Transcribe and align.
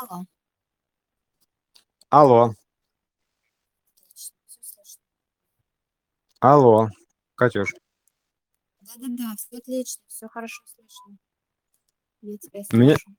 Алло. 0.00 0.26
Алло. 2.10 2.54
Алло, 6.40 6.88
Катюш. 7.34 7.74
Да-да-да, 8.80 9.34
всё 9.36 9.58
отлично, 9.58 10.02
всё 10.08 10.28
хорошо 10.28 10.62
слышно. 10.66 11.18
Я 12.22 12.36
тебя 12.38 12.62
Меня 12.72 12.96
слышу. 12.96 13.16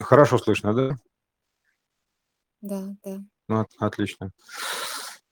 хорошо 0.00 0.38
слышно, 0.38 0.74
да? 0.74 0.96
Да, 2.62 2.96
да. 3.04 3.22
Ну, 3.48 3.60
от 3.60 3.68
отлично. 3.78 4.30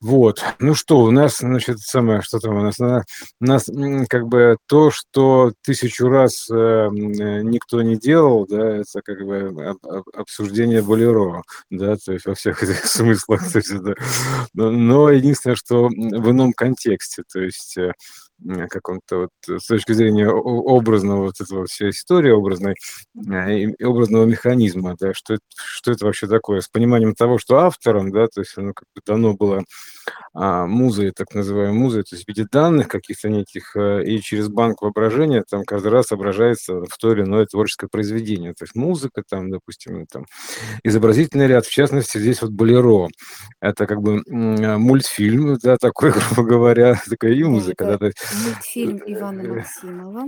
Вот. 0.02 0.42
Ну 0.58 0.74
что, 0.74 1.00
у 1.00 1.10
нас, 1.10 1.38
значит, 1.38 1.78
самое, 1.80 2.20
что 2.20 2.38
там 2.38 2.56
у 2.56 2.60
нас? 2.62 2.78
На 2.78 3.02
у 3.40 3.44
нас, 3.46 3.66
как 4.10 4.26
бы 4.28 4.58
то, 4.66 4.90
что 4.90 5.52
тысячу 5.62 6.08
раз, 6.08 6.50
эм, 6.50 7.12
э, 7.12 7.42
никто 7.42 7.80
не 7.80 7.96
делал, 7.96 8.46
да, 8.46 8.76
это 8.78 9.00
как 9.02 9.24
бы 9.24 9.38
об 9.70 9.86
об 9.86 10.04
обсуждение 10.14 10.82
"Болеро", 10.82 11.42
да, 11.70 11.96
то 11.96 12.12
есть 12.12 12.26
во 12.26 12.34
всех 12.34 12.62
этих 12.62 12.84
смыслах, 12.86 13.50
то 13.50 13.58
есть 13.58 13.70
это. 13.70 13.94
Но 14.52 14.70
но 14.70 15.10
единственное, 15.10 15.56
что, 15.56 15.86
в 15.88 16.30
ином 16.30 16.52
контексте, 16.52 17.22
то 17.32 17.40
есть, 17.40 17.78
э, 17.78 17.92
каком-то 18.70 19.16
вот 19.22 19.30
с 19.60 19.66
точки 19.66 19.92
зрения 19.92 20.28
образного 20.28 21.22
вот 21.26 21.40
этого 21.40 21.66
всей 21.66 21.90
истории 21.90 22.30
образной, 22.30 22.74
и 23.16 23.84
образного 23.84 24.24
механизма, 24.26 24.96
да, 25.00 25.14
что 25.14 25.38
что 25.56 25.92
это 25.92 26.04
вообще 26.06 26.26
такое, 26.28 26.60
с 26.60 26.68
пониманием 26.68 27.14
того, 27.14 27.38
что 27.38 27.58
автором, 27.58 28.10
да, 28.12 28.26
то 28.28 28.40
есть 28.40 28.54
оно 28.56 28.72
как 28.74 28.86
бы 28.94 29.00
дано 29.06 29.34
было, 29.34 29.64
а, 30.34 30.66
музой, 30.66 31.12
так 31.12 31.34
называемой 31.34 31.74
музой, 31.78 32.02
то 32.04 32.14
есть 32.16 32.24
в 32.26 32.28
виде 32.28 32.46
данных 32.50 32.88
каких-то 32.88 33.28
неких, 33.30 33.76
э, 33.76 34.04
и 34.04 34.20
через 34.20 34.48
банк 34.48 34.82
воображения 34.82 35.44
там 35.48 35.64
каждый 35.64 35.88
раз 35.92 36.06
отображается 36.06 36.80
в 36.82 36.98
то 36.98 37.12
или 37.12 37.22
иное 37.22 37.46
творческое 37.46 37.88
произведение. 37.88 38.52
То 38.54 38.64
есть 38.64 38.74
музыка 38.76 39.22
там, 39.28 39.50
допустим, 39.50 40.06
там 40.06 40.26
изобразительный 40.84 41.46
ряд, 41.48 41.66
в 41.66 41.72
частности, 41.72 42.18
здесь 42.18 42.42
вот 42.42 42.52
"Болеро". 42.52 43.08
Это 43.60 43.86
как 43.86 44.02
бы, 44.02 44.22
мультфильм, 44.28 45.58
да, 45.62 45.76
такой, 45.78 46.12
грубо 46.36 46.44
говоря, 46.48 47.00
такая 47.08 47.32
и 47.34 47.42
Да, 47.44 47.48
музыка, 47.50 47.84
да, 47.86 47.98
то 47.98 48.06
есть, 48.06 48.18
мультфильм 48.32 49.02
Ивана 49.06 49.42
э 49.42 49.48
Максимова. 49.48 50.24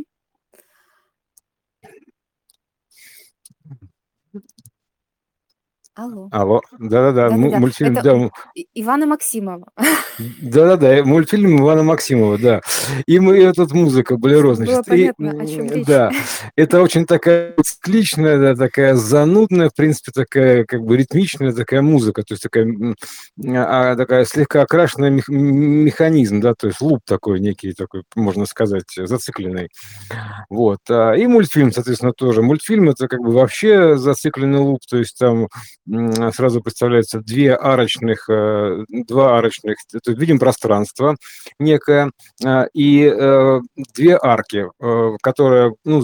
Алло. 5.99 6.29
Алло. 6.31 6.61
Да-да-да, 6.79 7.29
му 7.31 7.51
Да-да-да, 7.51 7.59
мультфильм, 7.59 7.93
это 7.97 8.03
да, 8.03 8.31
И 8.55 8.69
Ивана 8.75 9.07
Максимова. 9.07 9.67
Да-да-да, 10.43 10.95
э, 10.99 11.03
мультфильм 11.03 11.61
Ивана 11.61 11.83
Максимова, 11.83 12.39
да. 12.39 12.61
И 13.07 13.19
мы 13.19 13.37
этот 13.37 13.73
музыка 13.73 14.17
"Болеро", 14.17 14.55
Чтобы 14.55 14.67
было 14.67 14.83
значит, 14.85 14.87
и, 14.87 14.91
понятно, 14.91 15.31
о 15.43 15.47
чём 15.47 15.67
м, 15.67 15.73
речь. 15.75 15.87
да, 15.87 16.13
это 16.55 16.83
очень 16.83 17.05
такая 17.05 17.55
цикличная, 17.65 18.39
да, 18.39 18.55
такая 18.55 18.95
занудная, 18.95 19.71
в 19.71 19.75
принципе, 19.75 20.13
такая 20.15 20.65
как 20.65 20.83
бы 20.83 20.97
ритмичная 20.97 21.53
такая 21.53 21.83
музыка, 21.83 22.23
то 22.23 22.35
есть 22.35 22.45
такая, 22.45 22.65
м, 22.65 22.95
а, 23.57 23.97
такая 23.97 24.25
слегка 24.25 24.63
окрашенная 24.63 25.11
мех 25.11 25.29
механизм, 25.29 26.41
да, 26.41 26.55
то 26.55 26.69
есть 26.69 26.81
луп 26.81 27.01
такой 27.07 27.41
некий 27.41 27.73
такой, 27.73 28.03
можно 28.15 28.47
сказать, 28.47 28.85
зацикленный. 28.97 29.69
Вот, 30.49 30.79
а, 30.91 31.13
и 31.15 31.27
мультфильм, 31.27 31.73
соответственно, 31.73 32.13
тоже. 32.13 32.43
Мультфильм- 32.43 32.89
это 32.91 33.09
как 33.09 33.21
бы 33.21 33.33
вообще 33.33 33.97
зацикленный 33.99 34.61
луп, 34.61 34.81
то 34.89 34.97
есть 34.99 35.19
там, 35.19 35.49
сразу 36.33 36.61
представляется 36.61 37.21
2 37.21 37.57
арочных, 37.57 38.29
э, 38.29 38.85
2 38.89 39.39
арочных, 39.39 39.77
это 39.93 40.13
видим 40.13 40.39
пространство 40.39 41.17
некое, 41.59 42.11
а, 42.45 42.67
и, 42.75 43.05
э, 43.05 43.61
2 43.95 44.19
арки, 44.23 44.67
э, 44.81 45.11
которые, 45.23 45.75
ну, 45.85 46.03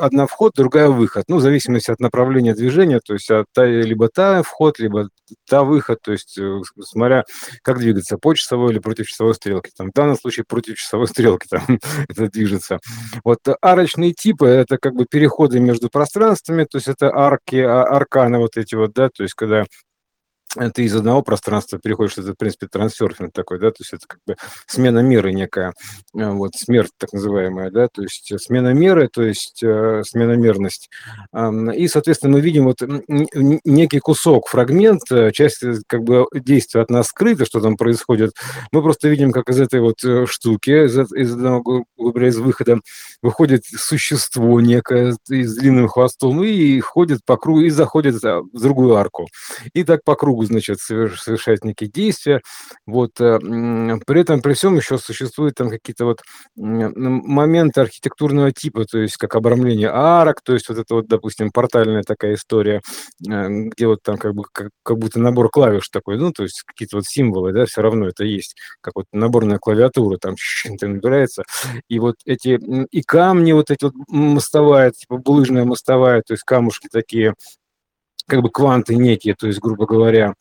одна 0.00 0.26
вход, 0.26 0.52
другая 0.56 0.88
выход. 0.88 1.24
Ну, 1.28 1.36
в 1.36 1.40
зависимости 1.40 1.90
от 1.90 2.00
направления 2.00 2.54
движения, 2.54 3.00
то 3.04 3.14
есть, 3.14 3.30
та 3.54 3.64
либо 3.64 4.08
та 4.08 4.42
вход, 4.42 4.78
либо 4.78 5.08
та 5.48 5.64
выход, 5.64 5.98
то 6.02 6.12
есть, 6.12 6.38
смотря 6.80 7.24
как 7.62 7.78
двигаться, 7.78 8.18
по 8.18 8.34
часовой 8.34 8.72
или 8.72 8.78
против 8.78 9.06
часовой 9.08 9.34
стрелки. 9.34 9.70
Там, 9.76 9.90
в 9.90 9.94
данном 9.94 10.16
случае 10.16 10.44
против 10.46 10.76
часовой 10.76 11.08
стрелки 11.08 11.46
там 11.48 11.62
это 12.08 12.28
движется. 12.28 12.80
Вот 13.24 13.40
арочные 13.60 14.12
типы- 14.12 14.46
это 14.48 14.78
как 14.78 14.94
бы 14.94 15.06
переходы 15.06 15.60
между 15.60 15.88
пространствами, 15.88 16.64
то 16.64 16.78
есть 16.78 16.88
это 16.88 17.10
арки, 17.14 17.56
а, 17.56 17.84
арканы 17.84 18.38
вот 18.38 18.56
эти 18.56 18.74
вот, 18.74 18.92
да, 18.92 19.08
то 19.14 19.22
есть 19.22 19.34
когда, 19.34 19.64
ты 20.74 20.84
из 20.84 20.94
одного 20.94 21.22
пространства 21.22 21.78
переходишь, 21.78 22.18
это, 22.18 22.32
в 22.32 22.36
принципе, 22.36 22.66
трансерфинг 22.66 23.32
такой, 23.32 23.58
да, 23.58 23.70
то 23.70 23.76
есть 23.80 23.92
это 23.92 24.06
как 24.06 24.20
бы 24.26 24.36
смена 24.66 25.00
меры 25.00 25.32
некая, 25.32 25.74
э, 26.16 26.30
вот, 26.30 26.54
смерть 26.54 26.92
так 26.96 27.12
называемая, 27.12 27.70
да, 27.70 27.88
то 27.88 28.02
есть 28.02 28.32
смена 28.40 28.72
меры, 28.72 29.08
то 29.08 29.22
есть, 29.22 29.62
э, 29.62 30.02
сменомерность. 30.06 30.88
И, 31.74 31.88
соответственно, 31.88 32.34
мы 32.34 32.40
видим 32.40 32.64
вот, 32.64 32.78
некий 33.08 33.98
кусок, 33.98 34.48
фрагмент, 34.48 35.02
э, 35.10 35.32
часть, 35.32 35.64
как 35.86 36.02
бы 36.02 36.26
действия 36.32 36.82
от 36.82 36.90
нас 36.90 37.08
скрыта, 37.08 37.44
что 37.44 37.60
там 37.60 37.76
происходит. 37.76 38.32
Мы 38.72 38.82
просто 38.82 39.08
видим, 39.08 39.32
как 39.32 39.48
из 39.50 39.60
этой 39.60 39.80
вот, 39.80 39.98
штуки, 40.28 40.86
из 40.86 41.32
одного, 41.32 41.84
из 41.96 42.36
выхода 42.38 42.80
выходит 43.22 43.64
существо 43.64 44.60
некое 44.60 45.12
с 45.12 45.18
длинным 45.56 45.88
хвостом, 45.88 46.42
и 46.44 46.80
ходит 46.80 47.20
по 47.24 47.36
кругу, 47.36 47.62
и 47.62 47.70
заходит, 47.70 48.22
в 48.22 48.60
другую 48.60 48.94
арку. 48.94 49.28
И 49.72 49.84
так 49.84 50.04
по 50.04 50.14
кругу, 50.14 50.43
значит, 50.46 50.80
соверш 50.80 51.20
совершает 51.20 51.64
некие 51.64 51.90
действия. 51.90 52.40
Вот, 52.86 53.20
э, 53.20 53.38
при 54.06 54.20
этом 54.20 54.42
при 54.42 54.54
всём 54.54 54.76
еще 54.76 54.98
существуют 54.98 55.54
там 55.56 55.70
какие-то 55.70 56.04
вот, 56.06 56.20
моменты 56.56 57.80
архитектурного 57.82 58.52
типа, 58.52 58.84
то 58.86 58.98
есть 58.98 59.16
как 59.16 59.34
обрамление 59.36 59.90
арок, 59.92 60.40
то 60.44 60.52
есть 60.54 60.68
вот 60.68 60.78
это 60.78 60.94
вот, 60.96 61.06
допустим, 61.08 61.50
портальная 61.52 62.02
такая 62.02 62.34
история, 62.34 62.80
э, 63.30 63.48
где 63.48 63.86
вот 63.86 64.00
там 64.02 64.16
как 64.18 64.34
бы 64.34 64.44
как 64.52 64.70
как 64.82 64.98
будто 64.98 65.20
набор 65.20 65.50
клавиш 65.50 65.88
такой, 65.90 66.18
ну, 66.18 66.32
то 66.32 66.42
есть 66.44 66.62
какие-то 66.66 66.96
вот 66.96 67.04
символы, 67.06 67.52
да, 67.52 67.66
всё 67.66 67.82
равно 67.82 68.08
это 68.08 68.24
есть, 68.24 68.56
как 68.80 68.94
вот 68.96 69.06
наборная 69.12 69.58
клавиатура, 69.58 70.18
там 70.18 70.34
чик-чик 70.68 70.86
набирается. 70.86 71.44
И 71.88 71.98
вот 71.98 72.16
эти, 72.26 72.58
и 72.90 73.02
камни 73.02 73.52
вот 73.52 73.70
эти 73.70 73.84
вот, 73.84 73.94
мостовая, 74.08 74.90
типа 74.92 75.18
булыжная 75.18 75.64
мостовая, 75.64 76.22
то 76.26 76.34
есть 76.34 76.44
камушки 76.44 76.88
такие, 76.92 77.34
как 78.28 78.42
бы 78.42 78.50
кванты 78.50 78.96
некие, 78.96 79.34
то 79.34 79.46
есть, 79.46 79.60
грубо 79.60 79.86
говоря. 79.86 80.34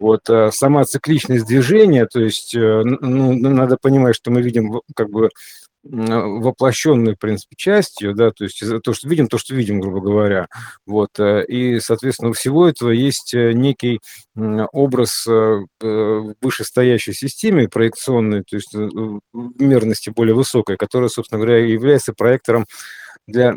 Вот, 0.00 0.28
а, 0.30 0.50
сама 0.52 0.84
цикличность 0.84 1.46
движения, 1.46 2.06
то 2.06 2.20
есть, 2.20 2.54
э, 2.54 2.60
н 2.60 2.98
ну, 3.02 3.32
надо 3.50 3.78
понимать, 3.80 4.14
что 4.16 4.30
мы 4.30 4.42
видим 4.42 4.80
как 4.96 5.10
бы, 5.10 5.30
м, 5.90 6.42
воплощенную, 6.42 7.16
в 7.16 7.20
принципе, 7.20 7.56
часть 7.56 8.02
её, 8.02 8.12
да, 8.14 8.30
то 8.32 8.44
есть 8.44 8.62
то, 8.84 8.94
что 8.94 9.08
видим 9.08 9.28
то, 9.28 9.38
что 9.38 9.54
видим, 9.54 9.80
грубо 9.80 10.00
говоря. 10.00 10.48
Вот, 10.86 11.10
э, 11.20 11.44
и, 11.46 11.80
соответственно, 11.80 12.30
у 12.30 12.34
всего 12.34 12.68
этого 12.68 12.90
есть, 12.90 13.34
э, 13.34 13.52
некий, 13.54 14.00
образ, 14.36 15.26
э, 15.28 15.32
э, 15.82 15.86
в 15.86 16.34
вышестоящей 16.42 17.14
системе 17.14 17.68
проекционной, 17.68 18.42
то 18.44 18.56
есть, 18.56 18.74
э, 18.74 18.88
мерности 19.34 20.10
более 20.10 20.34
высокой, 20.36 20.76
которая, 20.78 21.08
собственно 21.10 21.40
говоря, 21.42 21.64
является 21.66 22.12
проектором 22.14 22.66
для, 23.28 23.54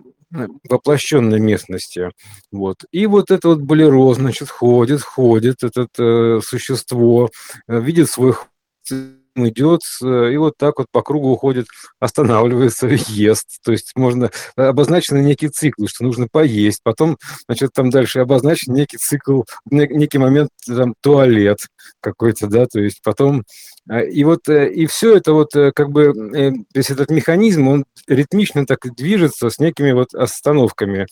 воплощенной 0.69 1.39
местности. 1.39 2.11
Вот. 2.51 2.85
И 2.91 3.07
вот 3.07 3.31
это 3.31 3.49
вот 3.49 3.61
"Болеро", 3.61 4.13
значит, 4.13 4.49
ходит 4.49 5.01
ходит 5.01 5.63
этот, 5.63 5.89
э, 5.99 6.39
существо, 6.43 7.29
э, 7.67 7.79
видит 7.81 8.09
свой 8.09 8.33
идет 9.47 9.81
с 9.83 10.01
и 10.05 10.37
вот 10.37 10.53
так 10.57 10.79
вот 10.79 10.87
по 10.91 11.01
кругу 11.01 11.35
ходит, 11.35 11.67
останавливается, 11.99 12.87
ест. 13.07 13.59
То 13.63 13.71
есть 13.71 13.91
можно 13.95 14.31
обозначены 14.55 15.19
некие 15.19 15.49
циклы, 15.49 15.87
что 15.87 16.03
нужно 16.03 16.27
поесть, 16.31 16.81
потом, 16.83 17.17
значит, 17.47 17.71
там 17.73 17.89
дальше 17.89 18.19
обозначен 18.19 18.73
некий 18.73 18.97
цикл, 18.97 19.43
не 19.69 19.87
некий 19.87 20.17
момент, 20.17 20.49
там, 20.65 20.93
туалет 21.01 21.59
какой-то, 22.01 22.47
да, 22.47 22.65
то 22.65 22.79
есть 22.79 23.01
потом, 23.03 23.43
а, 23.89 24.01
и 24.01 24.23
вот, 24.23 24.47
э, 24.49 24.71
и 24.71 24.85
всё 24.85 25.15
это 25.15 25.33
вот, 25.33 25.55
э, 25.55 25.71
как 25.73 25.91
бы, 25.91 26.13
э, 26.35 26.51
весь 26.73 26.89
этот 26.89 27.09
механизм, 27.09 27.67
он 27.67 27.85
ритмично 28.07 28.65
так 28.65 28.79
движется 28.95 29.49
с 29.49 29.59
некими 29.59 29.91
вот 29.91 30.13
остановками 30.13 31.07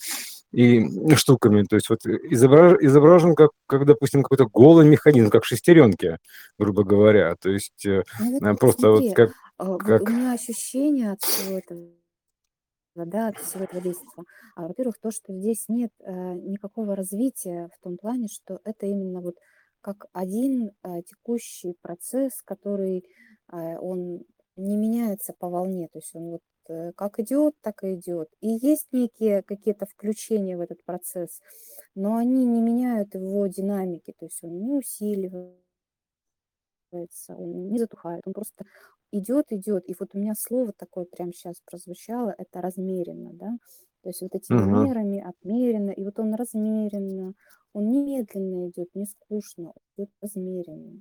и 0.52 1.14
штуками. 1.14 1.64
То 1.64 1.76
есть 1.76 1.88
вот 1.90 2.00
изобра 2.06 2.76
изображен 2.80 3.34
как 3.34 3.50
как, 3.66 3.84
допустим, 3.86 4.22
какой-то 4.22 4.46
голый 4.46 4.88
механизм, 4.88 5.30
как 5.30 5.44
шестеренки, 5.44 6.18
грубо 6.58 6.84
говоря. 6.84 7.34
То 7.36 7.50
есть, 7.50 7.84
э, 7.86 8.02
Ну 8.18 8.50
вот 8.50 8.58
просто 8.58 8.90
вот 8.90 8.98
смотри, 8.98 9.14
как 9.14 9.32
а, 9.58 9.64
вот 9.64 9.82
у 9.82 9.86
как 9.86 10.08
меня 10.08 10.32
ощущение 10.32 11.12
от 11.12 11.22
всего 11.22 11.58
этого, 11.58 11.86
да, 12.94 13.28
от 13.28 13.38
всего 13.38 13.64
этого 13.64 13.80
действа. 13.82 14.24
А, 14.56 14.68
во-первых, 14.68 14.98
то, 15.00 15.10
что 15.10 15.32
здесь 15.32 15.64
нет, 15.68 15.92
э, 16.00 16.12
никакого 16.34 16.96
развития 16.96 17.68
в 17.76 17.82
том 17.82 17.96
плане, 17.96 18.28
что 18.28 18.60
это 18.64 18.86
именно 18.86 19.20
вот 19.20 19.36
как 19.80 20.06
один, 20.12 20.70
э, 20.82 21.02
текущий 21.02 21.74
процесс, 21.82 22.42
который, 22.44 23.04
э, 23.52 23.78
он 23.78 24.24
не 24.56 24.76
меняется 24.76 25.32
по 25.38 25.48
волне. 25.48 25.88
То 25.92 25.98
есть 25.98 26.14
он 26.14 26.30
вот, 26.30 26.40
как 26.96 27.18
идет, 27.20 27.54
так 27.62 27.84
и 27.84 27.94
идет. 27.94 28.28
И 28.40 28.48
есть 28.48 28.88
некие 28.92 29.42
какие-то 29.42 29.86
включения 29.86 30.56
в 30.56 30.60
этот 30.60 30.84
процесс, 30.84 31.40
но 31.94 32.16
они 32.16 32.44
не 32.46 32.60
меняют 32.62 33.14
его 33.14 33.46
динамики. 33.46 34.14
То 34.18 34.26
есть 34.26 34.40
он 34.44 34.60
не 34.60 34.72
усиливается, 34.72 35.58
он 37.28 37.68
не 37.70 37.78
затухает, 37.78 38.22
он 38.26 38.32
просто 38.32 38.64
идет 39.12 39.46
идет. 39.52 39.88
И 39.88 39.94
вот 39.98 40.10
у 40.14 40.18
меня 40.18 40.34
слово 40.38 40.72
такое 40.76 41.04
прямо 41.04 41.32
щас 41.32 41.56
прозвучало- 41.64 42.34
это 42.36 42.60
размеренно, 42.60 43.32
да. 43.32 43.58
То 44.02 44.10
есть 44.10 44.22
вот 44.22 44.34
этими 44.34 44.62
Мгм. 44.62 44.88
мерами, 44.88 45.20
отмеренно, 45.20 45.90
и 45.90 46.04
вот 46.04 46.18
он 46.20 46.34
размеренно 46.34 47.34
он 47.74 47.90
не 47.90 48.02
медленно 48.02 48.68
идет, 48.70 48.88
не 48.94 49.04
скучно, 49.06 49.68
он 49.68 49.74
идет 50.04 50.10
размеренно. 50.22 51.00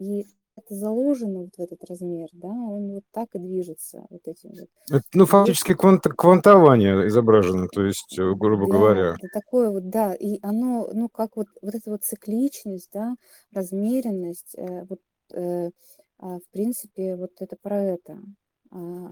И 0.00 0.26
это 0.58 0.74
заложено 0.74 1.40
вот 1.40 1.56
в 1.56 1.60
этот 1.60 1.84
размер, 1.88 2.28
да, 2.32 2.48
он 2.48 2.92
вот 2.94 3.04
так 3.12 3.34
и 3.34 3.38
движется, 3.38 4.06
вот 4.10 4.26
этим 4.26 4.50
вот. 4.50 4.68
Это, 4.90 5.04
ну, 5.14 5.26
фактически 5.26 5.74
квант, 5.74 6.02
квантование 6.04 7.06
изображено, 7.08 7.68
то 7.68 7.82
есть, 7.84 8.18
э, 8.18 8.32
грубо 8.34 8.66
Да, 8.66 8.72
говоря. 8.78 9.14
это 9.16 9.28
такое 9.32 9.70
вот, 9.70 9.88
да, 9.90 10.14
и 10.14 10.38
оно, 10.42 10.90
ну, 10.92 11.08
как 11.08 11.36
вот, 11.36 11.48
вот 11.62 11.74
эта 11.74 11.90
вот 11.90 12.04
цикличность, 12.04 12.90
да, 12.92 13.14
размеренность, 13.52 14.54
э, 14.56 14.84
вот, 14.88 15.00
э, 15.32 15.70
а, 16.18 16.38
в 16.38 16.48
принципе, 16.50 17.16
вот 17.16 17.30
это 17.40 17.56
про 17.60 17.80
это, 17.82 18.18
а, 18.72 19.10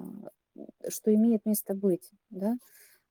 что 0.89 1.15
имеет 1.15 1.45
место 1.47 1.75
быть, 1.75 2.11
да, 2.31 2.57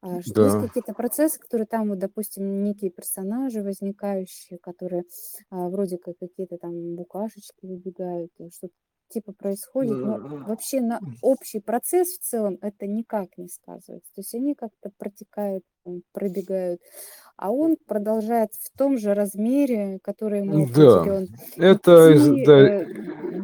а, 0.02 0.22
что 0.22 0.42
есть 0.44 0.58
Да. 0.58 0.60
какие-то 0.60 0.94
процессы, 0.94 1.40
которые 1.40 1.68
там, 1.68 1.90
вот, 1.90 2.00
допустим, 2.00 2.64
некие 2.64 2.92
персонажи 2.92 3.62
возникающие, 3.64 4.60
которые 4.60 5.04
а, 5.50 5.70
вроде 5.70 5.98
как 5.98 6.18
какие-то 6.20 6.58
там 6.58 6.96
букашечки 6.96 7.66
выбегают, 7.66 8.32
э, 8.40 8.50
что-то 8.54 8.74
типа 9.10 9.34
происходит, 9.34 10.00
но 10.04 10.22
вообще 10.46 10.82
на 10.82 11.02
общий 11.22 11.60
процесс 11.60 12.10
в 12.18 12.20
целом 12.22 12.58
это 12.62 12.88
никак 12.88 13.38
не 13.38 13.48
сказывается. 13.50 14.12
То 14.16 14.22
есть 14.22 14.36
они 14.36 14.56
как-то 14.56 14.92
протекают, 14.98 15.64
пробегают, 16.14 16.82
а 17.38 17.52
он 17.52 17.78
продолжает 17.88 18.52
в 18.54 18.72
том 18.78 18.98
же 18.98 19.14
размере, 19.14 20.00
который 20.04 20.40
ему 20.42 20.66
Да, 20.76 21.20
это 21.58 22.14
из 22.14 22.28
идти, 22.28 22.46
да, 22.46 22.68
э, 22.68 22.86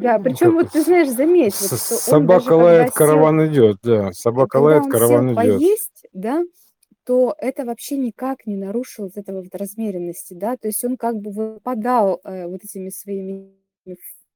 да. 0.00 0.18
м, 0.18 0.20
Причем 0.20 0.54
вот 0.54 0.70
ты 0.72 0.82
знаешь, 0.82 1.10
заметь, 1.10 1.60
вот 1.60 1.72
что 1.74 2.00
даже 2.26 2.52
собака 2.52 2.54
когда 2.54 2.86
лает, 2.86 2.90
сел 2.90 2.94
караван 2.94 3.46
идет, 3.46 3.78
да, 3.82 4.12
собака 4.12 4.56
лает, 4.58 4.86
караван 4.86 5.34
идет. 5.34 5.62
поесть, 5.66 6.04
да, 6.12 6.44
то 7.04 7.34
это 7.38 7.64
вообще 7.66 7.98
никак 7.98 8.46
не 8.46 8.56
нарушило 8.56 9.06
вот 9.06 9.18
этого 9.18 9.42
вот 9.42 9.54
размеренности, 9.56 10.34
да, 10.34 10.56
то 10.56 10.68
есть 10.68 10.84
он 10.84 10.96
как 10.98 11.16
бы 11.18 11.30
выпадал, 11.32 12.20
э, 12.24 12.46
вот 12.48 12.64
этими 12.64 12.90
своими 12.90 13.56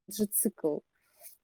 же 0.09 0.25
цикл. 0.27 0.79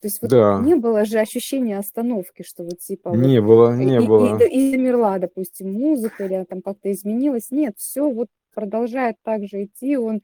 То 0.03 0.07
есть 0.07 0.21
вот 0.21 0.31
Да. 0.31 0.59
не 0.59 0.75
было 0.75 1.05
же 1.05 1.17
ощущения 1.19 1.77
остановки, 1.79 2.43
что 2.45 2.63
вот 2.65 2.79
типа 2.79 3.11
вот 3.11 3.17
Не 3.19 3.39
было, 3.39 3.73
и 3.79 3.85
не 3.85 3.95
и 4.01 4.05
было. 4.05 4.37
и 4.37 4.69
и 4.69 4.71
замерла, 4.71 5.17
допустим, 5.17 5.71
музыка 5.71 6.25
или 6.25 6.33
она 6.33 6.43
там 6.45 6.61
как-то 6.61 6.91
изменилась. 6.91 7.51
Нет, 7.51 7.75
всё 7.77 8.09
вот 8.11 8.27
продолжает 8.53 9.15
так 9.23 9.45
же 9.47 9.63
идти, 9.63 9.95
он 9.97 10.21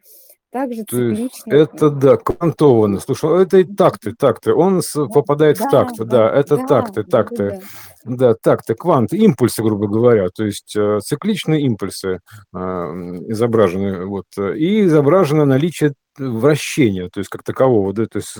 так 0.51 0.73
же 0.73 0.83
То 0.83 0.97
есть 1.01 1.21
циклично, 1.37 1.53
это 1.53 1.89
да, 1.91 2.17
квантованно. 2.17 2.99
Слушай, 2.99 3.43
это 3.43 3.59
и 3.59 3.63
такты, 3.63 4.13
такты. 4.19 4.53
Он 4.53 4.81
Да, 4.95 5.05
попадает 5.07 5.57
в 5.59 5.61
да, 5.61 5.69
такт, 5.69 5.95
да, 5.99 6.05
да, 6.05 6.29
это 6.35 6.57
да, 6.57 6.67
такты, 6.67 7.03
такты. 7.03 7.43
да-да-да. 7.51 7.61
Да, 8.03 8.33
такты, 8.33 8.75
кванты, 8.75 9.17
импульсы, 9.17 9.61
грубо 9.63 9.87
говоря, 9.87 10.29
то 10.29 10.43
есть, 10.43 10.75
э, 10.75 10.99
цикличные 11.03 11.61
импульсы, 11.61 12.19
ам, 12.53 13.31
изображены, 13.31 14.05
вот, 14.07 14.25
э, 14.37 14.57
и 14.57 14.83
изображено 14.85 15.45
наличие 15.45 15.93
вращения, 16.19 17.09
то 17.09 17.19
есть 17.19 17.29
как 17.29 17.43
такового, 17.43 17.93
да, 17.93 18.05
то 18.05 18.19
есть 18.19 18.35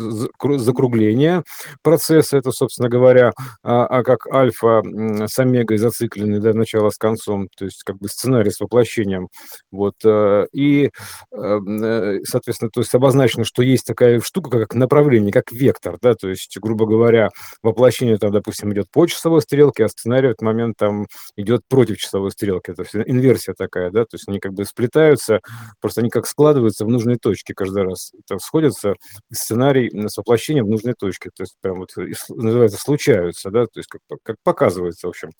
закругление 0.61 1.43
процесса, 1.81 2.37
это, 2.37 2.51
собственно 2.51 2.89
говоря, 2.89 3.31
а 3.63 3.85
а 3.87 4.03
как 4.03 4.27
альфа, 4.27 4.81
с 5.27 5.37
омегой 5.39 5.77
зациклены, 5.77 6.39
да, 6.39 6.53
начало 6.53 6.89
с 6.89 6.97
концом, 6.97 7.47
то 7.57 7.65
есть 7.65 7.83
как 7.83 7.97
бы 7.97 8.07
сценарий 8.09 8.51
с 8.51 8.59
воплощением. 8.59 9.29
Вот, 9.71 9.95
э, 10.05 10.47
и, 10.53 10.89
эм, 11.33 11.83
э, 11.83 12.19
соответственно, 12.25 12.71
то 12.71 12.81
есть 12.81 12.93
обозначено, 12.95 13.43
что 13.45 13.61
есть 13.63 13.85
такая 13.85 14.19
штука, 14.21 14.49
как 14.59 14.75
направление, 14.75 15.31
как 15.31 15.51
вектор, 15.51 15.97
да, 16.01 16.15
то 16.15 16.29
есть, 16.29 16.57
грубо 16.59 16.85
говоря, 16.85 17.29
воплощение 17.63 18.17
там, 18.17 18.31
допустим, 18.31 18.71
идет 18.73 18.87
по 18.91 19.05
часовой 19.07 19.41
стрелке, 19.41 19.85
а 19.85 19.89
сценарий 19.89 20.27
в 20.29 20.31
этот 20.31 20.41
момент 20.41 20.75
там 20.77 21.07
идет 21.35 21.61
против 21.69 21.97
часовой 21.97 22.31
стрелки. 22.31 22.71
Это 22.71 22.83
инверсия 23.03 23.53
такая, 23.57 23.91
да, 23.91 24.03
то 24.03 24.15
есть 24.15 24.27
они 24.27 24.39
как 24.39 24.53
бы 24.53 24.65
сплетаются, 24.65 25.39
просто 25.81 26.01
они 26.01 26.09
как 26.09 26.27
складываются 26.27 26.85
в 26.85 26.89
нужные 26.89 27.17
точки 27.17 27.53
каждый 27.53 27.69
раз. 27.77 28.12
Там 28.27 28.39
сходятся, 28.39 28.95
сценарий, 29.31 29.89
с 30.07 30.18
воплощением 30.18 30.66
в 30.66 30.69
нужной 30.69 30.94
точке, 30.94 31.30
то 31.36 31.44
есть 31.44 31.56
прям 31.62 31.80
вот 31.80 31.92
с 31.92 32.30
называется, 32.30 32.77
случаются, 32.80 33.50
да, 33.51 33.66
то 33.66 33.80
есть 33.80 33.89
как 33.89 34.01
как 34.24 34.36
показывается, 34.44 35.07
в 35.07 35.10
общем. 35.12 35.31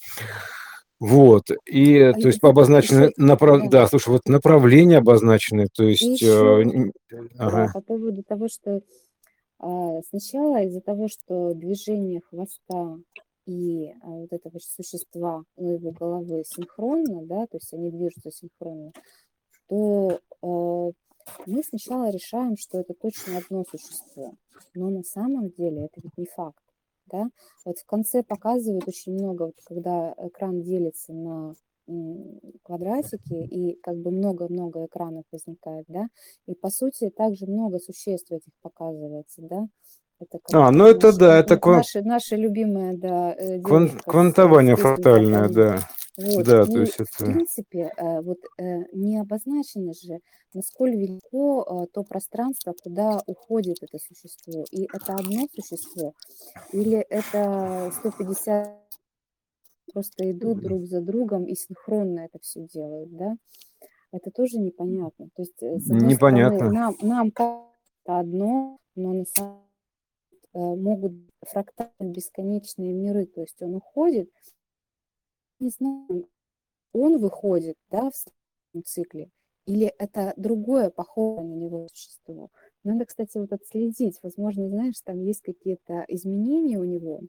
Вот, 1.00 1.50
и, 1.66 1.98
А 1.98 2.14
то 2.14 2.28
есть 2.28 2.44
обозначены 2.44 3.14
направ 3.16 3.70
да. 3.70 3.88
слушай, 3.88 4.10
вот 4.10 4.28
направления 4.28 4.98
обозначены, 4.98 5.68
то 5.74 5.84
есть, 5.84 6.22
э, 6.22 6.28
н 6.28 6.92
да, 7.10 7.22
ага. 7.38 7.72
по 7.74 7.82
поводу 7.82 8.22
того, 8.24 8.50
что, 8.50 8.82
а, 9.60 10.02
сначала 10.10 10.62
из-за 10.64 10.82
того, 10.82 11.08
что 11.08 11.54
движение 11.54 12.22
хвоста 12.30 12.98
и, 13.46 13.94
а, 14.04 14.08
вот 14.08 14.34
этого 14.34 14.60
существа 14.60 15.44
у 15.56 15.72
его 15.72 15.92
головы 15.92 16.44
синхронно, 16.46 17.26
да, 17.26 17.48
то 17.48 17.58
есть 17.58 17.74
они 17.74 17.92
движутся 17.92 18.32
синхронно, 18.32 18.92
то, 19.70 20.20
э, 20.44 20.92
мы 21.46 21.64
сначала 21.64 22.10
решаем, 22.10 22.58
что 22.58 22.80
это 22.80 22.94
точно 22.94 23.38
одно 23.38 23.64
существо, 23.70 24.36
но 24.74 24.90
на 24.90 25.04
самом 25.04 25.50
деле 25.50 25.86
это 25.86 26.02
ведь 26.02 26.18
не 26.18 26.26
факт, 26.26 26.64
да. 27.08 27.30
Вот 27.66 27.78
в 27.80 27.86
конце 27.86 28.24
показывают 28.24 28.88
очень 28.88 29.14
много, 29.14 29.44
вот 29.44 29.56
когда 29.66 30.14
экран 30.18 30.62
делится 30.62 31.14
на, 31.14 31.56
квадратики 32.64 33.34
и 33.34 33.80
как 33.82 33.98
бы 33.98 34.12
много-много 34.12 34.86
экранов 34.86 35.24
возникает, 35.32 35.86
да, 35.88 36.08
и 36.48 36.54
по 36.54 36.70
сути 36.70 37.10
также 37.10 37.46
много 37.48 37.80
существ 37.80 38.32
этих 38.32 38.52
показывается, 38.62 39.42
да. 39.42 39.68
Это 40.20 40.38
как 40.40 40.54
А, 40.54 40.72
ну 40.72 40.86
это 40.86 41.08
наша 41.08 41.20
да, 41.20 41.40
это 41.40 41.54
н 41.56 41.60
ква 41.60 41.76
наша 41.78 42.02
наша 42.02 42.36
любимая, 42.36 42.98
да, 42.98 43.34
э, 43.34 43.62
кван 43.62 43.90
квантование 44.06 44.76
фрактальное, 44.76 45.48
да. 45.50 45.80
Вот, 46.20 46.44
Да, 46.46 46.66
то 46.66 46.72
и 46.78 46.82
есть 46.82 46.96
в 46.96 47.02
это 47.02 47.26
принципе, 47.26 47.94
э, 47.96 48.22
вот, 48.22 48.40
э, 48.58 48.84
не 48.94 49.18
обозначено 49.20 49.94
же, 49.94 50.20
насколь 50.54 50.96
велико, 50.98 51.64
э, 51.86 51.88
то 51.94 52.04
пространство, 52.04 52.74
куда 52.84 53.22
уходит 53.26 53.78
это 53.82 54.00
существо. 54.00 54.66
И 54.72 54.84
это 54.94 55.16
одно 55.16 55.48
существо 55.56 56.14
или 56.74 56.98
это 57.00 57.92
150 58.00 58.80
просто 59.94 60.32
идут 60.32 60.62
друг 60.62 60.86
за 60.88 61.02
другом 61.02 61.46
и 61.46 61.56
синхронно 61.56 62.22
это 62.22 62.40
всё 62.42 62.68
делают, 62.68 63.16
да. 63.18 63.36
Это 64.14 64.32
тоже 64.32 64.60
непонятно. 64.60 65.30
То 65.36 65.44
есть, 65.44 65.58
одной 65.62 65.82
стороны, 65.82 66.08
Непонятно. 66.14 66.72
нам 66.72 66.96
нам 67.02 67.32
кажется 67.32 67.70
одно, 68.06 68.80
но 68.96 69.14
на 69.14 69.26
самом 69.26 69.64
э, 70.56 70.60
могут 70.60 71.14
фрактальные 71.48 72.14
бесконечные 72.14 72.94
миры. 72.94 73.26
То 73.28 73.42
есть 73.42 73.62
он 73.62 73.76
уходит 73.76 74.32
не 75.60 75.70
знаю, 75.70 76.30
он 76.94 77.20
выходит, 77.20 77.78
да, 77.92 78.12
в 78.74 78.82
цикле 78.84 79.30
или 79.68 79.88
это 80.00 80.34
другое, 80.38 80.90
похожее 80.92 81.46
на 81.48 81.56
него 81.56 81.88
существо. 81.94 82.50
Надо, 82.84 83.06
кстати, 83.06 83.38
вот 83.38 83.54
отследить. 83.54 84.20
Возможно, 84.24 84.70
знаешь, 84.70 85.02
там 85.06 85.22
есть 85.22 85.42
какие-то 85.42 86.06
изменения 86.10 86.80
у 86.80 86.86
него, 86.86 87.22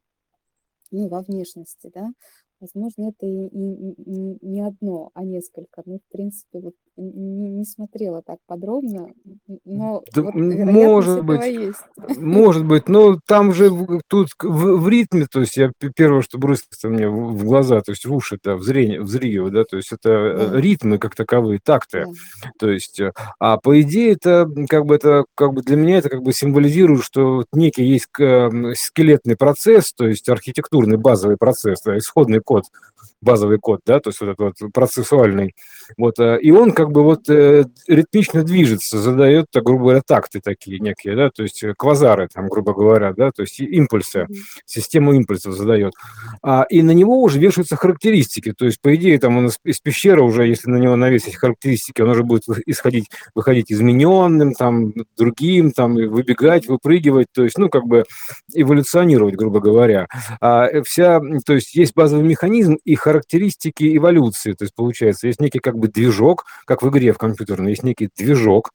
ну, 0.92 1.08
во 1.08 1.22
внешности, 1.22 1.90
да. 1.94 2.12
Возможно, 2.60 3.08
это 3.08 3.26
и 3.26 3.46
и 3.46 4.38
не 4.42 4.60
одно, 4.60 5.10
а 5.14 5.24
несколько. 5.24 5.82
Ну, 5.86 5.98
в 5.98 6.12
принципе, 6.12 6.60
вот 6.60 6.74
н 6.98 7.06
н 7.08 7.56
не 7.56 7.64
смотрела 7.64 8.20
так 8.22 8.38
подробно, 8.46 9.08
но 9.64 10.02
Да, 10.14 10.22
вот 10.22 10.34
может 10.34 11.24
быть, 11.24 11.46
есть. 11.46 11.78
может 12.18 12.66
быть, 12.66 12.86
но 12.88 13.18
там 13.26 13.54
же 13.54 13.70
тут 14.08 14.28
в 14.42 14.76
в 14.80 14.88
ритме, 14.90 15.26
то 15.30 15.40
есть 15.40 15.56
я 15.56 15.72
первое, 15.96 16.20
что 16.20 16.36
бросится 16.38 16.88
мне 16.90 17.08
в 17.08 17.30
в 17.32 17.44
глаза, 17.44 17.80
то 17.80 17.92
есть 17.92 18.04
в 18.04 18.12
уши-то, 18.14 18.56
в 18.56 18.62
зрение, 18.62 19.00
в 19.00 19.08
зрение, 19.08 19.48
да, 19.50 19.64
то 19.64 19.76
есть 19.78 19.92
это, 19.92 20.08
Да. 20.50 20.58
э, 20.58 20.60
ритмы 20.60 20.98
как 20.98 21.14
таковые, 21.14 21.60
такты. 21.64 22.04
Да. 22.42 22.50
То 22.58 22.68
есть, 22.70 23.00
э, 23.00 23.12
а 23.38 23.56
по 23.58 23.80
идее 23.80 24.12
это, 24.12 24.46
как 24.68 24.84
бы 24.84 24.96
это, 24.96 25.24
как 25.34 25.54
бы 25.54 25.62
для 25.62 25.76
меня 25.76 25.96
это 25.98 26.10
как 26.10 26.22
бы 26.22 26.32
символизирует, 26.34 27.04
что 27.04 27.44
некий 27.54 27.84
есть 27.84 28.08
скелетный 28.76 29.36
процесс, 29.36 29.92
то 29.94 30.06
есть 30.06 30.28
архитектурный 30.28 30.98
базовый 30.98 31.36
процесс, 31.38 31.80
да, 31.84 31.96
исходный 31.96 32.40
код, 32.50 32.64
базовый 33.22 33.58
код, 33.58 33.80
да, 33.86 34.00
то 34.00 34.10
есть 34.10 34.20
вот 34.20 34.30
этот 34.30 34.60
вот 34.60 34.72
процессуальный. 34.72 35.54
Вот, 35.98 36.18
э, 36.18 36.38
и 36.40 36.50
он 36.50 36.72
как 36.72 36.90
бы 36.92 37.02
вот, 37.04 37.28
э, 37.28 37.64
ритмично 37.88 38.42
движется, 38.44 38.98
задаёт, 38.98 39.46
так 39.52 39.64
грубо 39.64 39.82
говоря, 39.84 40.02
такты 40.06 40.40
такие 40.40 40.78
некие, 40.80 41.16
да, 41.16 41.30
то 41.30 41.42
есть, 41.42 41.62
э, 41.64 41.74
квазары 41.76 42.28
там, 42.32 42.48
грубо 42.48 42.74
говоря, 42.74 43.12
да, 43.14 43.30
то 43.32 43.42
есть 43.42 43.60
импульсы, 43.60 44.26
систему 44.66 45.12
импульсов 45.14 45.54
задаёт. 45.54 45.94
А, 46.42 46.64
и 46.70 46.82
на 46.82 46.92
него 46.92 47.20
уже 47.22 47.38
вешаются 47.38 47.76
характеристики. 47.76 48.52
То 48.52 48.66
есть, 48.66 48.80
по 48.80 48.94
идее, 48.94 49.18
там 49.18 49.36
он 49.38 49.50
из 49.64 49.80
пещеры 49.80 50.22
уже, 50.22 50.46
если 50.46 50.70
на 50.70 50.76
него 50.78 50.96
навесить 50.96 51.36
характеристики, 51.36 52.00
он 52.02 52.10
уже 52.10 52.22
будет 52.24 52.44
исходить 52.66 53.08
выходить 53.34 53.72
изменённым, 53.72 54.54
там, 54.54 54.92
другим, 55.16 55.72
там, 55.72 55.94
выбегать, 55.94 56.66
выпрыгивать, 56.68 57.26
то 57.32 57.44
есть, 57.44 57.58
ну, 57.58 57.68
как 57.68 57.86
бы 57.86 58.04
эволюционировать, 58.54 59.36
грубо 59.36 59.60
говоря. 59.60 60.06
А, 60.40 60.68
вся, 60.84 61.20
то 61.46 61.54
есть 61.54 61.74
есть 61.74 61.94
базовый 61.94 62.24
механизм 62.26 62.76
и 62.84 62.94
характеристики 62.94 63.09
эволюции. 63.96 64.52
То 64.52 64.64
есть 64.64 64.74
получается, 64.74 65.26
есть 65.26 65.40
некий 65.40 65.58
как 65.58 65.76
бы 65.76 65.88
движок, 65.88 66.46
как 66.66 66.82
в 66.82 66.88
игре 66.88 67.12
в 67.12 67.18
компьютерной, 67.18 67.70
есть 67.70 67.82
некий 67.82 68.08
движок, 68.16 68.70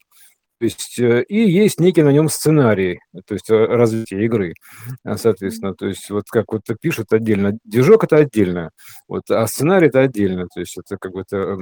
То 0.60 0.64
есть, 0.64 0.98
э, 0.98 1.22
и 1.28 1.38
есть 1.50 1.80
некий 1.80 2.02
на 2.02 2.10
нем 2.12 2.28
сценарий, 2.30 3.00
то 3.26 3.34
есть, 3.34 3.50
э, 3.50 3.54
развития 3.66 4.24
игры. 4.24 4.54
Мгм. 5.04 5.18
соответственно, 5.18 5.74
то 5.74 5.86
есть 5.86 6.10
вот 6.10 6.24
как 6.30 6.52
вот 6.52 6.62
пишут 6.80 7.12
отдельно. 7.12 7.58
Движок- 7.64 8.04
это 8.04 8.16
отдельно, 8.16 8.70
вот, 9.08 9.22
а 9.30 9.46
сценарий- 9.46 9.88
это 9.88 10.00
отдельно. 10.00 10.46
То 10.54 10.60
есть 10.60 10.76
это 10.78 10.96
как 10.98 11.12
бы 11.12 11.22
это, 11.22 11.56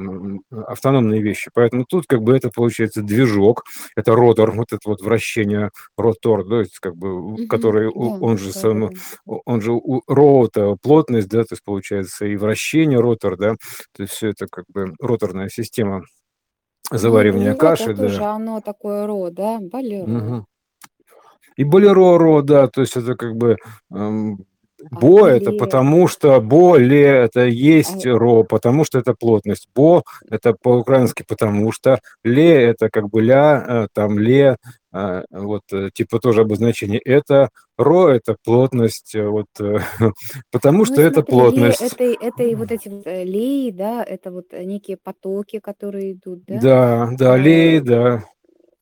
автономные 0.69 1.23
вещи. 1.23 1.51
Поэтому 1.55 1.85
тут 1.89 2.05
как 2.07 2.23
бы 2.23 2.37
это 2.37 2.51
получается 2.51 3.03
движок, 3.03 3.65
это 3.97 4.15
ротор, 4.15 4.53
вот 4.53 4.73
это 4.73 4.81
вот 4.87 5.03
вращение, 5.03 5.71
ротор, 5.97 6.45
то 6.47 6.61
есть 6.61 6.79
как 6.81 6.97
бы, 6.97 7.47
который 7.49 7.87
Да, 7.87 7.91
он 8.01 8.39
же 8.39 8.53
сам, 8.53 8.91
он 9.27 9.61
же 9.61 9.73
у 9.73 10.03
роута 10.09 10.77
плотность, 10.83 11.29
да, 11.29 11.43
то 11.45 11.55
есть 11.55 11.65
получается 11.65 12.27
и 12.27 12.37
вращение, 12.37 13.01
ротор, 13.01 13.37
да, 13.37 13.55
то 13.97 14.03
есть 14.03 14.15
всё 14.15 14.29
это 14.31 14.47
как 14.51 14.65
бы 14.69 14.95
роторная 15.01 15.49
система 15.49 16.03
Ну 16.91 16.97
и 16.97 16.99
заваривания 16.99 17.55
болеро-то 17.55 17.61
каши, 17.61 17.97
тоже 17.97 18.19
да. 18.19 18.35
оно 18.35 18.61
такое 18.61 19.07
ро, 19.07 19.31
да? 19.31 19.59
Болеро. 19.61 20.07
Мгм. 20.07 20.47
И 21.57 21.65
болеро-ро, 21.65 22.43
да, 22.43 22.67
то 22.69 22.81
есть 22.81 22.97
это 22.97 23.15
как 23.15 23.37
бы, 23.37 23.57
эм, 23.93 24.45
бо- 24.91 25.27
это 25.29 25.53
потому 25.53 26.09
что 26.09 26.41
боле- 26.41 27.25
это 27.25 27.47
есть 27.47 28.07
ро, 28.07 28.45
потому 28.45 28.85
что 28.85 28.99
это 28.99 29.15
плотность. 29.19 29.69
Бо- 29.75 30.03
это 30.31 30.55
по-украински 30.61 31.25
потому 31.27 31.73
что, 31.73 32.01
ле- 32.25 32.63
это 32.73 32.89
как 32.91 33.09
бы 33.09 33.23
ля, 33.23 33.65
э, 33.69 33.87
там 33.93 34.19
ле, 34.19 34.57
э, 34.93 35.25
вот, 35.31 35.63
типа 35.95 36.19
тоже 36.21 36.43
обозначение. 36.43 37.01
Это 37.01 37.49
ро- 37.81 38.09
это 38.11 38.37
плотность, 38.45 39.15
вот, 39.17 39.47
потому 40.53 40.79
Ну 40.79 40.85
что 40.85 41.01
и 41.03 41.05
это 41.05 41.15
смотри, 41.15 41.31
плотность. 41.33 41.81
это 41.81 42.05
это 42.05 42.43
и 42.43 42.55
вот 42.55 42.71
эти 42.73 42.89
вот, 42.89 43.07
э, 43.07 43.25
леи, 43.25 43.71
да, 43.71 44.03
это 44.05 44.31
вот 44.31 44.53
некие 44.53 44.97
потоки, 45.03 45.59
которые 45.59 46.13
идут, 46.13 46.45
да? 46.47 46.61
Да, 46.61 47.11
да, 47.19 47.37
леи, 47.37 47.79
да. 47.79 48.25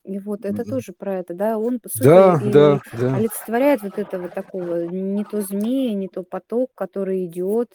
И 0.05 0.19
вот 0.19 0.45
это 0.45 0.65
Мгм. 0.65 0.65
тоже 0.65 0.93
про 0.93 1.15
это, 1.19 1.33
да? 1.33 1.57
Он, 1.59 1.79
по 1.79 1.89
сути, 1.89 2.11
Да, 2.15 2.39
да, 2.43 2.79
да. 2.91 3.19
олицетворяет 3.19 3.83
вот 3.83 3.97
этого 3.97 4.29
такого 4.29 4.85
не 4.87 5.25
то 5.25 5.41
змея, 5.41 5.93
не 5.95 6.09
то 6.09 6.23
поток, 6.23 6.71
который 6.75 7.25
идет, 7.25 7.69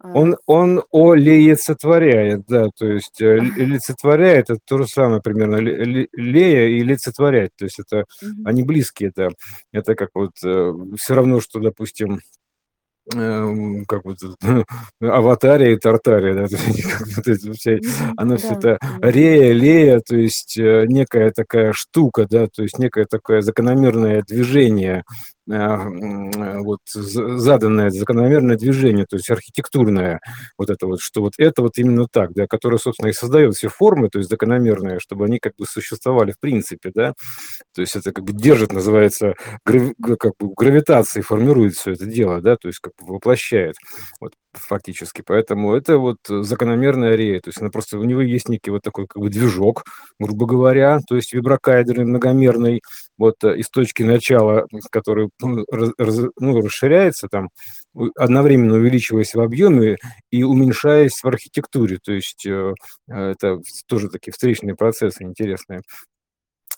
а, 0.00 0.08
Он 0.14 0.36
он 0.46 0.82
олицетворяет, 0.92 2.42
да, 2.46 2.68
то 2.76 2.86
есть, 2.86 3.20
э, 3.22 3.38
олицетворяет- 3.38 4.50
это 4.50 4.58
то 4.66 4.78
же 4.78 4.86
самое 4.86 5.22
примерно, 5.22 5.56
ле 5.56 5.84
ле 5.84 6.08
лея 6.12 6.68
и 6.68 6.80
лицетворять. 6.82 7.50
То 7.56 7.64
есть 7.64 7.78
это 7.80 8.04
Мгм. 8.20 8.44
они 8.44 8.62
близкие, 8.62 9.10
да. 9.16 9.30
Это 9.72 9.94
как 9.94 10.10
вот, 10.14 10.32
э, 10.44 10.72
всё 10.98 11.14
равно, 11.14 11.40
что, 11.40 11.60
допустим, 11.60 12.20
как 13.88 14.04
вот 14.04 14.18
это, 14.22 14.64
аватария 15.00 15.72
и 15.72 15.76
тартария, 15.78 16.34
да, 16.34 16.42
вот 17.16 17.26
эти 17.28 17.52
все, 17.52 17.80
всё 17.80 18.12
Да, 18.16 18.52
это 18.52 18.78
понимаю. 18.80 19.12
рея, 19.12 19.52
лея, 19.52 20.00
то 20.00 20.16
есть, 20.16 20.56
э, 20.56 20.84
некая 20.86 21.32
такая 21.32 21.72
штука, 21.72 22.26
да, 22.30 22.46
то 22.46 22.62
есть 22.62 22.78
некое 22.78 23.06
такое 23.06 23.42
закономерное 23.42 24.22
движение, 24.22 25.02
вот 26.62 26.80
з 26.92 27.38
заданное 27.38 27.90
закономерное 27.90 28.56
движение, 28.56 29.06
то 29.08 29.16
есть 29.16 29.30
архитектурное. 29.30 30.20
Вот 30.58 30.70
это 30.70 30.86
вот, 30.86 31.00
что 31.00 31.20
вот 31.22 31.34
это 31.38 31.62
вот 31.62 31.78
именно 31.78 32.06
так, 32.10 32.32
да, 32.34 32.46
которое, 32.46 32.78
собственно, 32.78 33.08
и 33.10 33.12
создаёт 33.12 33.54
все 33.56 33.68
формы, 33.68 34.08
то 34.10 34.18
есть 34.18 34.30
закономерные, 34.30 34.98
чтобы 35.00 35.26
они 35.26 35.38
как 35.38 35.54
бы 35.58 35.66
существовали 35.66 36.32
в 36.32 36.40
принципе, 36.40 36.90
да. 36.94 37.14
То 37.74 37.82
есть 37.82 37.96
это 37.96 38.12
как 38.12 38.24
бы 38.24 38.32
держит, 38.32 38.72
называется, 38.72 39.34
грави 39.66 39.94
как 40.18 40.32
бы 40.38 40.52
гравитацией 40.56 41.24
формирует 41.24 41.74
всё 41.74 41.92
это 41.92 42.06
дело, 42.06 42.40
да, 42.42 42.56
то 42.56 42.68
есть 42.68 42.80
как 42.80 42.92
бы 43.00 43.14
воплощает, 43.14 43.76
вот 44.20 44.32
фактически. 44.54 45.22
Поэтому 45.26 45.74
это 45.74 45.98
вот 45.98 46.18
закономерная 46.28 47.14
рея. 47.16 47.40
То 47.40 47.48
есть 47.48 47.60
она 47.60 47.70
просто 47.70 47.98
у 47.98 48.04
него 48.04 48.20
есть 48.20 48.48
некий 48.48 48.70
вот 48.70 48.82
такой 48.82 49.06
как 49.06 49.22
бы 49.22 49.30
движок, 49.30 49.84
грубо 50.18 50.46
говоря, 50.46 51.00
то 51.06 51.16
есть 51.16 51.32
виброкайдерный 51.32 52.04
многомерный, 52.04 52.82
вот 53.18 53.42
из 53.44 53.68
точки 53.68 54.02
начала, 54.02 54.66
который, 54.90 55.30
ну, 55.40 55.64
раз 55.98 56.20
ну, 56.38 56.60
расширяется 56.60 57.28
там, 57.28 57.50
одновременно 58.16 58.74
увеличиваясь 58.74 59.34
в 59.34 59.40
объеме 59.40 59.98
и 60.30 60.42
уменьшаясь 60.42 61.22
в 61.22 61.26
архитектуре. 61.26 61.98
То 62.02 62.12
есть, 62.12 62.46
э, 62.46 62.74
это 63.08 63.60
тоже 63.86 64.08
такие 64.08 64.32
встречные 64.32 64.74
процессы 64.74 65.22
интересные. 65.22 65.82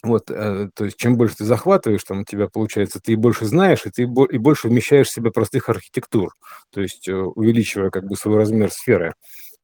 Вот, 0.05 0.31
э, 0.31 0.69
то 0.75 0.85
есть 0.85 0.97
чем 0.99 1.17
больше 1.17 1.37
ты 1.39 1.45
захватываешь, 1.45 2.05
там 2.05 2.21
у 2.21 2.25
тебя 2.25 2.49
получается, 2.49 3.01
ты 3.03 3.13
и 3.13 3.17
больше 3.17 3.47
знаешь, 3.47 3.87
и 3.87 3.91
ты 3.91 4.03
и 4.05 4.39
больше 4.39 4.69
вмещаешь 4.69 5.09
в 5.09 5.13
себя 5.13 5.31
простых 5.31 5.69
архитектур, 5.71 6.35
то 6.73 6.81
есть, 6.83 7.09
э, 7.09 7.15
увеличивая 7.15 7.91
как 7.91 8.05
бы 8.07 8.17
свой 8.17 8.37
размер 8.39 8.71
сферы. 8.71 9.15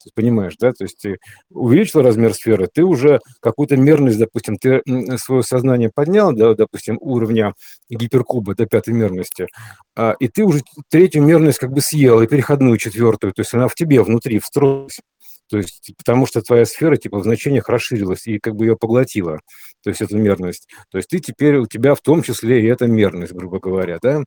Ты 0.03 0.11
понимаешь, 0.15 0.55
да? 0.59 0.73
То 0.73 0.85
есть 0.85 0.99
ты 1.03 1.19
увеличил 1.51 2.01
размер 2.03 2.33
сферы, 2.35 2.69
ты 2.73 2.85
уже 2.85 3.21
какую-то 3.41 3.77
мерность, 3.77 4.19
допустим, 4.19 4.57
ты, 4.57 4.81
м, 4.89 5.19
своё 5.19 5.43
сознание 5.43 5.91
поднял 5.95 6.33
до, 6.33 6.55
допустим, 6.55 6.97
уровня 7.03 7.53
гиперкуба, 7.91 8.55
до 8.55 8.67
5 8.67 8.95
мерности, 8.95 9.49
а, 9.97 10.15
и 10.19 10.29
ты 10.29 10.45
уже 10.45 10.63
3 10.91 11.21
мерность 11.21 11.59
как 11.59 11.73
бы 11.73 11.83
съел, 11.83 12.23
и 12.23 12.27
переходную 12.27 12.79
4, 12.79 13.33
то 13.33 13.41
есть 13.43 13.53
она 13.55 13.69
в 13.69 13.75
тебе 13.75 14.03
внутри 14.03 14.39
встроилась. 14.39 15.01
То 15.50 15.59
есть 15.59 15.92
потому 15.99 16.26
что 16.26 16.42
твоя 16.42 16.64
сфера 16.64 16.97
типа 16.97 17.19
в 17.21 17.25
значениях 17.25 17.69
расширилась 17.69 18.26
и 18.28 18.38
как 18.38 18.57
бы 18.57 18.66
её 18.66 18.76
поглотила, 18.76 19.40
то 19.83 19.90
есть 19.90 20.02
эту 20.02 20.16
мерность. 20.19 20.69
То 20.90 20.99
есть 20.99 21.11
ты 21.11 21.19
теперь, 21.21 21.57
у 21.59 21.66
тебя 21.66 21.95
в 21.97 22.00
том 22.02 22.23
числе 22.23 22.62
и 22.62 22.66
эта 22.66 22.87
мерность, 22.87 23.33
грубо 23.35 23.61
говоря, 23.61 23.99
да. 24.02 24.25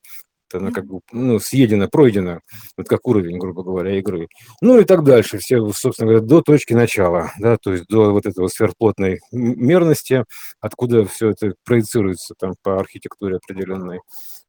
Она 0.53 0.71
как 0.71 0.85
бы, 0.85 0.99
ну, 1.11 1.39
съедена, 1.39 1.87
пройдена, 1.89 2.41
вот 2.77 2.87
как 2.87 3.07
уровень, 3.07 3.39
грубо 3.39 3.63
говоря, 3.63 3.97
игры. 3.99 4.27
Ну 4.61 4.79
и 4.79 4.85
так 4.85 5.03
дальше. 5.03 5.39
Все, 5.39 5.67
собственно 5.73 6.09
говоря, 6.11 6.25
до 6.25 6.41
точки 6.43 6.73
начала, 6.73 7.31
да, 7.39 7.57
то 7.57 7.73
есть 7.73 7.85
до 7.89 8.11
вот 8.13 8.27
этого 8.27 8.47
сверхплотной 8.49 9.19
мерности, 9.31 10.25
откуда 10.61 11.05
всё 11.05 11.31
это 11.31 11.55
проецируется 11.65 12.35
там 12.39 12.53
по 12.63 12.79
архитектуре 12.79 13.37
определённой. 13.37 14.01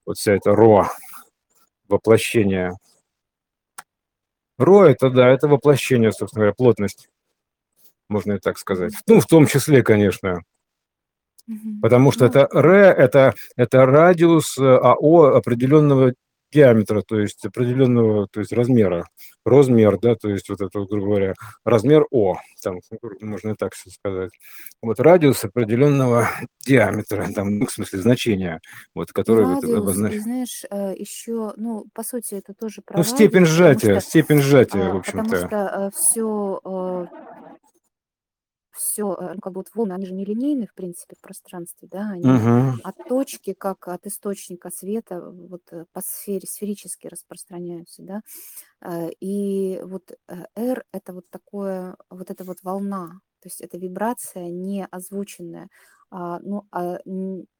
Вот 0.06 0.18
вся 0.18 0.34
эта 0.34 0.54
ро, 0.54 0.88
воплощение. 1.88 2.74
Ро- 4.58 4.84
это 4.84 5.10
да, 5.10 5.28
это 5.30 5.48
воплощение, 5.48 6.12
собственно 6.12 6.40
говоря, 6.42 6.54
плотность. 6.54 7.08
Можно 8.08 8.34
и 8.34 8.38
так 8.38 8.58
сказать. 8.58 8.94
Ну, 9.06 9.20
в 9.20 9.26
том 9.26 9.46
числе, 9.46 9.82
конечно. 9.82 10.42
Потому 11.82 12.10
что 12.12 12.24
Ну 12.24 12.30
это 12.30 12.48
ре- 12.52 12.94
это 12.96 13.34
это 13.56 13.84
радиус, 13.86 14.56
а 14.58 14.94
о- 14.98 15.36
определённого 15.36 16.14
диаметра, 16.54 17.02
то 17.02 17.18
есть 17.20 17.44
определённого, 17.46 18.28
то 18.32 18.40
есть 18.40 18.52
размера. 18.52 19.06
Розмер, 19.46 19.98
да, 20.00 20.14
то 20.16 20.30
есть 20.30 20.48
вот 20.48 20.60
это 20.62 20.78
вот, 20.78 20.88
грубо 20.90 21.06
говоря, 21.08 21.34
размер 21.66 22.06
о, 22.10 22.36
там 22.62 22.78
можно 23.20 23.50
и 23.50 23.54
так 23.56 23.74
всё 23.74 23.90
сказать. 23.90 24.30
Вот 24.82 25.00
радиус 25.00 25.44
определённого 25.44 26.28
диаметра, 26.66 27.28
там, 27.34 27.58
ну, 27.58 27.66
в 27.66 27.72
смысле 27.72 28.00
значения, 28.00 28.60
вот 28.94 29.12
который 29.12 29.44
вот 29.46 29.62
радиус, 29.64 29.78
обознач 29.78 30.14
и 30.14 30.18
знаешь, 30.18 30.64
э, 30.70 30.94
ещё, 30.96 31.52
ну, 31.56 31.84
по 31.94 32.02
сути, 32.02 32.34
это 32.36 32.54
тоже 32.54 32.80
Ну, 32.80 32.84
про 32.94 33.02
степень 33.04 33.44
радиус, 33.44 33.50
потому 33.50 33.80
сжатия, 33.80 34.00
что, 34.00 34.08
степень 34.10 34.38
сжатия, 34.40 34.78
в 34.78 34.96
а, 34.96 35.00
потому 35.00 35.28
общем-то. 35.28 35.36
что, 35.36 35.56
э, 35.86 35.90
всё, 38.74 39.14
э 39.14 39.24
э, 39.32 39.34
ну, 39.36 39.40
как 39.40 39.52
бы 39.54 39.60
вот 39.60 39.68
волны, 39.74 39.92
они 39.94 40.06
же 40.06 40.14
нелинейны, 40.14 40.66
в 40.66 40.74
принципе, 40.74 41.16
в 41.16 41.20
пространстве, 41.22 41.88
да, 41.90 42.10
они 42.10 42.30
Мгм. 42.30 42.80
от 42.82 42.96
точки, 43.06 43.54
как 43.54 43.88
от 43.88 44.06
источника 44.06 44.70
света, 44.70 45.20
вот 45.30 45.62
по 45.92 46.00
сфере 46.02 46.46
сферически 46.48 47.08
распространяются, 47.08 48.02
да. 48.02 48.22
Э, 48.82 49.10
и 49.20 49.80
вот, 49.84 50.12
э, 50.28 50.46
R- 50.56 50.84
это 50.92 51.12
вот 51.14 51.30
такое, 51.30 51.96
вот 52.10 52.30
эта 52.30 52.44
вот 52.44 52.58
волна, 52.64 53.20
то 53.40 53.48
есть 53.48 53.60
это 53.62 53.78
вибрация 53.78 54.48
не 54.50 54.86
озвученная, 54.86 55.68
а, 56.10 56.40
ну, 56.40 56.66
а, 56.72 56.98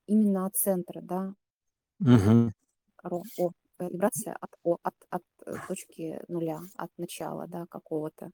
именно 0.06 0.46
от 0.46 0.56
центра, 0.56 1.00
да. 1.02 1.34
Ро 3.10 3.22
о 3.38 3.50
э, 3.86 3.88
вибрация 3.92 4.36
от 4.40 4.50
от 4.82 4.94
от 5.10 5.22
точки 5.68 6.20
нуля, 6.28 6.60
от 6.76 6.90
начала, 6.98 7.46
да, 7.48 7.66
какого-то 7.70 8.30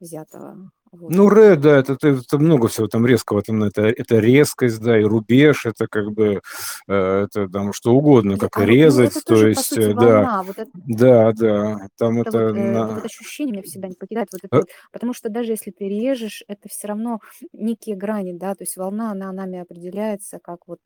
взятого. 0.00 0.72
Вот. 0.92 1.14
Ну, 1.14 1.28
ре, 1.28 1.56
да, 1.56 1.78
это 1.78 1.96
ты 1.96 2.08
это 2.10 2.38
много 2.38 2.68
всего 2.68 2.86
там 2.86 3.06
резкого, 3.06 3.42
там 3.42 3.62
это 3.64 3.82
это 3.82 4.18
резкость, 4.18 4.80
да, 4.80 4.98
и 5.00 5.02
рубеж, 5.04 5.66
это 5.66 5.86
как 5.88 6.12
бы, 6.12 6.40
э, 6.88 7.24
это 7.24 7.48
там 7.48 7.72
что 7.72 7.92
угодно, 7.94 8.38
как 8.38 8.56
а, 8.56 8.66
ну, 8.66 8.66
резать, 8.66 9.08
это 9.08 9.20
то 9.26 9.34
тоже, 9.34 9.48
есть, 9.48 9.64
сути, 9.66 9.92
да. 9.92 10.28
Вот 10.44 10.58
это 10.58 10.70
Да, 10.74 11.32
да, 11.32 11.88
там 11.98 12.18
вот, 12.24 12.34
это 12.34 12.54
э, 12.54 12.84
вот 12.86 12.90
это 12.90 12.98
на 12.98 13.04
ощущение 13.04 13.52
меня 13.54 13.62
всегда 13.62 13.88
не 13.88 13.94
покидает. 13.96 14.28
Вот 14.32 14.44
это 14.44 14.52
Э 14.52 14.60
вот, 14.60 14.68
потому 14.92 15.12
что 15.14 15.28
даже 15.28 15.52
если 15.52 15.70
ты 15.70 15.88
режешь, 15.88 16.44
это 16.48 16.68
всё 16.68 16.88
равно 16.88 17.20
некие 17.52 17.96
грани, 17.96 18.32
да, 18.32 18.54
то 18.54 18.62
есть 18.64 18.76
волна, 18.76 19.10
она 19.12 19.32
нами 19.32 19.58
определяется 19.60 20.38
как 20.42 20.68
вот, 20.68 20.80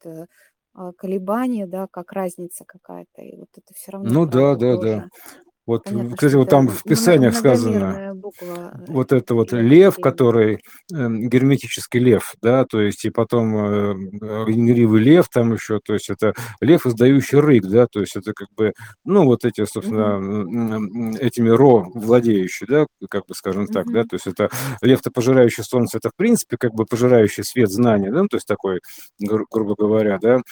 а, 0.77 0.93
колебание, 0.93 1.67
да, 1.67 1.87
как 1.91 2.13
разница 2.13 2.65
какая-то. 2.67 3.23
И 3.23 3.37
вот 3.37 3.49
это 3.57 3.75
всё 3.75 3.93
равно 3.93 4.11
Ну 4.11 4.27
да, 4.27 4.55
да, 4.57 4.77
да. 4.77 5.05
Вот, 5.67 5.85
Понятно, 5.85 6.15
кстати, 6.17 6.35
вот 6.37 6.49
там 6.49 6.69
в 6.69 6.85
Писаниях 6.85 7.35
сказано, 7.35 8.15
буква, 8.15 8.73
э, 8.75 8.85
вот 8.87 9.13
это 9.13 9.35
вот 9.35 9.51
лев, 9.51 9.97
который, 9.97 10.61
эм, 10.93 11.29
герметический 11.29 11.99
лев, 11.99 12.35
да, 12.41 12.65
то 12.65 12.81
есть 12.81 13.05
и 13.05 13.11
потом, 13.11 13.57
э, 13.57 13.95
э, 14.23 14.45
ленивый 14.47 15.03
лев 15.03 15.29
там 15.29 15.53
еще, 15.55 15.81
то 15.85 15.95
есть 15.95 16.09
это 16.09 16.35
лев, 16.61 16.87
издающий 16.87 17.41
рык, 17.41 17.65
да, 17.67 17.89
то 17.89 17.99
есть 18.01 18.15
это 18.15 18.33
как 18.33 18.47
бы, 18.57 18.75
ну, 19.05 19.25
вот 19.25 19.45
эти, 19.45 19.65
собственно, 19.65 21.17
этими 21.19 21.49
ро 21.49 21.91
владеющие, 21.95 22.69
да, 22.69 22.87
как 23.11 23.27
бы 23.27 23.35
скажем 23.35 23.67
так, 23.67 23.91
да, 23.91 24.05
то 24.05 24.15
есть 24.15 24.29
это 24.29 24.51
лев-то, 24.83 25.11
пожирающий 25.11 25.65
солнце, 25.65 25.99
это 25.99 26.11
в 26.11 26.17
принципе 26.17 26.57
как 26.59 26.75
бы 26.75 26.85
пожирающий 26.87 27.43
свет 27.43 27.71
знания, 27.71 28.13
да, 28.13 28.23
ну, 28.23 28.29
то 28.29 28.37
есть 28.37 28.47
такой, 28.47 28.81
гру 29.19 29.47
грубо 29.51 29.75
говоря, 29.77 30.19
да. 30.21 30.43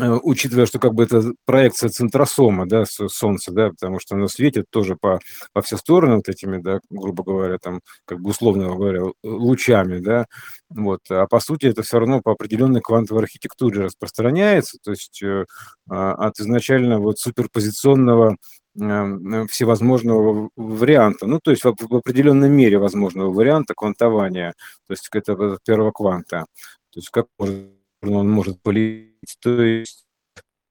Э, 0.00 0.18
учитывая, 0.22 0.64
что 0.66 0.78
как 0.78 0.94
бы 0.94 1.02
это 1.04 1.22
проекция 1.44 1.90
центросома, 1.90 2.66
да, 2.66 2.84
Солнца, 2.86 3.52
да, 3.52 3.68
потому 3.70 4.00
что 4.00 4.14
оно 4.14 4.26
светит 4.28 4.64
тоже 4.70 4.96
по 4.96 5.20
во 5.54 5.60
все 5.62 5.76
стороны 5.76 6.16
вот 6.16 6.28
этими, 6.30 6.58
да, 6.62 6.80
грубо 6.88 7.22
говоря, 7.24 7.58
там, 7.58 7.80
как 8.06 8.20
бы 8.20 8.30
условно 8.30 8.68
говоря, 8.74 9.02
лучами, 9.22 9.98
да. 9.98 10.26
Вот, 10.70 11.00
а 11.10 11.26
по 11.26 11.40
сути 11.40 11.66
это 11.66 11.82
всё 11.82 11.98
равно 11.98 12.22
по 12.22 12.32
определенной 12.32 12.80
квантовой 12.80 13.24
архитектуре 13.24 13.82
распространяется, 13.82 14.78
то 14.82 14.92
есть, 14.92 15.22
э, 15.22 15.44
а, 15.90 16.12
от 16.14 16.40
изначально 16.40 16.98
вот 16.98 17.18
суперпозиционного, 17.18 18.36
эм, 18.80 19.46
всевозможного 19.48 20.48
варианта, 20.56 21.26
ну, 21.26 21.38
то 21.42 21.50
есть 21.50 21.64
в 21.64 21.74
в 21.78 21.94
определенной 21.96 22.48
мере 22.48 22.78
возможного 22.78 23.30
варианта 23.32 23.74
квантования, 23.74 24.54
то 24.88 24.92
есть 24.92 25.08
к 25.10 25.16
этого 25.16 25.58
первого 25.66 25.90
кванта. 25.92 26.46
То 26.92 26.98
есть 27.00 27.10
как 27.10 27.26
может 27.38 27.81
он 28.02 28.30
может 28.30 28.60
полететь, 28.62 29.36
то 29.40 29.62
есть 29.62 30.04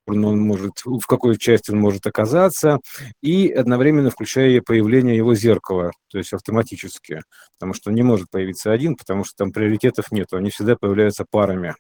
он 0.08 0.40
может 0.40 0.82
в 0.84 1.06
какой 1.08 1.38
части 1.38 1.72
он 1.72 1.80
может 1.80 2.06
оказаться, 2.06 2.80
и 3.22 3.50
одновременно 3.50 4.10
включая 4.10 4.62
появление 4.62 5.16
его 5.16 5.36
зеркала, 5.36 5.92
то 6.10 6.18
есть 6.18 6.34
автоматически. 6.34 7.22
Потому 7.58 7.74
что 7.74 7.90
он 7.90 7.96
не 7.96 8.04
может 8.04 8.30
появиться 8.30 8.72
один, 8.72 8.96
потому 8.96 9.24
что 9.24 9.36
там 9.38 9.52
приоритетов 9.52 10.12
нету, 10.12 10.38
они 10.38 10.50
всегда 10.50 10.76
появляются 10.76 11.26
парами. 11.30 11.76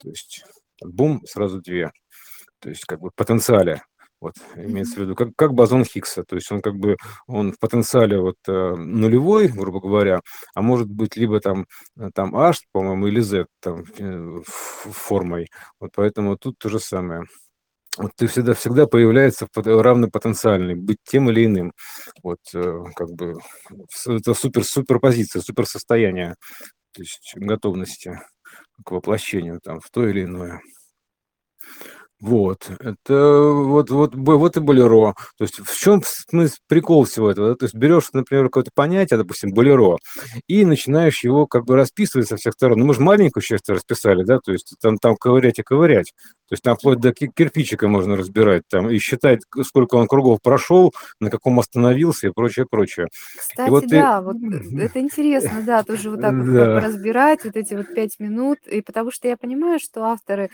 То 0.00 0.08
есть 0.10 0.44
бум, 0.82 1.22
сразу 1.26 1.60
2. 1.60 1.92
То 2.60 2.68
есть 2.68 2.84
как 2.84 3.00
бы 3.00 3.10
потенциале, 3.14 3.82
вот 4.22 4.34
имеется 4.56 4.94
в 4.96 4.98
виду, 5.02 5.14
как 5.16 5.30
как 5.36 5.52
бозон 5.54 5.84
Хиггса. 5.84 6.24
То 6.24 6.36
есть 6.36 6.50
он 6.52 6.62
как 6.62 6.76
бы, 6.76 6.96
он 7.26 7.52
в 7.52 7.58
потенциале 7.58 8.20
вот, 8.20 8.36
э, 8.48 8.74
нулевой, 8.76 9.48
грубо 9.48 9.80
говоря, 9.80 10.20
а 10.54 10.62
может 10.62 10.88
быть 10.88 11.16
либо 11.16 11.40
там 11.40 11.66
там 12.14 12.36
H, 12.36 12.60
по-моему, 12.72 13.08
или 13.08 13.20
Z 13.20 13.46
там, 13.60 13.84
э, 13.98 14.40
формой. 14.46 15.48
Вот 15.80 15.90
поэтому 15.96 16.36
тут 16.38 16.58
то 16.58 16.68
же 16.68 16.78
самое. 16.80 17.24
Вот 17.98 18.12
ты 18.16 18.26
всегда 18.26 18.54
всегда 18.54 18.86
появляется 18.86 19.46
пот 19.52 19.66
равнопотенциальный, 19.66 20.74
быть 20.76 20.98
тем 21.04 21.30
или 21.30 21.44
иным. 21.46 21.72
Вот, 22.22 22.40
э, 22.54 22.84
как 22.96 23.10
бы 23.12 23.34
это 24.06 24.34
супер 24.34 24.64
суперпозиция, 24.64 25.42
суперсостояние, 25.42 26.36
то 26.92 27.02
есть 27.02 27.32
готовности 27.36 28.20
к 28.84 28.92
воплощению 28.92 29.60
там 29.62 29.80
в 29.80 29.90
то 29.90 30.08
или 30.08 30.24
иное. 30.24 30.60
Вот, 32.22 32.70
это 32.78 33.50
вот 33.52 33.90
вот 33.90 34.14
вот 34.14 34.56
и 34.56 34.60
болеро. 34.60 35.14
То 35.38 35.42
есть 35.44 35.58
в 35.58 35.76
чём 35.76 36.02
смыс 36.04 36.58
прикол 36.68 37.02
всего 37.04 37.28
этого, 37.32 37.48
да? 37.48 37.54
То 37.56 37.64
есть 37.64 37.74
берёшь, 37.74 38.12
например, 38.12 38.44
какое-то 38.44 38.70
понятие, 38.72 39.18
допустим, 39.18 39.52
болеро, 39.52 39.96
и 40.46 40.64
начинаешь 40.64 41.24
его 41.24 41.48
как 41.48 41.64
бы 41.64 41.74
расписывать 41.74 42.28
со 42.28 42.36
всех 42.36 42.54
сторон. 42.54 42.78
Ну, 42.78 42.86
мы 42.86 42.94
же 42.94 43.00
маленькую 43.00 43.42
часть 43.42 43.68
расписали, 43.68 44.22
да, 44.22 44.38
то 44.38 44.52
есть 44.52 44.72
там 44.80 44.98
там 44.98 45.16
ковырять 45.16 45.58
и 45.58 45.62
ковырять. 45.64 46.12
То 46.48 46.52
есть 46.54 46.62
там 46.62 46.76
вплоть 46.76 47.00
до 47.00 47.12
ки 47.12 47.28
кирпичика 47.34 47.88
можно 47.88 48.16
разбирать 48.16 48.62
там 48.70 48.88
и 48.88 48.98
считать, 48.98 49.40
сколько 49.64 49.96
он 49.96 50.06
кругов 50.06 50.40
прошёл, 50.42 50.92
на 51.18 51.28
каком 51.28 51.58
остановился 51.58 52.28
и 52.28 52.30
прочее, 52.30 52.66
прочее. 52.70 53.08
И 53.34 53.38
Кстати, 53.38 53.70
вот 53.70 53.84
ты 53.88 53.88
да, 53.88 54.20
вот, 54.20 54.36
э, 54.36 54.38
это 54.84 55.00
интересно, 55.00 55.62
да, 55.62 55.82
тоже 55.82 56.10
вот 56.10 56.20
так 56.20 56.34
вот 56.34 56.46
поразбирать 56.46 57.44
вот 57.44 57.56
эти 57.56 57.74
вот 57.74 57.92
5 57.94 58.20
минут. 58.20 58.58
И 58.70 58.80
потому 58.82 59.10
что 59.10 59.26
я 59.26 59.36
понимаю, 59.36 59.80
что 59.80 60.04
авторы, 60.04 60.50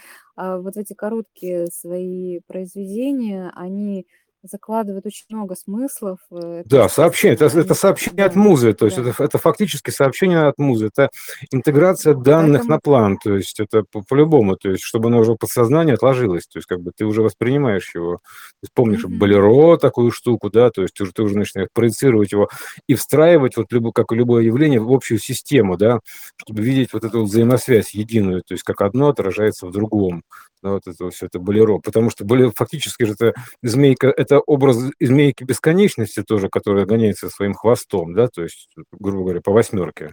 вот 0.59 0.75
в 0.76 0.78
эти 0.78 0.95
короткие 0.95 1.66
свои 1.68 2.40
произведения, 2.47 3.52
они 3.54 4.07
закладывают 4.42 5.07
очень 5.07 5.26
много 5.30 5.54
смыслов. 5.57 6.18
Э, 6.30 6.61
это, 6.61 6.68
Да, 6.68 6.88
сообщение, 6.88 7.35
это 7.37 7.47
это 7.47 7.75
сообщение 7.75 8.25
от 8.26 8.35
да, 8.35 8.40
музы, 8.40 8.73
то 8.75 8.87
есть 8.87 8.99
это 8.99 9.07
да. 9.07 9.11
ф 9.11 9.21
это 9.21 9.38
фактически 9.38 9.90
сообщение 9.90 10.47
от 10.49 10.59
музы, 10.59 10.87
это 10.88 11.11
интеграция 11.50 12.14
данных 12.14 12.68
на 12.68 12.78
Поэтому 12.78 12.80
план, 12.80 13.18
то 13.18 13.37
есть 13.37 13.61
это 13.61 13.85
по 13.90 14.02
по-любому, 14.02 14.57
то 14.57 14.71
есть 14.71 14.83
чтобы 14.83 15.09
оно 15.09 15.21
уже 15.21 15.33
в 15.33 15.37
подсознании 15.37 15.95
отложилось, 15.95 16.47
то 16.47 16.59
есть 16.59 16.66
как 16.66 16.80
бы 16.83 16.92
ты 16.97 17.04
уже 17.07 17.23
воспринимаешь 17.23 17.95
его. 17.95 18.14
То 18.16 18.64
есть 18.64 18.73
помнишь 18.75 19.04
Мгм. 19.04 19.18
болеро, 19.18 19.76
такую 19.78 20.11
штуку, 20.11 20.50
да, 20.50 20.71
то 20.71 20.83
есть 20.83 21.00
уже 21.00 21.12
ты 21.12 21.23
уже 21.23 21.38
начинаешь 21.38 21.68
проецировать 21.73 22.33
его 22.33 22.49
и 22.88 22.95
встраивать, 22.95 23.57
вот 23.57 23.73
любо 23.73 23.92
как 23.92 24.12
любое 24.12 24.42
явление, 24.45 24.80
в 24.80 24.92
общую 24.92 25.19
систему, 25.21 25.76
да, 25.76 26.00
чтобы 26.36 26.63
видеть 26.63 26.93
вот 26.93 27.04
эту 27.04 27.21
вот 27.21 27.28
взаимосвязь 27.28 27.95
единую, 27.95 28.43
то 28.47 28.54
есть 28.54 28.65
как 28.65 28.80
одно 28.82 29.08
отражается 29.08 29.67
в 29.67 29.73
другом. 29.73 30.23
Да, 30.60 30.71
вот 30.73 30.89
это 30.89 31.08
всё, 31.10 31.26
это 31.26 31.39
болеро. 31.39 31.78
Потому 31.78 32.10
что 32.10 32.25
боле 32.25 32.50
фактически 32.54 33.04
же 33.04 33.13
это 33.13 33.32
змейка, 33.63 34.08
это 34.28 34.41
образ 34.41 34.76
змейки 35.00 35.45
бесконечности 35.45 36.23
тоже, 36.23 36.49
которая 36.50 36.84
гоняется 36.86 37.30
своим 37.30 37.54
хвостом, 37.54 38.14
да, 38.14 38.28
то 38.28 38.43
есть, 38.43 38.69
грубо 38.93 39.23
говоря, 39.25 39.41
по 39.41 39.52
восьмерке. 39.52 40.12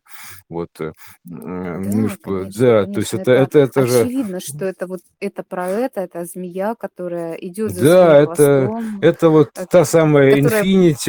Вот, 0.49 0.69
э, 0.79 0.93
Да, 1.25 1.79
п 2.23 2.45
конечно, 2.45 2.45
да, 2.59 2.85
то 2.85 2.99
есть 2.99 3.11
конечно, 3.11 3.17
это 3.21 3.31
это 3.31 3.59
это 3.59 3.81
это 3.81 3.87
же 3.87 3.99
очевидно, 4.01 4.39
что 4.39 4.65
это 4.65 4.87
вот 4.87 5.01
это 5.19 5.43
про 5.43 5.67
это, 5.69 6.01
это 6.01 6.25
змея, 6.25 6.75
которая 6.75 7.33
идёт 7.35 7.71
за 7.71 7.81
Да, 7.83 8.17
это 8.21 8.67
хвостом, 8.67 8.99
это 9.01 9.29
вот 9.29 9.49
э, 9.57 9.65
та 9.69 9.85
самая 9.85 10.29
которая 10.31 10.63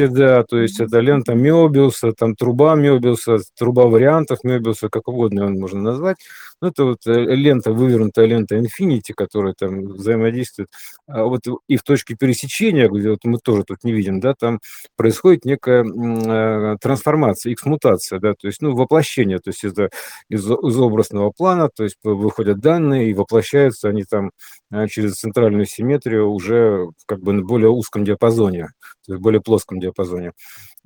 да, 0.07 0.43
то 0.43 0.57
есть 0.59 0.79
это 0.79 0.99
лента. 0.99 1.33
Мёбиуса, 1.33 2.11
там 2.13 2.35
труба 2.35 2.75
Мёбиуса, 2.75 3.37
труба 3.57 3.85
вариантов 3.87 4.39
Мёбиуса, 4.43 4.89
как 4.89 5.07
угодно 5.07 5.41
её 5.45 5.49
можно 5.59 5.81
назвать. 5.81 6.17
Ну, 6.61 6.69
это 6.69 6.85
вот, 6.85 7.05
э, 7.05 7.11
лента, 7.35 7.71
вывернутая 7.71 8.25
лента 8.25 8.57
инфинити, 8.57 9.13
которая 9.13 9.53
там 9.57 9.81
взаимодействует. 9.89 10.69
А 11.07 11.25
вот 11.25 11.41
и 11.67 11.77
в 11.77 11.83
точке 11.83 12.15
пересечения, 12.15 12.89
где 12.97 13.09
вот 13.11 13.19
мы 13.23 13.39
тоже 13.39 13.63
тут 13.63 13.83
не 13.83 13.91
видим, 13.93 14.19
да, 14.19 14.33
там 14.33 14.59
происходит 14.95 15.45
некая, 15.45 15.83
э, 15.85 16.77
трансформация, 16.81 17.51
икс-мутация, 17.53 18.19
да, 18.19 18.33
то 18.33 18.47
есть, 18.47 18.61
ну, 18.61 18.75
воплощение, 18.75 19.39
то 19.39 19.49
есть 19.49 19.63
это 19.63 19.89
из 20.29 20.45
из 20.49 20.77
образного 20.79 21.31
плана, 21.31 21.69
то 21.75 21.83
есть 21.83 21.97
выходят 22.03 22.59
данные 22.59 23.09
и 23.09 23.13
воплощаются 23.13 23.89
они 23.89 24.03
там, 24.03 24.31
э, 24.71 24.87
через 24.87 25.15
центральную 25.15 25.65
симметрию 25.65 26.29
уже 26.31 26.87
как 27.05 27.19
бы 27.21 27.33
на 27.33 27.43
более 27.43 27.69
узком 27.69 28.03
диапазоне, 28.05 28.69
то 29.05 29.13
есть 29.13 29.21
более 29.21 29.41
плоском 29.41 29.79
диапазоне. 29.79 30.31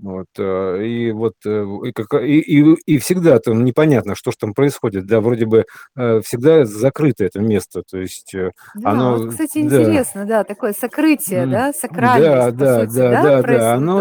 Вот, 0.01 0.25
э, 0.39 0.83
и 0.83 1.11
вот, 1.11 1.35
э, 1.45 1.63
и 1.85 1.91
кака 1.91 2.17
и 2.17 2.39
и 2.39 2.63
и 2.87 2.97
всегда 2.97 3.37
там 3.39 3.63
непонятно, 3.63 4.15
что 4.15 4.31
ж 4.31 4.35
там 4.35 4.53
происходит. 4.55 5.05
Да, 5.05 5.21
вроде 5.21 5.45
бы, 5.45 5.65
э, 5.95 6.21
всегда 6.21 6.65
закрыто 6.65 7.23
это 7.23 7.39
место, 7.39 7.83
то 7.89 7.99
есть, 7.99 8.31
Да, 8.33 8.51
вот, 8.73 8.85
оно 8.85 9.27
кстати, 9.29 9.61
да. 9.67 9.83
интересно, 9.83 10.25
да, 10.25 10.43
такое 10.43 10.73
сокрытие, 10.73 11.45
да, 11.45 11.67
да, 11.67 11.73
сакральность, 11.73 12.57
по 12.57 12.65
да, 12.65 12.79
сути, 12.85 12.95
да, 12.97 13.11
да, 13.11 13.21
да, 13.21 13.41
да, 13.43 13.75
вот 13.75 13.77
оно, 13.77 13.97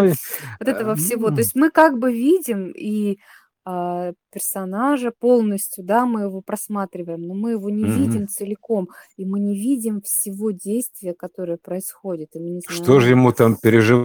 вот 0.58 0.68
этого 0.68 0.94
всего. 0.96 1.30
То 1.30 1.38
есть 1.38 1.54
мы 1.54 1.70
как 1.70 1.98
бы 1.98 2.12
видим 2.12 2.70
и, 2.70 3.18
а, 3.66 4.12
персонажа 4.30 5.12
полностью, 5.12 5.84
да, 5.84 6.06
мы 6.06 6.22
его 6.22 6.40
просматриваем, 6.42 7.22
но 7.22 7.34
мы 7.34 7.52
его 7.52 7.70
не 7.70 7.86
Мгм. 7.86 7.90
видим 7.90 8.28
целиком, 8.28 8.88
и 9.16 9.24
мы 9.26 9.40
не 9.40 9.56
видим 9.56 10.00
всего 10.02 10.50
действия, 10.52 11.14
которое 11.14 11.58
происходит, 11.58 12.36
и 12.36 12.38
мы 12.40 12.50
не 12.50 12.60
Что 12.66 13.00
же 13.00 13.10
знаем, 13.10 13.10
ему 13.10 13.32
там 13.32 13.56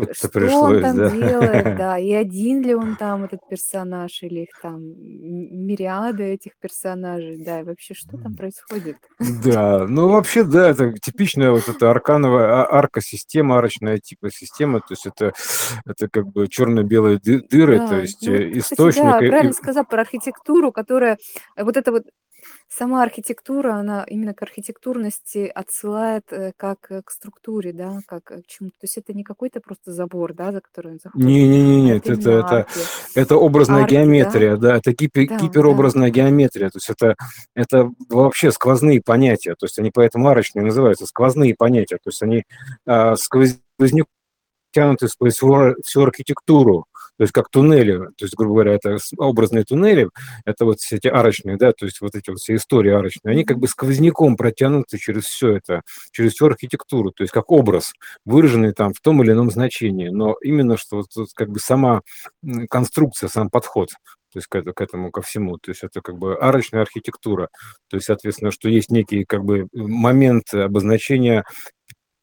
э, 0.08 0.14
переживать-то 0.14 0.28
что 0.38 0.60
он 0.62 0.78
пришлось, 0.78 0.80
там 0.80 1.04
да? 1.04 1.10
делает, 1.10 1.74
да, 1.76 1.98
и 2.00 2.12
один 2.12 2.62
ли 2.64 2.76
он 2.76 2.96
там, 2.98 3.24
этот 3.26 3.42
персонаж, 3.48 4.24
или 4.24 4.42
их 4.42 4.58
там 4.60 4.82
мириады 4.84 6.24
этих 6.26 6.58
персонажей, 6.60 7.38
да, 7.38 7.62
и 7.62 7.64
вообще, 7.64 7.94
что 7.94 8.18
там 8.18 8.36
происходит? 8.36 8.98
Да, 9.20 9.86
ну, 9.88 10.10
вообще, 10.10 10.44
да, 10.44 10.70
это 10.70 10.92
типичная 10.94 11.52
вот 11.52 11.70
эта 11.70 11.90
аркановая 11.90 12.48
а 12.64 12.66
арко-система, 12.80 13.58
арочная 13.60 13.98
типа 14.00 14.30
система, 14.30 14.82
то 14.82 14.92
есть 14.94 15.06
это 15.06 15.34
это 15.86 16.10
как 16.10 16.28
бы 16.28 16.48
черно-белые 16.50 17.20
ды 17.20 17.42
дыры, 17.50 17.80
то 17.80 17.96
Да, 17.96 18.02
есть, 18.02 18.28
ну 18.28 18.34
вот 18.34 18.44
э, 18.44 18.58
кстати, 18.58 18.90
источник 18.90 18.94
да, 18.94 19.22
и 19.22 19.28
и 19.28 19.28
правильно 19.28 19.54
сказал 19.54 19.86
про 19.86 20.02
архитектуру, 20.16 20.72
которая 20.72 21.18
вот 21.58 21.78
эта 21.78 21.92
вот 21.92 22.04
сама 22.70 23.04
архитектура, 23.04 23.74
она 23.74 24.04
именно 24.08 24.34
к 24.34 24.42
архитектурности 24.44 25.52
отсылает, 25.54 26.24
э, 26.32 26.52
как, 26.58 26.78
э, 26.90 27.02
к 27.04 27.10
структуре, 27.10 27.74
да, 27.74 28.00
как, 28.08 28.32
э, 28.32 28.42
к 28.42 28.48
чему-то. 28.48 28.76
То 28.82 28.84
есть 28.84 28.98
это 28.98 29.14
не 29.14 29.24
какой-то 29.24 29.62
просто 29.62 29.92
забор, 29.92 30.34
да, 30.34 30.52
за 30.52 30.62
который 30.62 30.94
он 30.94 31.00
заходит, 31.04 31.26
Не 31.26 31.48
не 31.48 31.64
не 31.64 31.92
а 31.92 31.94
нет, 31.96 32.08
это 32.08 32.14
это 32.20 32.30
это 32.32 32.58
арки. 32.58 32.80
это 33.16 33.36
образная 33.38 33.82
Арки, 33.84 33.94
да? 33.94 34.02
геометрия, 34.02 34.58
да, 34.58 34.78
это 34.78 34.92
гипе 34.92 35.26
Да, 35.28 35.38
да. 35.38 35.44
гиперобразная 35.44 36.10
геометрия, 36.12 36.70
то 36.70 36.78
есть 36.78 36.90
это 36.90 37.16
это 37.56 37.92
вообще 38.10 38.52
сквозные 38.52 39.02
понятия, 39.02 39.56
то 39.56 39.66
есть 39.66 39.80
они 39.80 39.92
поэтому 39.92 40.28
арочные 40.28 40.64
называются, 40.64 41.06
сквозные 41.08 41.56
понятия, 41.56 41.96
то 41.96 42.10
есть 42.10 42.22
они, 42.22 42.44
а, 42.86 43.16
сквозь 43.16 43.58
сквозняком 43.78 44.10
тянуты 44.76 45.08
сквозь 45.08 45.36
всю 45.36 45.76
всю 45.84 46.02
архитектуру. 46.04 46.86
То 47.18 47.24
есть 47.24 47.34
как 47.34 47.50
туннели, 47.50 47.98
то 48.18 48.26
есть, 48.26 48.36
грубо 48.36 48.56
говоря, 48.56 48.74
это 48.74 48.98
образные 49.18 49.64
туннели, 49.64 50.10
это 50.46 50.66
вот 50.66 50.80
все 50.80 50.98
эти 50.98 51.08
арочные, 51.08 51.58
да, 51.58 51.72
то 51.72 51.86
есть 51.86 52.02
вот 52.02 52.16
эти 52.16 52.30
вот 52.30 52.40
все 52.40 52.56
истории 52.56 52.92
арочные, 52.92 53.34
они 53.34 53.46
как 53.46 53.58
бы 53.58 53.68
сквозняком 53.68 54.36
протянуты 54.36 54.98
через 54.98 55.26
все 55.26 55.56
это, 55.56 55.82
через 56.12 56.34
всю 56.34 56.48
архитектуру, 56.48 57.12
то 57.12 57.24
есть 57.24 57.34
как 57.34 57.52
образ, 57.52 57.94
выраженный 58.26 58.74
там 58.74 58.94
в 58.94 59.00
том 59.00 59.24
или 59.24 59.32
ином 59.32 59.52
значении, 59.52 60.10
но 60.10 60.36
именно 60.42 60.78
что 60.78 60.98
вот, 60.98 61.08
вот 61.16 61.30
как 61.34 61.50
бы 61.50 61.60
сама 61.60 62.02
конструкция, 62.70 63.30
сам 63.30 63.50
подход, 63.50 63.90
то 64.36 64.40
есть 64.40 64.48
к, 64.48 64.74
к 64.74 64.82
этому, 64.82 65.12
ко 65.12 65.22
всему. 65.22 65.58
То 65.58 65.72
есть 65.72 65.86
это 65.86 66.02
как 66.02 66.18
бы 66.18 66.36
арочная 66.36 66.82
архитектура. 66.82 67.48
То 67.88 67.96
есть, 67.96 68.08
соответственно, 68.08 68.52
что 68.52 68.68
есть 68.68 68.92
некий 68.92 69.24
как 69.24 69.46
бы 69.46 69.68
момент 69.74 70.54
обозначения 70.54 71.46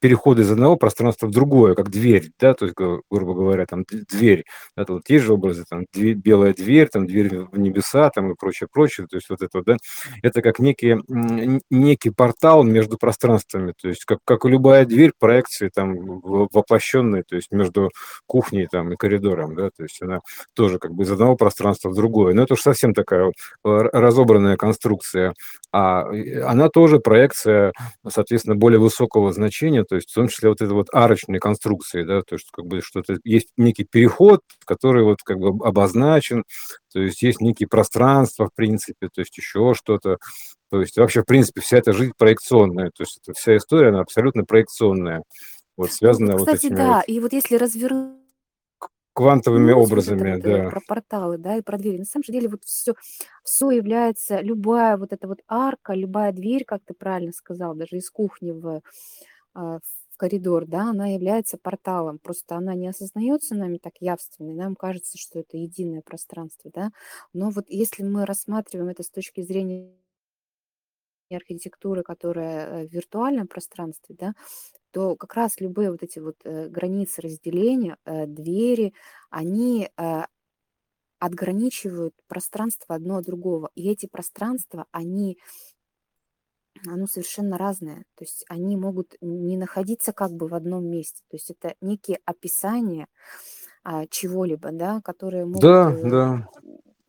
перехода 0.02 0.42
из 0.42 0.50
одного 0.50 0.76
пространства 0.76 1.28
в 1.28 1.30
другое, 1.30 1.76
как 1.76 1.88
дверь, 1.88 2.32
да, 2.40 2.54
то 2.54 2.64
есть, 2.66 2.76
грубо 2.76 3.34
говоря, 3.34 3.66
там 3.66 3.84
дверь, 3.88 4.44
да, 4.76 4.84
вот 4.88 5.08
есть 5.08 5.24
же 5.24 5.32
образы, 5.32 5.64
там 5.68 5.86
дверь, 5.92 6.16
белая 6.16 6.52
дверь, 6.52 6.88
там 6.88 7.06
дверь 7.06 7.46
в 7.52 7.56
небеса, 7.56 8.10
там 8.10 8.32
и 8.32 8.34
прочее, 8.34 8.68
прочее, 8.70 9.06
то 9.08 9.16
есть 9.16 9.30
вот 9.30 9.40
это, 9.42 9.62
да, 9.62 9.76
это 10.22 10.42
как 10.42 10.58
некий, 10.58 10.96
некий 11.70 12.10
портал 12.10 12.64
между 12.64 12.98
пространствами, 12.98 13.74
то 13.80 13.88
есть 13.88 14.04
как, 14.04 14.18
как 14.24 14.44
любая 14.44 14.84
дверь 14.86 15.12
проекции 15.16 15.70
там 15.72 16.20
воплощенная, 16.20 17.22
то 17.22 17.36
есть 17.36 17.52
между 17.52 17.90
кухней 18.26 18.66
там 18.66 18.92
и 18.92 18.96
коридором, 18.96 19.54
да, 19.54 19.70
то 19.70 19.84
есть 19.84 20.02
она 20.02 20.18
тоже 20.54 20.80
как 20.80 20.92
бы 20.92 21.04
из 21.04 21.12
одного 21.12 21.36
пространства 21.36 21.90
в 21.90 21.94
другое, 21.94 22.34
но 22.34 22.42
это 22.42 22.54
уж 22.54 22.60
совсем 22.60 22.92
такая 22.92 23.32
разобранная 23.62 24.56
конструкция, 24.56 25.34
а 25.72 26.04
она 26.44 26.68
тоже 26.68 26.98
проекция, 27.00 27.72
соответственно, 28.06 28.56
более 28.56 28.78
высокого 28.78 29.32
значения, 29.32 29.84
то 29.84 29.96
есть 29.96 30.10
в 30.10 30.14
том 30.14 30.28
числе 30.28 30.50
вот 30.50 30.60
это 30.60 30.74
вот 30.74 30.88
арочные 30.92 31.40
конструкции, 31.40 32.02
да, 32.02 32.22
то 32.22 32.34
есть 32.34 32.48
как 32.52 32.66
бы 32.66 32.82
что-то 32.82 33.16
есть 33.24 33.48
некий 33.56 33.84
переход, 33.84 34.40
который 34.66 35.02
вот 35.02 35.22
как 35.24 35.38
бы 35.38 35.48
обозначен, 35.66 36.44
то 36.92 37.00
есть 37.00 37.22
есть 37.22 37.40
некие 37.40 37.68
пространства, 37.68 38.48
в 38.48 38.54
принципе, 38.54 39.08
то 39.12 39.22
есть 39.22 39.36
еще 39.38 39.72
что-то, 39.74 40.18
то 40.70 40.80
есть 40.80 40.98
вообще, 40.98 41.22
в 41.22 41.26
принципе, 41.26 41.62
вся 41.62 41.78
эта 41.78 41.92
жизнь 41.94 42.12
проекционная, 42.18 42.90
то 42.94 43.02
есть 43.02 43.20
эта 43.22 43.32
вся 43.32 43.56
история, 43.56 43.88
она 43.88 44.00
абсолютно 44.00 44.44
проекционная, 44.44 45.22
вот 45.78 45.90
связанная 45.90 46.36
вот 46.36 46.46
кстати, 46.46 46.66
этими 46.66 46.76
да, 46.76 46.96
вот 46.96 47.04
и 47.08 47.20
вот 47.20 47.32
если 47.32 47.56
развернуть 47.56 48.21
квантовыми 49.14 49.70
это 49.70 49.78
образами, 49.78 50.34
вот 50.36 50.46
э, 50.46 50.62
да. 50.64 50.70
про 50.70 50.80
порталы, 50.86 51.38
да, 51.38 51.56
и 51.56 51.62
про 51.62 51.78
двери, 51.78 51.98
на 51.98 52.04
самом 52.04 52.24
же 52.24 52.32
деле 52.32 52.48
вот 52.48 52.64
все, 52.64 52.94
все 53.44 53.70
является, 53.70 54.40
любая 54.40 54.96
вот 54.96 55.12
эта 55.12 55.28
вот 55.28 55.40
арка, 55.48 55.94
любая 55.94 56.32
дверь, 56.32 56.64
как 56.64 56.82
ты 56.84 56.94
правильно 56.94 57.32
сказал, 57.32 57.74
даже 57.74 57.96
из 57.96 58.10
кухни 58.10 58.52
в 58.52 58.82
а, 59.54 59.78
в 60.12 60.16
коридор, 60.16 60.66
да, 60.66 60.90
она 60.90 61.08
является 61.08 61.58
порталом. 61.58 62.18
Просто 62.18 62.56
она 62.56 62.74
не 62.74 62.88
осознается 62.88 63.54
нами 63.54 63.78
так 63.78 63.94
явственно, 64.00 64.52
нам 64.54 64.76
кажется, 64.76 65.18
что 65.18 65.40
это 65.40 65.56
единое 65.56 66.02
пространство, 66.02 66.70
да. 66.72 66.90
Но 67.32 67.50
вот 67.50 67.66
если 67.68 68.02
мы 68.04 68.26
рассматриваем 68.26 68.88
это 68.88 69.02
с 69.02 69.10
точки 69.10 69.42
зрения 69.42 69.92
архитектуры, 71.36 72.02
которая 72.02 72.84
э, 72.84 72.88
в 72.88 72.92
виртуальном 72.92 73.48
пространстве, 73.48 74.16
да, 74.18 74.34
то 74.92 75.16
как 75.16 75.34
раз 75.34 75.60
любые 75.60 75.90
вот 75.90 76.02
эти 76.02 76.18
вот 76.18 76.36
э, 76.44 76.68
границы 76.68 77.22
разделения, 77.22 77.96
э, 78.04 78.26
двери, 78.26 78.94
они 79.30 79.88
отграничивают 81.18 82.14
пространство 82.26 82.96
одно 82.96 83.18
от 83.18 83.24
другого. 83.24 83.70
И 83.76 83.88
эти 83.88 84.06
пространства, 84.06 84.86
они 84.90 85.38
оно 86.86 87.06
совершенно 87.06 87.58
разное. 87.58 88.04
То 88.16 88.24
есть 88.24 88.44
они 88.48 88.76
могут 88.76 89.14
не 89.20 89.56
находиться 89.56 90.12
как 90.12 90.32
бы 90.32 90.48
в 90.48 90.54
одном 90.54 90.86
месте. 90.86 91.22
То 91.30 91.36
есть 91.36 91.50
это 91.50 91.74
некие 91.80 92.18
описания 92.24 93.06
а, 93.84 94.06
чего-либо, 94.06 94.70
да, 94.72 95.00
которые 95.00 95.44
могут, 95.44 95.62
Да, 95.62 95.90
да, 95.90 96.48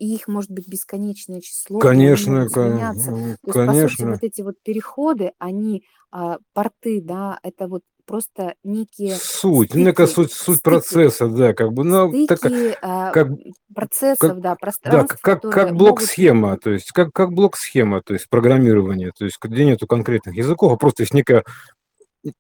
и 0.03 0.15
их 0.15 0.27
может 0.27 0.51
быть 0.51 0.67
бесконечное 0.67 1.39
число, 1.39 1.79
конечно, 1.79 2.49
сменяться. 2.49 3.11
м, 3.11 3.15
То 3.15 3.23
есть, 3.23 3.37
по 3.45 3.51
сути, 3.51 3.65
конечно. 3.65 4.09
вот 4.11 4.23
эти 4.23 4.41
вот 4.41 4.55
переходы, 4.61 5.31
они, 5.39 5.83
а, 6.11 6.39
порты, 6.53 6.99
да, 7.01 7.39
это 7.41 7.69
вот 7.69 7.83
просто 8.05 8.55
некие 8.65 9.15
Суть, 9.15 9.73
некая 9.73 10.07
стыки, 10.07 10.15
суть, 10.27 10.33
суть 10.33 10.57
стыки, 10.57 10.61
процесса, 10.61 11.27
да, 11.29 11.53
как 11.53 11.71
бы, 11.71 11.85
ну, 11.85 12.11
так, 12.27 12.39
стыки 12.39 12.75
а, 12.81 13.11
как, 13.13 13.27
м, 13.27 13.37
как, 13.37 13.53
процессов, 13.73 14.19
да, 14.19 14.41
да, 14.41 14.49
как, 14.49 14.59
пространств, 14.59 15.21
как 15.21 15.35
которые 15.41 15.53
как 15.67 15.71
могут 15.73 16.61
то 16.61 16.69
есть 16.71 16.91
как, 16.91 17.13
как 17.13 17.31
блок-схема, 17.31 18.01
то 18.01 18.13
есть 18.13 18.27
программирование, 18.27 19.13
то 19.17 19.23
есть 19.23 19.37
где 19.41 19.63
нету 19.63 19.87
конкретных 19.87 20.35
языков, 20.35 20.73
а 20.73 20.75
просто 20.75 21.03
есть 21.03 21.13
некая, 21.13 21.45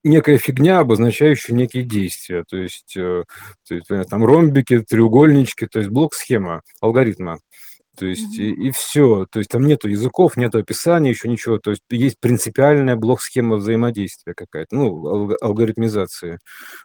некая 0.03 0.37
фигня, 0.37 0.79
обозначающая 0.79 1.55
некие 1.55 1.83
действия, 1.83 2.43
то 2.47 2.57
есть, 2.57 2.95
э, 2.95 3.23
то 3.67 3.75
есть 3.75 3.87
там 4.09 4.25
ромбики, 4.25 4.79
треугольнички, 4.79 5.65
то 5.67 5.79
есть 5.79 5.91
блок-схема 5.91 6.61
алгоритма. 6.81 7.39
То 7.97 8.05
есть 8.07 8.37
Мгм. 8.39 8.43
и, 8.45 8.67
и 8.69 8.71
все. 8.71 9.25
То 9.31 9.39
есть 9.39 9.51
там 9.51 9.65
нету 9.67 9.87
языков, 9.87 10.35
нету 10.37 10.57
описания, 10.59 11.09
еще 11.11 11.29
ничего. 11.29 11.59
То 11.59 11.71
есть 11.71 11.83
есть 11.91 12.19
принципиальная 12.19 12.95
блок-схема 12.95 13.57
взаимодействия 13.57 14.33
какая-то, 14.33 14.75
ну, 14.75 15.05
алг- 15.07 15.37
алгоритмизации. 15.41 16.39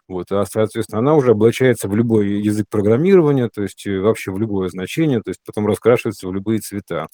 Вот, 0.07 0.31
а, 0.31 0.45
соответственно, 0.45 0.99
она 0.99 1.15
уже 1.15 1.31
облачается 1.31 1.87
в 1.89 1.95
любой 1.95 2.29
язык 2.41 2.67
программирования, 2.69 3.49
то 3.49 3.63
есть 3.63 3.85
э, 3.87 3.99
вообще 3.99 4.31
в 4.31 4.39
любое 4.39 4.69
значение, 4.69 5.21
то 5.21 5.29
есть 5.31 5.41
потом 5.45 5.67
раскрашивается 5.67 6.27
в 6.27 6.33
любые 6.33 6.59
цвета. 6.59 7.07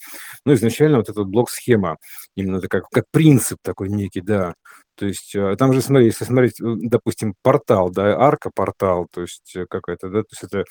Ну, 0.44 0.54
изначально 0.54 0.98
вот 0.98 1.08
этот 1.10 1.26
блок-схема, 1.28 1.96
именно 2.36 2.56
это 2.58 2.68
как, 2.68 2.88
как 2.90 3.04
принцип 3.10 3.58
такой 3.62 3.88
некий, 3.90 4.20
да. 4.20 4.54
То 4.96 5.06
есть 5.06 5.34
э, 5.34 5.56
там 5.56 5.72
же, 5.72 5.82
смотри, 5.82 6.06
если 6.06 6.24
смотреть, 6.24 6.60
э, 6.60 6.64
допустим, 6.82 7.34
портал, 7.42 7.90
да, 7.90 8.16
арка-портал, 8.18 9.06
то 9.12 9.22
есть 9.22 9.54
э, 9.56 9.66
какая-то, 9.68 10.08
да, 10.08 10.22
то 10.22 10.28
есть 10.32 10.44
это 10.44 10.64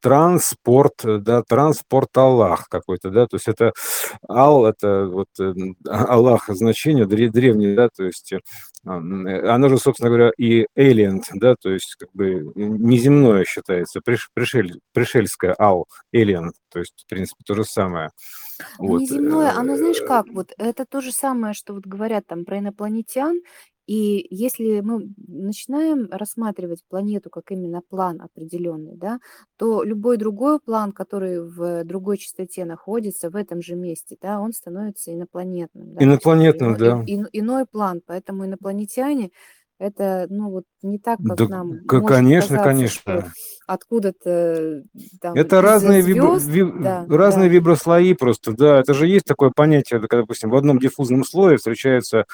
транспорт, 0.00 0.94
да, 1.04 1.42
транспорт 1.42 2.16
Аллах 2.16 2.68
какой-то, 2.68 3.10
да, 3.10 3.26
то 3.26 3.36
есть 3.36 3.48
это 3.48 3.72
Ал, 4.28 4.66
это 4.66 5.06
вот 5.06 5.28
Аллах 5.88 6.48
значение 6.48 7.06
дре- 7.06 7.30
древнее, 7.30 7.74
да, 7.76 7.88
то 7.94 8.04
есть 8.04 8.32
оно 8.84 9.68
же, 9.68 9.78
собственно 9.78 10.10
говоря, 10.10 10.30
и 10.38 10.66
alien, 10.78 11.22
да, 11.34 11.56
то 11.60 11.70
есть 11.70 11.96
как 11.96 12.08
бы 12.12 12.52
неземное 12.54 13.44
считается, 13.44 14.00
приш- 14.00 14.28
пришель, 14.34 14.80
пришельское 14.92 15.54
Ал, 15.58 15.86
alien, 16.14 16.50
то 16.72 16.78
есть, 16.78 16.94
в 17.04 17.08
принципе, 17.08 17.42
то 17.44 17.54
же 17.54 17.64
самое. 17.64 18.10
Ну, 18.78 18.88
Вот. 18.88 19.00
неземное, 19.00 19.52
оно, 19.56 19.76
знаешь 19.76 20.00
э, 20.00 20.06
как, 20.06 20.26
вот 20.32 20.52
это 20.58 20.84
то 20.86 21.00
же 21.00 21.12
самое, 21.12 21.54
что 21.54 21.74
вот 21.74 21.86
говорят 21.86 22.26
там 22.26 22.44
про 22.44 22.58
инопланетян. 22.58 23.40
И 23.86 24.26
если 24.30 24.80
мы 24.80 25.10
начинаем 25.28 26.08
рассматривать 26.10 26.82
планету 26.88 27.30
как 27.30 27.52
именно 27.52 27.82
план 27.88 28.20
определенный, 28.20 28.96
да, 28.96 29.20
то 29.56 29.84
любой 29.84 30.16
другой 30.16 30.58
план, 30.58 30.90
который 30.90 31.40
в 31.40 31.84
другой 31.84 32.18
частоте 32.18 32.64
находится, 32.64 33.30
в 33.30 33.36
этом 33.36 33.62
же 33.62 33.76
месте, 33.76 34.16
да, 34.20 34.40
он 34.40 34.52
становится 34.52 35.14
инопланетным, 35.14 35.94
да, 35.94 36.02
Инопланетным, 36.04 36.70
ино- 36.74 36.76
и- 36.76 36.80
да. 36.80 37.04
ин- 37.06 37.28
иной 37.32 37.64
план. 37.64 38.02
Поэтому 38.04 38.44
инопланетяне 38.44 39.30
это, 39.78 40.26
ну, 40.30 40.50
вот 40.50 40.64
не 40.82 40.98
так, 40.98 41.18
как 41.26 41.36
Да, 41.36 41.48
нам 41.48 41.80
к- 41.86 41.92
может 41.94 42.08
конечно, 42.08 42.58
конечно. 42.62 43.32
откуда-то 43.66 44.82
там 45.20 45.34
Это 45.34 45.58
из 45.58 45.62
разные, 45.62 46.02
звезд, 46.02 46.46
ви- 46.46 46.72
да, 46.82 47.04
разные 47.08 47.48
да. 47.48 47.54
виброслои 47.54 48.12
просто, 48.14 48.52
да. 48.52 48.80
Это 48.80 48.94
же 48.94 49.06
есть 49.06 49.24
такое 49.26 49.50
понятие, 49.54 50.00
когда, 50.00 50.18
допустим, 50.18 50.50
в 50.50 50.56
одном 50.56 50.78
диффузном 50.78 51.24
слое 51.24 51.56
встречаются 51.58 52.24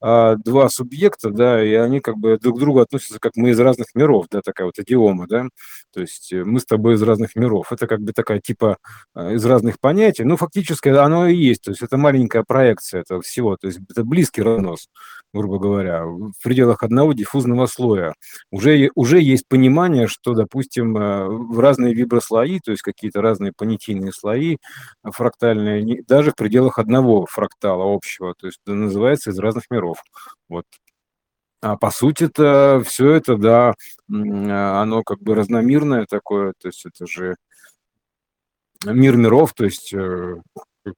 а, 0.00 0.36
два 0.36 0.68
субъекта, 0.68 1.30
да, 1.30 1.62
и 1.64 1.72
они 1.74 2.00
как 2.00 2.16
бы 2.18 2.38
друг 2.38 2.56
к 2.56 2.60
другу 2.60 2.80
относятся, 2.80 3.18
как 3.20 3.36
мы 3.36 3.50
из 3.50 3.60
разных 3.60 3.94
миров, 3.94 4.26
да, 4.30 4.40
такая 4.42 4.66
вот 4.66 4.78
идиома, 4.78 5.26
да. 5.28 5.46
То 5.92 6.00
есть 6.00 6.32
э, 6.32 6.44
мы 6.44 6.58
с 6.60 6.64
тобой 6.64 6.94
из 6.94 7.02
разных 7.02 7.36
миров. 7.36 7.70
Это 7.72 7.86
как 7.86 8.00
бы 8.00 8.12
такая 8.12 8.40
типа 8.40 8.78
а, 9.14 9.32
из 9.32 9.44
разных 9.44 9.78
понятий. 9.80 10.24
Ну, 10.24 10.36
фактически 10.36 10.88
оно 10.88 11.26
и 11.28 11.36
есть. 11.36 11.62
То 11.62 11.70
есть 11.70 11.82
это 11.82 11.96
маленькая 11.96 12.44
проекция 12.46 13.00
этого 13.02 13.22
всего. 13.22 13.56
То 13.56 13.68
есть 13.68 13.80
это 13.90 14.04
близкий 14.04 14.42
разнос, 14.42 14.88
грубо 15.32 15.58
говоря, 15.58 16.04
в 16.04 16.32
пределах 16.42 16.81
одного 16.82 17.12
диффузного 17.12 17.66
слоя 17.66 18.14
уже, 18.50 18.90
уже 18.94 19.20
есть 19.20 19.46
понимание, 19.48 20.06
что, 20.06 20.34
допустим, 20.34 20.96
э, 20.96 21.26
в 21.28 21.58
разные 21.60 21.94
виброслои, 21.94 22.60
то 22.64 22.70
есть 22.70 22.82
какие-то 22.82 23.22
разные 23.22 23.52
понятийные 23.52 24.12
слои 24.12 24.56
э, 24.56 25.10
фрактальные, 25.10 26.02
даже 26.04 26.32
в 26.32 26.36
пределах 26.36 26.78
одного 26.78 27.26
фрактала 27.26 27.92
общего, 27.94 28.34
то 28.34 28.46
есть 28.46 28.60
это 28.64 28.74
называется 28.74 29.30
из 29.30 29.38
разных 29.38 29.64
миров. 29.70 29.98
Вот. 30.48 30.64
А 31.60 31.76
по 31.76 31.90
сути 31.90 32.24
это 32.24 32.82
все 32.84 33.12
это, 33.12 33.36
да, 33.36 33.74
а, 34.10 34.82
оно 34.82 35.04
как 35.04 35.20
бы 35.20 35.34
разномирное 35.36 36.06
такое, 36.06 36.54
то 36.58 36.68
есть 36.68 36.84
это 36.84 37.06
же 37.06 37.36
мир 38.84 39.16
миров, 39.16 39.54
то 39.54 39.64
есть 39.64 39.94
э, 39.94 40.42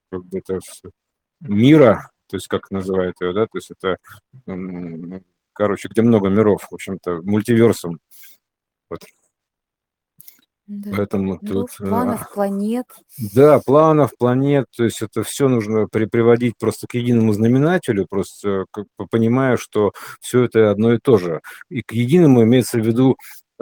как 0.09 0.25
бы 0.25 0.39
это 0.39 0.59
мира, 1.41 2.09
то 2.27 2.37
есть 2.37 2.47
как 2.47 2.71
называют 2.71 3.15
ее, 3.21 3.33
да, 3.33 3.45
то 3.45 3.57
есть 3.57 3.71
это, 3.71 3.97
короче, 5.55 5.87
где 5.87 6.01
много 6.01 6.29
миров, 6.29 6.67
в 6.69 6.73
общем-то, 6.73 7.21
мультиверсум. 7.23 7.99
Вот. 8.89 9.01
Да, 10.67 10.91
Поэтому 10.97 11.37
тут, 11.37 11.49
миров, 11.49 11.79
э, 11.79 11.85
планов, 11.87 12.21
а, 12.23 12.33
планет. 12.33 12.85
да, 13.35 13.59
планов, 13.63 14.17
планет, 14.17 14.65
то 14.75 14.83
есть 14.83 15.01
это 15.03 15.21
все 15.23 15.47
нужно 15.47 15.87
при 15.87 16.05
приводить 16.05 16.57
просто 16.57 16.87
к 16.87 16.95
единому 16.95 17.33
знаменателю, 17.33 18.07
просто 18.09 18.65
как 18.71 18.85
бы 18.97 19.05
понимая, 19.05 19.57
что 19.57 19.93
все 20.21 20.45
это 20.45 20.71
одно 20.71 20.93
и 20.93 20.97
то 20.97 21.19
же. 21.19 21.41
И 21.69 21.83
к 21.83 21.91
единому 21.91 22.41
имеется 22.43 22.79
в 22.79 22.85
виду 22.85 23.15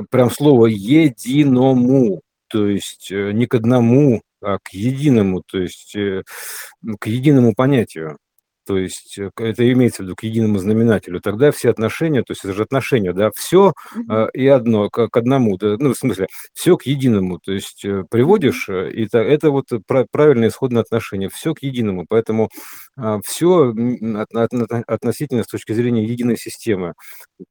прям 0.10 0.29
слово 0.29 0.67
единому. 0.67 2.21
то 2.47 2.67
есть 2.67 3.12
не 3.12 3.47
к 3.47 3.56
одному, 3.56 4.21
а 4.41 4.60
к 4.60 4.69
единому, 4.73 5.41
то 5.45 5.58
есть 5.58 5.93
к 5.93 7.08
единому 7.08 7.53
понятию 7.53 8.17
то 8.65 8.78
есть 8.78 9.17
э, 9.17 9.30
это 9.38 9.71
имеется 9.71 10.04
в 10.04 10.06
виду 10.06 10.15
к 10.15 10.23
единому 10.23 10.58
знаменателю, 10.60 11.21
тогда 11.21 11.52
все 11.52 11.69
отношения, 11.69 12.23
то 12.23 12.32
есть 12.32 12.43
это 12.45 12.54
же 12.54 12.63
отношения, 12.63 13.13
да, 13.13 13.30
все 13.36 13.73
э, 14.10 14.28
и 14.34 14.47
одно 14.47 14.89
к, 14.89 15.08
к 15.10 15.17
одному, 15.17 15.58
да, 15.58 15.76
ну, 15.80 15.93
в 15.93 15.97
смысле, 15.97 16.28
все 16.54 16.78
к 16.78 16.84
единому, 16.84 17.39
то 17.39 17.52
есть 17.52 17.84
э, 17.86 18.04
приводишь, 18.10 18.69
э, 18.69 18.91
и 18.91 19.06
это, 19.06 19.19
это 19.19 19.52
вот 19.52 19.67
правильное 20.12 20.49
исходное 20.49 20.82
отношение, 20.82 21.30
все 21.30 21.54
к 21.54 21.63
единому, 21.63 22.06
поэтому 22.08 22.49
э, 22.97 23.19
все 23.26 23.73
от, 23.73 24.34
от, 24.34 24.54
относительно 24.88 25.43
с 25.43 25.47
точки 25.47 25.73
зрения 25.73 26.06
единой 26.06 26.38
системы, 26.38 26.93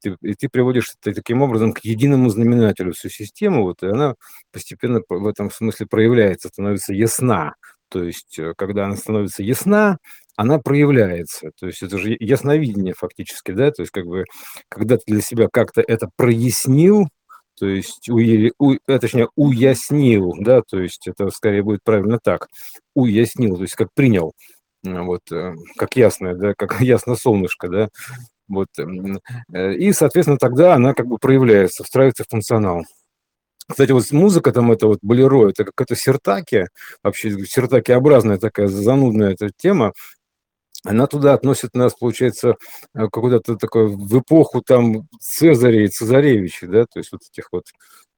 ты, 0.00 0.16
и 0.22 0.34
ты 0.34 0.48
приводишь 0.48 0.94
это 1.00 1.14
таким 1.14 1.42
образом 1.42 1.72
к 1.72 1.80
единому 1.80 2.30
знаменателю 2.30 2.92
всю 2.92 3.08
систему, 3.08 3.62
вот, 3.64 3.82
и 3.82 3.86
она 3.86 4.14
постепенно 4.52 5.00
в 5.08 5.26
этом 5.26 5.50
смысле 5.50 5.86
проявляется, 5.86 6.48
становится 6.48 6.92
ясна, 6.94 7.54
то 7.92 8.02
есть, 8.02 8.38
э, 8.38 8.54
когда 8.56 8.86
она 8.86 8.96
становится 8.96 9.42
ясна, 9.42 9.98
она 10.36 10.58
проявляется. 10.58 11.50
То 11.58 11.66
есть 11.66 11.82
это 11.82 11.98
же 11.98 12.16
ясновидение 12.18 12.94
фактически, 12.94 13.52
да, 13.52 13.70
то 13.70 13.82
есть 13.82 13.92
как 13.92 14.06
бы, 14.06 14.24
когда 14.68 14.96
ты 14.96 15.04
для 15.06 15.20
себя 15.20 15.48
как-то 15.52 15.82
это 15.86 16.08
прояснил, 16.16 17.08
то 17.58 17.66
есть, 17.66 18.08
у, 18.08 18.16
у, 18.16 18.72
э, 18.74 18.98
точнее, 18.98 19.28
уяснил, 19.36 20.34
да, 20.40 20.62
то 20.62 20.80
есть 20.80 21.06
это 21.06 21.30
скорее 21.30 21.62
будет 21.62 21.80
правильно 21.84 22.18
так, 22.22 22.48
уяснил, 22.94 23.56
то 23.56 23.62
есть 23.62 23.74
как 23.74 23.88
принял, 23.94 24.32
вот, 24.82 25.20
э, 25.30 25.54
как 25.76 25.96
ясное, 25.96 26.34
да, 26.34 26.54
как 26.56 26.80
ясно 26.80 27.14
солнышко, 27.16 27.68
да, 27.68 27.88
вот, 28.48 28.68
и, 29.54 29.92
соответственно, 29.92 30.38
тогда 30.38 30.74
она 30.74 30.94
как 30.94 31.06
бы 31.06 31.18
проявляется, 31.18 31.84
встраивается 31.84 32.24
в 32.24 32.28
функционал. 32.30 32.84
Кстати, 33.68 33.92
вот 33.92 34.10
музыка 34.10 34.52
там, 34.52 34.72
это 34.72 34.86
вот 34.88 34.98
болеро, 35.02 35.48
это 35.48 35.64
какая-то 35.64 35.96
сертаки, 35.96 36.66
вообще 37.02 37.44
сертакиобразная 37.46 38.38
такая 38.38 38.66
занудная 38.68 39.32
эта 39.32 39.50
тема, 39.56 39.92
она 40.84 41.06
туда 41.06 41.34
относит 41.34 41.74
нас, 41.74 41.94
получается, 41.94 42.56
э, 42.94 43.08
какую-то 43.08 43.56
такой 43.56 43.88
в 43.88 44.20
эпоху 44.20 44.62
там 44.62 45.08
Цезаря 45.20 45.84
и 45.84 45.88
Цезаревича, 45.88 46.66
да, 46.66 46.86
то 46.86 46.98
есть 46.98 47.12
вот 47.12 47.22
этих 47.30 47.48
вот, 47.52 47.64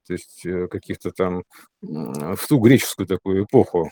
то 0.07 0.13
есть 0.15 0.45
э, 0.47 0.69
каких-то 0.69 1.11
там 1.11 1.45
в 1.83 2.47
ту 2.49 2.59
греческую 2.59 3.07
такую 3.07 3.45
эпоху, 3.45 3.91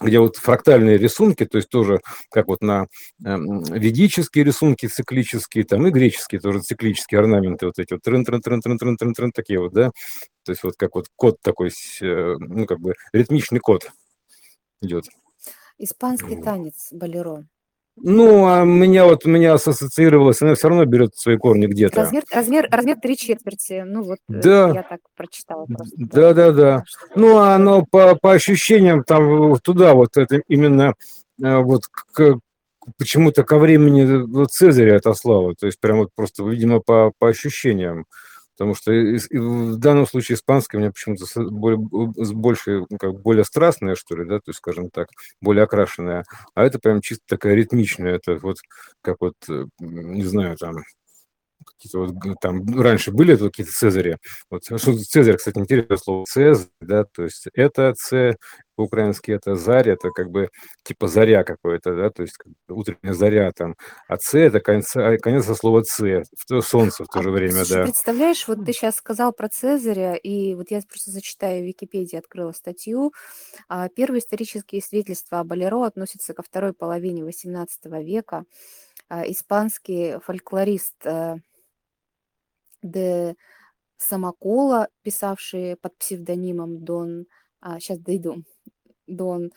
где 0.00 0.18
вот 0.20 0.36
фрактальные 0.36 0.98
рисунки, 0.98 1.46
то 1.46 1.56
есть 1.56 1.70
тоже 1.70 2.00
как 2.30 2.48
вот 2.48 2.60
на 2.62 2.84
э, 2.84 2.86
ведические 3.24 4.44
рисунки 4.44 4.86
циклические, 4.86 5.64
там 5.64 5.86
и 5.86 5.90
греческие 5.90 6.40
тоже 6.40 6.60
циклические 6.60 7.20
орнаменты, 7.20 7.66
вот 7.66 7.78
эти 7.78 7.94
вот 7.94 8.02
трын 8.02 8.24
трын 8.24 8.40
трын 8.40 8.60
трын 8.60 8.78
трын 8.78 8.96
трын 8.96 9.14
трын 9.14 9.32
такие 9.32 9.60
вот, 9.60 9.72
да, 9.72 9.90
то 10.44 10.52
есть 10.52 10.62
вот 10.62 10.76
как 10.76 10.94
вот 10.94 11.06
код 11.16 11.38
такой, 11.42 11.70
э, 12.00 12.36
ну 12.38 12.66
как 12.66 12.80
бы 12.80 12.94
ритмичный 13.12 13.60
код 13.60 13.90
идет. 14.82 15.06
Испанский 15.78 16.40
танец 16.40 16.88
балеро. 16.90 17.46
Ну, 17.96 18.46
а 18.46 18.64
меня 18.64 19.06
вот 19.06 19.24
меня 19.24 19.54
ассоциировалось, 19.54 20.42
она 20.42 20.54
все 20.54 20.68
равно 20.68 20.84
берет 20.84 21.16
свои 21.16 21.38
корни 21.38 21.66
где-то. 21.66 22.02
Размер, 22.02 22.24
размер, 22.30 22.68
размер 22.70 23.00
три 23.00 23.16
четверти. 23.16 23.84
Ну 23.86 24.02
вот 24.02 24.18
э, 24.28 24.40
да. 24.40 24.70
я 24.74 24.82
так 24.82 25.00
прочитала 25.16 25.64
просто. 25.64 25.94
Да, 25.96 26.34
да, 26.34 26.52
да. 26.52 26.84
Ну, 27.14 27.38
а 27.38 27.54
оно 27.54 27.84
по, 27.84 28.14
по 28.14 28.32
ощущениям 28.32 29.02
там 29.02 29.56
туда 29.60 29.94
вот 29.94 30.18
это 30.18 30.42
именно 30.46 30.94
э, 31.42 31.56
вот 31.56 31.86
к, 31.86 32.38
почему-то 32.98 33.44
ко 33.44 33.58
времени 33.58 34.46
Цезаря 34.46 34.96
отослало. 34.96 35.54
То 35.54 35.66
есть 35.66 35.80
прям 35.80 35.98
вот 35.98 36.10
просто, 36.14 36.44
видимо, 36.44 36.80
по, 36.80 37.12
по 37.18 37.28
ощущениям. 37.28 38.04
Потому 38.56 38.74
что 38.74 38.90
в 38.92 39.76
данном 39.78 40.06
случае 40.06 40.36
испанская 40.36 40.78
у 40.78 40.82
меня 40.82 40.92
почему-то 40.92 41.26
более, 41.50 41.78
больше, 41.78 42.84
ну, 42.90 42.98
как 42.98 43.20
более 43.20 43.44
страстная, 43.44 43.96
что 43.96 44.16
ли, 44.16 44.24
да, 44.24 44.36
то 44.38 44.48
есть, 44.48 44.58
скажем 44.58 44.90
так, 44.90 45.08
более 45.40 45.64
окрашенная. 45.64 46.24
А 46.54 46.64
это 46.64 46.78
прям 46.78 47.00
чисто 47.02 47.24
такая 47.28 47.54
ритмичная, 47.54 48.14
это 48.16 48.36
вот 48.38 48.56
как 49.02 49.16
вот, 49.20 49.34
э, 49.48 49.66
не 49.80 50.24
знаю, 50.24 50.56
там, 50.56 50.76
какие-то 51.64 51.98
вот 52.00 52.40
там 52.40 52.80
раньше 52.80 53.12
были 53.12 53.34
это 53.34 53.46
какие-то 53.46 53.72
Цезари. 53.72 54.18
Вот 54.50 54.64
что 54.64 54.98
Цезарь, 54.98 55.36
кстати, 55.36 55.58
интересное 55.58 55.96
слово 55.96 56.24
Цезарь, 56.26 56.68
да, 56.80 57.04
то 57.04 57.24
есть 57.24 57.46
это 57.54 57.94
Ц 57.94 58.36
по-украински 58.76 59.30
это 59.30 59.56
заря, 59.56 59.94
это 59.94 60.10
как 60.10 60.30
бы 60.30 60.50
типа 60.84 61.08
заря 61.08 61.44
какое-то, 61.44 61.96
да, 61.96 62.10
то 62.10 62.22
есть 62.22 62.36
утренняя 62.68 63.14
заря 63.14 63.50
там, 63.52 63.74
а 64.06 64.18
Ц 64.18 64.38
это 64.38 64.60
конец, 64.60 64.94
а, 64.94 65.16
конец 65.16 65.46
слова 65.58 65.82
Ц, 65.82 66.24
солнце 66.62 67.04
в 67.04 67.08
то 67.08 67.22
же 67.22 67.30
а, 67.30 67.32
время, 67.32 67.64
слушай, 67.64 67.74
да. 67.74 67.82
Представляешь, 67.84 68.46
вот 68.46 68.64
ты 68.64 68.72
сейчас 68.72 68.96
сказал 68.96 69.32
про 69.32 69.48
Цезаря, 69.48 70.14
и 70.14 70.54
вот 70.54 70.70
я 70.70 70.82
просто 70.82 71.10
зачитаю 71.10 71.62
в 71.62 71.66
Википедии, 71.66 72.16
открыла 72.16 72.52
статью. 72.52 73.12
А, 73.68 73.88
первые 73.88 74.20
исторические 74.20 74.82
свидетельства 74.82 75.40
о 75.40 75.44
Болеро 75.44 75.84
относятся 75.86 76.34
ко 76.34 76.42
второй 76.42 76.74
половине 76.74 77.22
XVIII 77.22 78.04
века. 78.04 78.44
Испанский 79.10 80.18
фольклорист 80.20 81.04
э, 81.04 81.36
де 82.82 83.36
Самокола, 83.98 84.88
писавший 85.02 85.76
под 85.76 85.96
псевдонимом 85.96 86.84
Дон, 86.84 87.26
а, 87.60 87.80
сейчас 87.80 87.98
дойду, 87.98 88.44
Дон 89.06 89.52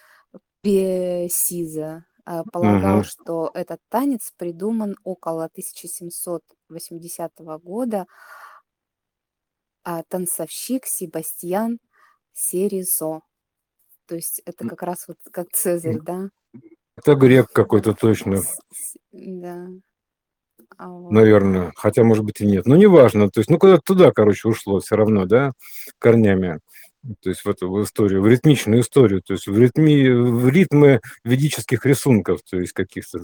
Песиза, 0.61 2.05
а, 2.25 2.43
полагал, 2.43 2.99
угу. 2.99 3.03
что 3.03 3.51
этот 3.53 3.81
танец 3.89 4.31
придуман 4.37 4.95
около 5.03 5.45
1780 5.45 7.33
года, 7.61 8.05
а 9.83 10.03
танцовщик 10.03 10.85
Себастьян 10.85 11.79
Серизо. 12.33 13.21
То 14.05 14.15
есть 14.15 14.41
это 14.45 14.67
как 14.67 14.83
раз 14.83 15.07
вот 15.07 15.17
как 15.31 15.49
Цезарь, 15.51 15.99
да? 16.01 16.29
Это 16.99 17.15
грек 17.15 17.51
какой-то 17.51 17.93
точно. 17.93 18.41
Да. 19.11 19.67
А 20.77 20.89
вот. 20.89 21.11
Наверное, 21.11 21.71
хотя, 21.75 22.03
может 22.03 22.23
быть, 22.23 22.41
и 22.41 22.45
нет. 22.45 22.65
Но 22.65 22.75
неважно, 22.75 23.29
то 23.29 23.39
есть, 23.39 23.49
ну, 23.49 23.57
куда-то 23.57 23.81
туда, 23.83 24.11
короче, 24.11 24.47
ушло 24.47 24.79
все 24.79 24.95
равно, 24.95 25.25
да, 25.25 25.53
корнями. 25.97 26.59
То 27.21 27.29
есть 27.29 27.45
в 27.45 27.49
эту 27.49 27.81
историю, 27.83 28.21
в 28.21 28.27
ритмичную 28.27 28.81
историю, 28.81 29.21
то 29.21 29.33
есть 29.33 29.47
в, 29.47 29.57
ритме, 29.57 30.13
в 30.13 30.49
ритмы 30.49 30.99
ведических 31.23 31.85
рисунков, 31.85 32.41
то 32.43 32.59
есть 32.59 32.73
каких-то 32.73 33.19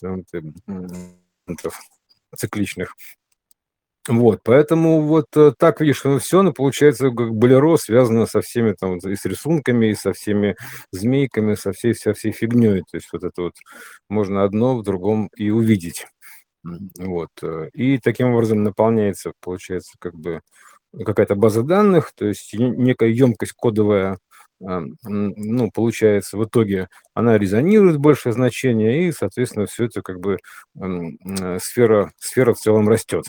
там, 0.00 0.24
цикличных. 2.36 2.94
Вот, 4.06 4.40
поэтому 4.44 5.00
вот 5.00 5.26
э, 5.36 5.52
так, 5.58 5.80
видишь, 5.80 6.02
все, 6.20 6.42
ну, 6.42 6.52
получается, 6.52 7.10
как 7.10 7.34
болеро 7.34 7.76
связано 7.78 8.26
со 8.26 8.42
всеми 8.42 8.72
там, 8.72 8.98
и 8.98 9.14
с 9.16 9.24
рисунками, 9.24 9.86
и 9.86 9.94
со 9.94 10.12
всеми 10.12 10.56
змейками, 10.92 11.54
со 11.54 11.72
всей, 11.72 11.94
со 11.94 12.12
всей 12.12 12.32
фигней. 12.32 12.80
То 12.82 12.96
есть 12.96 13.08
вот 13.12 13.24
это 13.24 13.42
вот 13.42 13.54
можно 14.10 14.44
одно 14.44 14.76
в 14.76 14.82
другом 14.82 15.30
и 15.36 15.50
увидеть. 15.50 16.06
Вот. 16.98 17.30
Э, 17.42 17.70
и 17.72 17.98
таким 17.98 18.34
образом 18.34 18.62
наполняется, 18.62 19.32
получается, 19.40 19.92
как 19.98 20.14
бы 20.14 20.42
какая-то 21.04 21.34
база 21.34 21.62
данных, 21.62 22.12
то 22.14 22.26
есть 22.26 22.54
некая 22.54 23.08
емкость 23.08 23.52
кодовая, 23.54 24.18
а, 24.66 24.82
ну, 25.02 25.70
получается, 25.72 26.36
в 26.38 26.44
итоге 26.44 26.88
она 27.14 27.38
резонирует 27.38 27.98
большее 27.98 28.32
значение, 28.32 29.08
и, 29.08 29.12
соответственно, 29.12 29.66
все 29.66 29.86
это 29.86 30.02
как 30.02 30.20
бы 30.20 30.38
э, 30.80 31.58
сфера, 31.60 32.12
сфера 32.18 32.54
в 32.54 32.58
целом 32.58 32.88
растет. 32.88 33.26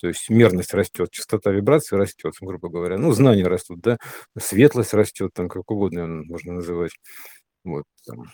То 0.00 0.08
есть 0.08 0.30
мерность 0.30 0.74
растет, 0.74 1.10
частота 1.10 1.50
вибрации 1.50 1.96
растет, 1.96 2.34
грубо 2.40 2.68
говоря. 2.68 2.98
Ну, 2.98 3.12
знания 3.12 3.44
растут, 3.46 3.80
да, 3.80 3.98
светлость 4.38 4.94
растет, 4.94 5.32
там 5.34 5.48
как 5.48 5.70
угодно 5.70 6.06
можно 6.06 6.54
называть. 6.54 6.92
Вот, 7.64 7.84
там, 8.06 8.24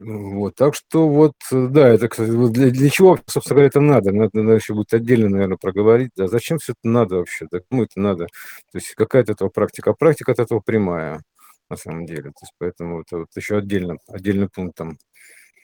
вот, 0.00 0.54
так 0.54 0.74
что 0.74 1.10
вот, 1.10 1.34
да, 1.50 1.88
это, 1.90 2.08
кстати, 2.08 2.30
для, 2.30 2.70
для 2.70 2.88
чего, 2.88 3.18
собственно 3.26 3.56
говоря, 3.56 3.68
это 3.68 3.80
надо? 3.80 4.12
Надо, 4.12 4.30
надо 4.42 4.54
еще 4.54 4.72
будет 4.72 4.94
отдельно, 4.94 5.28
наверное, 5.28 5.58
проговорить, 5.58 6.12
да, 6.16 6.26
зачем 6.26 6.58
все 6.58 6.72
это 6.72 6.88
надо 6.90 7.16
вообще, 7.16 7.46
да, 7.50 7.60
кому 7.68 7.82
это 7.82 8.00
надо? 8.00 8.26
То 8.72 8.78
есть 8.78 8.94
какая-то 8.94 9.32
этого 9.32 9.50
практика, 9.50 9.90
а 9.90 9.94
практика 9.94 10.32
от 10.32 10.38
этого 10.38 10.60
прямая, 10.60 11.20
на 11.68 11.76
самом 11.76 12.06
деле, 12.06 12.30
то 12.30 12.40
есть 12.42 12.54
поэтому 12.58 13.02
это 13.02 13.18
вот 13.18 13.28
еще 13.36 13.58
отдельно, 13.58 13.98
отдельный 14.08 14.48
пункт 14.48 14.78
там. 14.78 14.96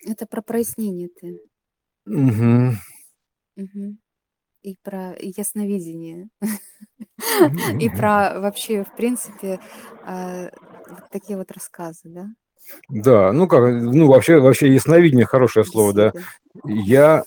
Это 0.05 0.27
про 0.27 0.43
прояснение 0.43 1.09
ты. 1.09 1.41
Угу. 2.07 2.77
Угу. 3.57 3.97
И 4.65 4.77
про 4.83 5.15
ясновидение. 5.21 6.29
И 7.81 7.89
про 7.91 8.41
вообще, 8.41 8.85
в 8.85 8.95
принципе, 8.95 9.61
а, 10.05 10.51
такие 11.11 11.39
вот 11.39 11.53
рассказы, 11.53 12.03
да? 12.07 12.29
Да, 12.89 13.33
ну 13.33 13.49
как, 13.49 13.61
ну 13.83 14.07
вообще 14.09 14.39
вообще 14.39 14.73
ясновидение- 14.73 15.27
хорошее 15.27 15.65
слово, 15.65 15.93
да. 15.93 16.13
Я 16.65 17.23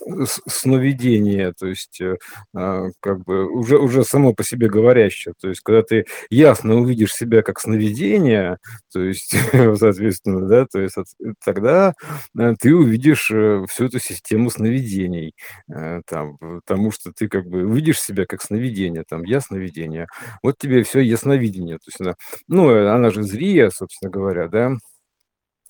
сновидение, 0.47 1.53
то 1.53 1.67
есть, 1.67 2.01
э, 2.01 2.17
а, 2.55 2.87
как 2.99 3.23
бы 3.23 3.45
уже 3.47 3.77
уже 3.77 4.03
само 4.03 4.33
по 4.33 4.43
себе 4.43 4.67
говорящее. 4.69 5.35
То 5.39 5.49
есть 5.49 5.61
когда 5.61 5.83
ты 5.83 6.05
ясно 6.31 6.75
увидишь 6.79 7.13
себя 7.13 7.43
как 7.43 7.59
сновидение, 7.59 8.57
то 8.91 9.01
есть, 9.03 9.29
соответственно, 9.79 10.47
да, 10.47 10.65
то 10.65 10.79
есть 10.81 10.97
от 10.97 11.05
тогда, 11.45 11.93
э, 12.39 12.55
ты 12.59 12.73
увидишь, 12.75 13.29
э, 13.31 13.65
всю 13.69 13.85
эту 13.85 13.99
систему 13.99 14.49
сновидений. 14.49 15.33
Э, 15.71 16.01
там, 16.07 16.37
потому 16.65 16.91
что 16.91 17.11
ты 17.13 17.27
как 17.29 17.45
бы 17.47 17.65
увидишь 17.67 18.01
себя 18.01 18.25
как 18.25 18.41
сновидение, 18.41 19.03
там: 19.07 19.23
"Я- 19.25 19.41
сновидение". 19.41 20.07
Вот 20.43 20.57
тебе 20.57 20.83
всё 20.83 21.01
ясновидение. 21.01 21.77
То 21.77 21.83
есть 21.87 22.01
она, 22.01 22.15
ну, 22.47 22.69
она 22.89 23.11
же 23.11 23.21
зрие, 23.23 23.69
собственно 23.71 24.09
говоря, 24.11 24.47
да. 24.47 24.71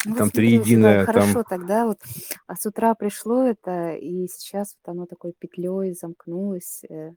Ну 0.06 0.16
Там 0.18 0.32
тебя 0.32 0.32
триединое, 0.32 1.08
там 1.08 1.40
хорошо 1.40 1.44
тогда 1.44 1.86
вот, 1.86 2.00
а 2.48 2.56
с 2.56 2.66
утра 2.66 2.96
пришло 2.96 3.44
это, 3.44 3.94
и 3.96 4.28
сейчас 4.28 4.76
вот 4.84 4.92
оно 4.92 5.06
такой 5.06 5.34
петлей 5.38 5.94
замкнулось, 5.94 6.84
э 6.90 7.12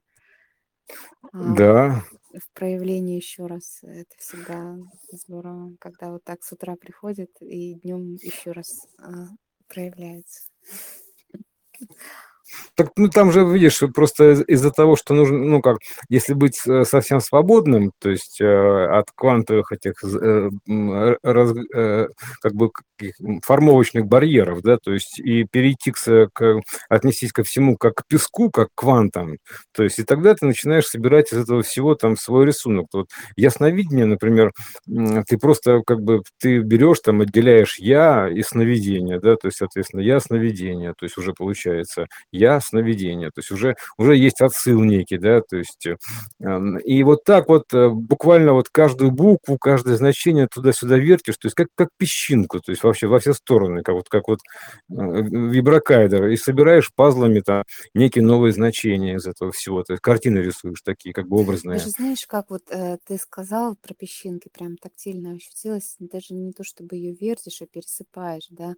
а, 1.33 1.57
Да. 1.59 2.03
в 2.35 2.53
проявлении 2.55 3.17
ещё 3.17 3.47
раз. 3.49 3.81
Это 3.83 4.17
всегда 4.19 4.79
здорово, 5.13 5.77
когда 5.81 6.13
вот 6.13 6.25
так 6.25 6.43
с 6.45 6.53
утра 6.53 6.77
приходит 6.77 7.31
и 7.41 7.75
днём 7.77 8.19
ещё 8.23 8.53
раз, 8.53 8.89
а, 8.99 9.29
проявляется. 9.69 10.43
Так, 12.77 12.91
ну, 12.97 13.09
там 13.09 13.33
же, 13.33 13.45
видишь, 13.45 13.81
просто 13.95 14.33
из 14.33 14.43
из-за 14.49 14.71
того, 14.71 14.97
что 14.97 15.15
нужно, 15.15 15.39
ну 15.39 15.61
как, 15.63 15.79
если 16.09 16.35
быть 16.35 16.57
с 16.57 16.85
совсем 16.85 17.21
свободным, 17.21 17.93
то 18.01 18.11
есть, 18.11 18.41
э, 18.41 18.47
от 18.47 19.11
квантовых 19.15 19.73
этих 19.73 19.95
э, 20.05 20.51
э, 20.69 21.17
раз 21.23 21.53
э, 21.75 22.09
как 22.41 22.55
бы 22.55 22.71
формовочных 23.45 24.07
барьеров, 24.07 24.63
да, 24.63 24.77
то 24.83 24.93
есть 24.93 25.19
и 25.19 25.45
перейти 25.45 25.91
к 25.93 26.29
к 26.33 26.61
отнестись 26.89 27.33
ко 27.33 27.43
всему 27.43 27.77
как 27.77 27.95
к 27.97 28.07
песку, 28.07 28.51
как 28.51 28.69
к 28.75 28.83
квантам, 28.83 29.37
то 29.73 29.83
есть 29.83 29.99
и 29.99 30.05
тогда 30.05 30.35
ты 30.35 30.47
начинаешь 30.47 30.87
собирать 30.87 31.33
из 31.33 31.39
этого 31.39 31.63
всего 31.63 31.95
там 31.95 32.17
свой 32.17 32.47
рисунок. 32.47 32.87
Вот 32.93 33.09
ясновидение, 33.37 34.07
например, 34.07 34.53
ты 35.29 35.39
просто 35.39 35.83
как 35.87 36.01
бы 36.03 36.23
ты 36.41 36.59
берешь 36.61 37.01
там, 37.01 37.21
отделяешь 37.23 37.79
"я" 37.79 38.29
и 38.29 38.43
сновидение, 38.43 39.19
да, 39.21 39.37
то 39.37 39.49
есть, 39.49 39.59
соответственно, 39.59 40.01
"я"- 40.03 40.21
сновидение, 40.21 40.95
то 40.99 41.05
есть 41.05 41.19
уже 41.19 41.33
получается 41.35 42.07
"я"- 42.33 42.42
сновидение, 42.61 43.29
то 43.31 43.41
есть 43.41 43.51
уже 43.51 43.77
уже 43.99 44.17
есть 44.17 44.41
отсыл 44.41 44.83
некий, 44.83 45.19
да, 45.19 45.41
то 45.43 45.57
есть, 45.57 45.87
э, 45.87 45.97
и 46.85 47.03
вот 47.05 47.25
так 47.25 47.49
вот, 47.49 47.73
э, 47.75 47.89
буквально 47.91 48.53
вот 48.55 48.69
каждую 48.71 49.11
букву, 49.13 49.59
каждое 49.59 49.97
значение 49.97 50.49
туда-сюда 50.49 50.97
вертишь, 50.99 51.37
то 51.39 51.47
есть 51.47 51.55
как 51.57 51.69
как 51.77 51.89
песчинку, 51.99 52.61
то 52.61 52.73
есть 52.73 52.83
вообще 52.85 53.07
во 53.07 53.19
все 53.21 53.33
стороны, 53.35 53.83
как 53.83 53.95
вот 53.97 54.09
как 54.09 54.29
вот, 54.29 54.41
э, 54.91 54.95
виброкайдер, 54.95 56.29
и 56.29 56.37
собираешь 56.37 56.91
пазлами 56.95 57.41
там 57.41 57.65
некие 57.95 58.25
новые 58.25 58.53
значения 58.53 59.15
из 59.17 59.27
этого 59.27 59.53
всего, 59.53 59.83
то 59.83 59.93
есть 59.95 60.03
картины 60.03 60.39
рисуешь 60.39 60.83
такие 60.83 61.13
как 61.15 61.29
бы 61.29 61.39
образные. 61.41 61.85
Даже 61.85 61.91
знаешь, 61.91 62.27
как 62.27 62.51
вот, 62.51 62.63
э, 62.71 62.99
ты 63.05 63.17
сказал 63.19 63.77
про 63.77 63.95
песчинки, 63.95 64.49
прям 64.49 64.77
тактильно 64.77 65.33
ощутилось, 65.33 65.97
даже 66.01 66.35
не 66.35 66.53
то 66.53 66.65
чтобы 66.65 66.97
её 66.97 67.15
вертишь, 67.15 67.63
а 67.63 67.67
пересыпаешь, 67.67 68.49
да. 68.51 68.75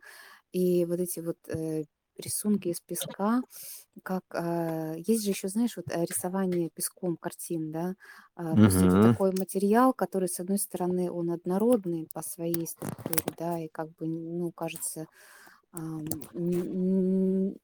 И 0.53 0.85
вот 0.87 1.01
эти 1.01 1.21
вот, 1.21 1.39
э, 1.49 1.85
рисунки 2.19 2.69
из 2.69 2.81
песка, 2.81 3.43
как, 4.05 4.25
а, 4.35 4.95
есть 4.97 5.25
же 5.25 5.31
ещё, 5.31 5.49
знаешь, 5.49 5.77
вот, 5.77 5.87
э, 5.91 6.05
рисование 6.07 6.71
песком 6.75 7.17
картин, 7.19 7.73
да. 7.73 7.95
А, 8.37 8.57
то 8.59 8.69
есть 8.69 8.83
это 8.83 8.99
такой 9.01 9.33
материал, 9.33 9.93
который, 9.95 10.29
с 10.29 10.41
одной 10.41 10.59
стороны, 10.59 11.11
он 11.13 11.31
однородный 11.33 12.09
по 12.15 12.23
своей 12.23 12.67
структуре, 12.69 13.25
да, 13.39 13.59
и 13.61 13.69
как 13.69 13.91
бы, 13.97 14.07
ну, 14.09 14.53
кажется, 14.53 15.07
н 15.75 17.57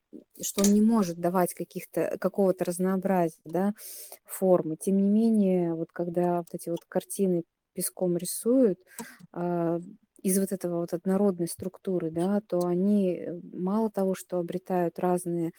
что 0.42 0.62
он 0.62 0.74
не 0.74 0.82
может 0.82 1.18
давать 1.20 1.54
каких-то 1.54 2.16
какого-то 2.20 2.64
разнообразия, 2.66 3.38
да, 3.46 3.74
формы. 4.26 4.76
Тем 4.80 4.96
не 4.98 5.04
менее, 5.10 5.74
вот 5.74 5.92
когда 5.92 6.38
вот 6.38 6.48
эти 6.52 6.70
вот 6.70 6.80
картины 6.88 7.44
песком 7.74 8.16
рисуют, 8.18 8.80
а, 9.32 9.80
из 10.22 10.38
вот 10.40 10.52
этого 10.52 10.80
вот 10.80 10.92
однородной 10.94 11.48
структуры, 11.48 12.10
да, 12.10 12.40
то 12.48 12.60
они, 12.66 13.14
э, 13.16 13.40
мало 13.54 13.90
того, 13.90 14.14
что 14.14 14.38
обретают 14.38 14.98
разные 14.98 15.52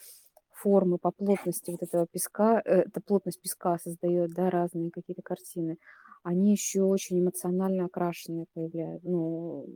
формы 0.53 0.97
по 0.99 1.11
плотности 1.11 1.71
вот 1.71 1.83
этого 1.83 2.07
песка, 2.11 2.61
э, 2.65 2.81
эта 2.87 3.01
плотность 3.01 3.41
песка 3.41 3.77
создаёт, 3.79 4.31
да, 4.33 4.49
разные 4.51 4.91
какие-то 4.91 5.21
картины, 5.23 5.77
они 6.23 6.51
ещё 6.53 6.87
очень 6.87 7.19
эмоционально 7.21 7.85
окрашенные 7.85 8.45
появляю 8.55 8.99
ну, 9.03 9.67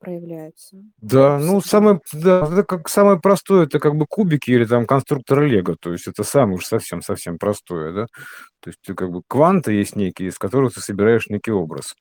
проявляются 0.00 0.78
Да, 1.02 1.38
ну, 1.38 1.60
самое 1.60 2.00
да, 2.12 2.48
это 2.50 2.62
как 2.64 2.88
самое 2.88 3.20
простое- 3.20 3.64
это 3.66 3.78
как 3.78 3.96
бы 3.96 4.06
кубики 4.06 4.50
или 4.50 4.64
там 4.64 4.86
конструкторы 4.86 5.46
"Лего", 5.48 5.76
то 5.78 5.92
есть 5.92 6.06
это 6.08 6.24
самое 6.24 6.56
уж 6.56 6.66
совсем 6.66 7.02
совсем 7.02 7.38
простое, 7.38 7.92
да. 7.92 8.06
То 8.60 8.70
есть 8.70 8.80
ты 8.82 8.94
как 8.94 9.10
бы 9.10 9.22
кванты 9.28 9.72
есть 9.74 9.96
некие, 9.96 10.28
из 10.30 10.38
которых 10.38 10.74
ты 10.74 10.80
собираешь 10.80 11.28
некий 11.28 11.52
образ. 11.52 11.94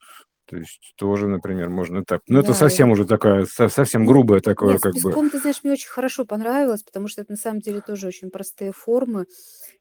То 0.48 0.58
есть 0.58 0.94
тоже, 0.98 1.28
например, 1.28 1.70
можно 1.70 2.04
так. 2.06 2.22
Это 2.30 2.54
Да, 2.54 2.54
совсем 2.54 2.92
и 2.92 2.92
уже 2.92 3.06
такая, 3.06 3.46
со 3.46 3.68
совсем 3.70 4.06
Ну, 4.06 4.08
грубое 4.08 4.42
такое 4.42 4.74
нет, 4.74 4.82
с 4.82 4.84
как 4.84 4.94
бы 4.98 5.16
песком, 5.16 5.30
ты 5.30 5.40
знаешь, 5.40 5.64
мне 5.64 5.74
очень 5.74 5.90
хорошо 5.90 6.26
понравилось, 6.26 6.84
потому 6.84 7.08
что 7.08 7.22
это 7.22 7.32
на 7.32 7.38
самом 7.38 7.62
деле 7.62 7.82
тоже 7.82 8.08
очень 8.08 8.30
простые 8.32 8.72
формы. 8.72 9.26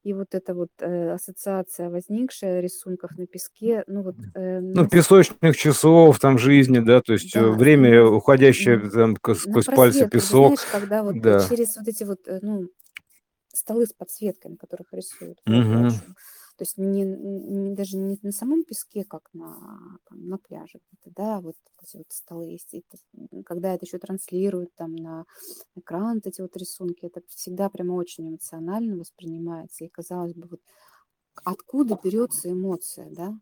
И 0.04 0.12
вот 0.14 0.34
эта 0.34 0.54
вот, 0.54 0.70
э, 0.80 1.10
ассоциация, 1.12 1.90
возникшая 1.90 2.60
рисунков 2.60 3.16
на 3.18 3.26
песке, 3.26 3.84
ну 3.86 4.02
вот, 4.02 4.16
э, 4.34 4.60
Ну, 4.60 4.88
песочных 4.88 5.56
часов 5.56 6.18
там 6.18 6.36
жизни, 6.38 6.80
да, 6.80 7.00
то 7.00 7.12
есть, 7.12 7.34
э, 7.36 7.40
Да, 7.40 7.50
время, 7.50 8.04
уходящее 8.04 8.78
там 8.90 9.16
сквозь 9.34 9.68
пальцы 9.68 10.06
просветку. 10.06 10.26
Ты 10.26 10.34
знаешь, 10.36 10.60
песок. 10.60 10.68
когда 10.70 11.02
вот, 11.02 11.16
Да. 11.20 11.38
через 11.38 11.76
вот 11.76 11.88
эти 11.88 12.04
вот, 12.04 12.26
э, 12.28 12.38
ну, 12.42 12.68
столы 13.54 13.86
с 13.86 13.92
подсветкой, 13.94 14.52
на 14.52 14.56
которых 14.58 14.92
рисуют, 14.92 15.38
чём. 15.70 15.86
То 16.58 16.62
есть 16.62 16.78
не 16.78 17.02
не 17.04 17.74
даже 17.74 17.96
не 17.96 18.16
на 18.22 18.30
самом 18.32 18.64
песке, 18.64 19.04
как 19.04 19.28
на 19.34 19.98
там 20.08 20.28
на 20.28 20.38
пляже 20.38 20.80
да, 21.04 21.40
вот 21.40 21.56
эти 21.82 21.96
вот 21.98 22.06
столы 22.10 22.46
есть. 22.52 22.70
Т 22.70 22.98
когда 23.44 23.74
это 23.74 23.84
ещё 23.86 23.98
транслируют 23.98 24.70
там 24.76 24.94
на 24.96 25.24
экран, 25.76 26.20
эти 26.24 26.40
вот 26.42 26.56
рисунки, 26.56 27.06
это 27.06 27.22
всегда 27.28 27.68
прямо 27.70 27.92
очень 27.94 28.28
эмоционально 28.28 28.96
воспринимается. 28.96 29.84
И, 29.84 29.88
казалось 29.88 30.34
бы, 30.34 30.46
вот 30.48 30.60
откуда 31.44 31.98
берётся 32.04 32.52
эмоция, 32.52 33.08
да? 33.10 33.34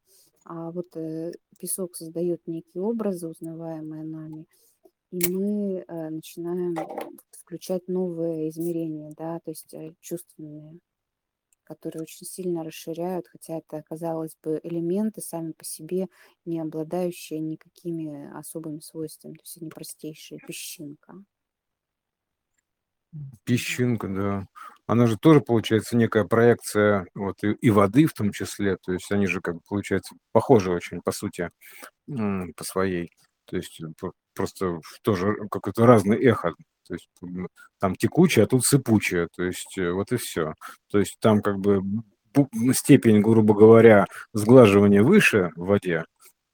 А 0.44 0.70
вот, 0.72 0.96
э, 0.96 1.32
песок 1.58 1.96
создаёт 1.96 2.40
некие 2.46 2.82
образы, 2.84 3.28
узнаваемые 3.28 4.04
нами, 4.04 4.46
и 5.12 5.28
мы, 5.32 5.84
э, 5.88 6.10
начинаем 6.10 6.76
включать 7.32 7.88
новые 7.88 8.50
измерения, 8.50 9.12
да, 9.18 9.40
то 9.44 9.50
есть, 9.52 9.74
э, 9.74 9.94
чувственные, 10.00 10.80
которые 11.74 12.02
очень 12.02 12.26
сильно 12.26 12.64
расширяют, 12.64 13.28
хотя 13.28 13.58
это, 13.58 13.82
казалось 13.82 14.36
бы, 14.42 14.60
элементы 14.62 15.20
сами 15.20 15.52
по 15.52 15.64
себе, 15.64 16.08
не 16.44 16.60
обладающие 16.60 17.40
никакими 17.40 18.30
особыми 18.38 18.80
свойствами, 18.80 19.34
то 19.34 19.42
есть 19.44 19.58
они 19.60 19.70
простейшие, 19.70 20.40
песчинка. 20.46 21.24
Песчинка, 23.44 24.08
да. 24.08 24.46
Она 24.86 25.06
же 25.06 25.18
тоже, 25.18 25.40
получается, 25.40 25.96
некая 25.96 26.24
проекция 26.24 27.06
вот 27.14 27.42
и 27.44 27.52
и 27.52 27.70
воды 27.70 28.06
в 28.06 28.14
том 28.14 28.32
числе. 28.32 28.76
То 28.76 28.92
есть 28.92 29.10
они 29.12 29.26
же, 29.26 29.40
как 29.40 29.56
получается, 29.68 30.14
похожи 30.32 30.70
очень 30.70 31.00
по 31.02 31.12
сути, 31.12 31.50
по 32.06 32.64
своей. 32.64 33.12
То 33.46 33.56
есть 33.56 33.80
п 34.00 34.10
просто 34.34 34.80
тоже 35.02 35.34
какое-то 35.50 35.86
разное 35.86 36.18
эхо. 36.18 36.54
То 36.88 36.94
есть, 36.94 37.08
там 37.80 37.96
текучее, 37.96 38.44
а 38.44 38.48
тут 38.48 38.64
сыпучее. 38.64 39.28
То 39.36 39.44
есть, 39.44 39.78
э, 39.78 39.90
вот 39.92 40.12
и 40.12 40.16
всё. 40.16 40.54
То 40.90 40.98
есть 40.98 41.18
там 41.20 41.42
как 41.42 41.58
бы 41.60 41.82
степень, 42.74 43.20
грубо 43.22 43.54
говоря, 43.54 44.06
сглаживания 44.34 45.02
выше 45.02 45.50
в 45.56 45.66
воде, 45.66 46.04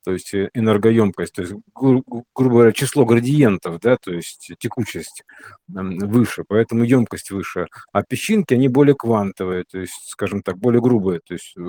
то 0.04 0.12
есть, 0.12 0.34
э, 0.34 0.50
энергоёмкость, 0.54 1.34
то 1.34 1.42
есть, 1.42 1.54
гру 1.74 2.02
грубо 2.34 2.54
говоря, 2.56 2.72
число 2.72 3.04
градиентов, 3.06 3.80
да, 3.82 3.96
то 3.98 4.12
есть 4.12 4.52
текучесть, 4.60 5.24
выше, 5.68 6.44
поэтому 6.48 6.84
ёмкость 6.84 7.30
выше. 7.32 7.66
А 7.92 8.02
песчинки, 8.04 8.54
они 8.54 8.68
более 8.68 8.96
квантовые, 8.96 9.64
то 9.70 9.78
есть, 9.80 9.94
скажем 10.10 10.42
так, 10.42 10.58
более 10.58 10.80
грубые, 10.82 11.20
то 11.26 11.34
есть, 11.34 11.54
э, 11.58 11.62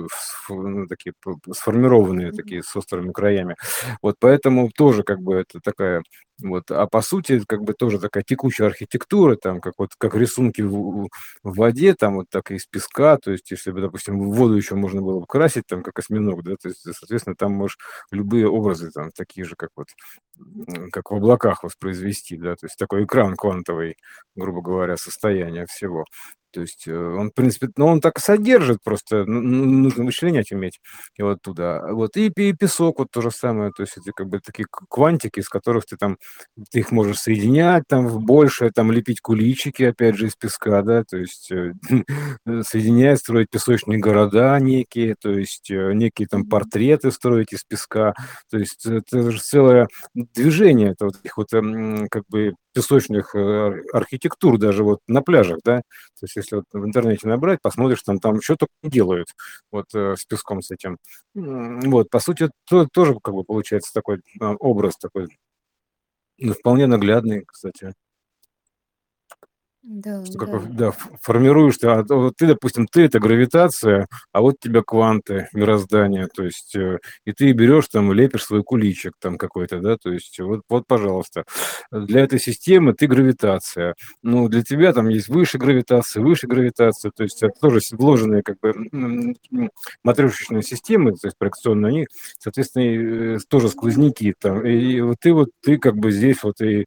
ну, 0.50 0.86
такие 0.88 1.14
сформированные, 1.52 2.32
такие 2.32 2.62
с 2.64 2.74
острыми 2.76 3.12
краями. 3.12 3.56
Вот 4.02 4.16
поэтому 4.20 4.70
тоже 4.70 5.02
как 5.04 5.20
бы 5.22 5.34
это 5.36 5.60
такая 5.62 6.02
вот, 6.42 6.70
а 6.70 6.86
по 6.86 7.02
сути, 7.02 7.42
как 7.46 7.62
бы 7.64 7.74
тоже 7.74 7.98
такая 7.98 8.22
текучая 8.24 8.68
архитектура, 8.68 9.36
там 9.36 9.60
как 9.60 9.74
вот 9.78 9.90
как 9.98 10.14
рисунки 10.16 10.62
в 10.62 10.70
в 10.72 11.08
в 11.44 11.56
воде, 11.56 11.94
там 11.94 12.16
вот 12.16 12.26
так 12.30 12.50
из 12.52 12.66
песка. 12.66 13.16
То 13.18 13.32
есть 13.32 13.50
если 13.50 13.70
бы, 13.72 13.80
допустим, 13.80 14.18
воду 14.32 14.54
ещё 14.56 14.76
можно 14.76 15.02
было 15.02 15.20
бы 15.20 15.26
красить, 15.26 15.64
там 15.68 15.82
как 15.82 15.98
осьминог, 15.98 16.42
да, 16.44 16.56
то 16.60 16.68
есть, 16.68 16.82
соответственно, 16.82 17.36
там 17.36 17.52
можешь 17.52 17.78
любые 18.10 18.48
образы 18.48 18.90
там 18.92 19.10
такие 19.12 19.44
же, 19.46 19.56
как 19.56 19.70
вот, 19.76 19.88
как 20.92 21.10
в 21.10 21.14
облаках 21.14 21.64
воспроизвести, 21.64 22.36
да, 22.36 22.56
то 22.56 22.66
есть 22.66 22.76
такой 22.78 23.04
экран 23.04 23.36
квантовый, 23.36 23.96
грубо 24.36 24.62
говоря, 24.62 24.96
состояния 24.96 25.66
всего. 25.68 26.04
То 26.52 26.62
есть, 26.62 26.86
э, 26.88 26.94
он, 26.96 27.30
в 27.30 27.34
принципе, 27.34 27.68
ну, 27.76 27.86
он 27.86 28.00
так 28.00 28.18
и 28.18 28.20
содержит, 28.20 28.78
просто 28.84 29.24
нужно 29.26 30.04
вычленять 30.04 30.52
уметь 30.52 30.80
его 31.16 31.30
оттуда. 31.30 31.82
Вот, 31.92 32.16
и 32.16 32.30
пе 32.30 32.52
песок 32.54 32.98
вот 33.00 33.08
то 33.10 33.20
же 33.22 33.30
самое, 33.30 33.72
то 33.76 33.82
есть 33.82 33.96
это 33.98 34.12
как 34.14 34.28
бы 34.28 34.40
такие 34.40 34.66
квантики, 34.70 35.40
из 35.40 35.48
которых 35.48 35.86
ты 35.86 35.96
там 35.96 36.16
ты 36.70 36.80
их 36.80 36.90
можешь 36.92 37.18
соединять 37.20 37.84
там 37.88 38.06
в 38.06 38.20
большее, 38.20 38.70
там 38.72 38.92
лепить 38.92 39.20
куличики, 39.20 39.82
опять 39.84 40.16
же, 40.16 40.26
из 40.26 40.36
песка, 40.36 40.82
да, 40.82 41.04
то 41.04 41.16
есть, 41.18 41.50
э, 41.52 41.72
соединять, 42.62 43.18
строить 43.20 43.48
песочные 43.50 43.98
города 43.98 44.58
некие, 44.60 45.14
то 45.20 45.30
есть, 45.30 45.70
э, 45.70 45.92
некие 45.94 46.28
там 46.28 46.44
портреты 46.46 47.10
строить 47.10 47.52
из 47.52 47.64
песка. 47.64 48.14
То 48.50 48.58
есть 48.58 48.86
это 48.86 49.30
же 49.30 49.40
целое 49.40 49.88
движение 50.14 50.90
это 50.92 51.06
вот 51.06 51.16
этих 51.22 51.36
вот, 51.36 51.52
м, 51.54 52.08
как 52.10 52.24
бы 52.28 52.54
песочных, 52.74 53.34
э, 53.34 53.82
архитектур 53.92 54.58
даже 54.58 54.84
вот 54.84 55.00
на 55.08 55.22
пляжах, 55.22 55.58
да. 55.64 55.78
То 55.78 56.24
есть 56.24 56.36
если 56.40 56.56
вот 56.56 56.64
в 56.72 56.84
интернете 56.84 57.28
набрать, 57.28 57.60
посмотришь, 57.62 58.02
там 58.02 58.18
там 58.18 58.40
тока 58.40 58.68
не 58.82 58.90
делают, 58.90 59.28
вот, 59.72 59.86
э, 59.94 60.16
с 60.16 60.24
песком 60.24 60.62
с 60.62 60.70
этим. 60.70 60.98
Вот, 61.34 62.10
по 62.10 62.20
сути, 62.20 62.50
то 62.68 62.86
тоже 62.92 63.16
как 63.22 63.34
бы 63.34 63.44
получается 63.44 63.92
такой, 63.94 64.20
а, 64.40 64.54
образ 64.58 64.96
такой. 64.98 65.28
Ну, 66.38 66.54
вполне 66.54 66.86
наглядный, 66.86 67.44
кстати. 67.46 67.94
Да, 69.82 70.20
Что 70.26 70.38
как 70.46 70.74
да. 70.76 70.92
формируешь 71.22 71.78
ты, 71.78 71.88
а, 71.88 72.04
вот 72.08 72.34
ты, 72.36 72.46
допустим, 72.46 72.86
ты- 72.86 73.02
это 73.04 73.18
гравитация, 73.18 74.06
а 74.32 74.40
вот 74.42 74.56
у 74.60 74.68
тебя 74.68 74.82
кванты 74.82 75.48
мироздания, 75.54 76.28
то 76.32 76.44
есть, 76.44 76.76
э, 76.76 76.98
и 77.24 77.32
ты 77.32 77.50
берешь 77.52 77.88
там, 77.88 78.12
лепишь 78.12 78.44
свой 78.44 78.62
куличик 78.62 79.14
там 79.18 79.38
какой-то, 79.38 79.80
да, 79.80 79.96
то 79.96 80.12
есть 80.12 80.38
вот 80.40 80.60
вот, 80.68 80.84
пожалуйста. 80.86 81.44
Для 81.90 82.20
этой 82.20 82.38
системы 82.38 82.92
ты 82.94 83.06
гравитация. 83.06 83.94
Ну, 84.22 84.48
для 84.48 84.62
тебя 84.62 84.92
там 84.92 85.08
есть 85.08 85.28
выше 85.28 85.58
гравитация, 85.58 86.22
выше 86.22 86.46
гравитация, 86.46 87.10
то 87.16 87.22
есть 87.24 87.42
это 87.42 87.54
тоже 87.60 87.80
вложенные 87.92 88.42
как 88.42 88.56
бы, 88.60 88.68
м, 88.92 89.36
м, 89.52 89.70
матрёшечные 90.04 90.62
системы, 90.62 91.12
то 91.12 91.26
есть 91.28 91.38
проекционные, 91.38 91.88
они, 91.90 92.06
соответственно, 92.38 92.82
и, 92.84 93.36
э, 93.36 93.38
тоже 93.48 93.68
сквозняки 93.70 94.34
там. 94.38 94.64
И 94.66 95.00
вот 95.00 95.16
ты 95.20 95.32
вот, 95.32 95.48
ты 95.62 95.78
как 95.78 95.96
бы 95.96 96.12
здесь 96.12 96.42
вот 96.42 96.60
и 96.60 96.84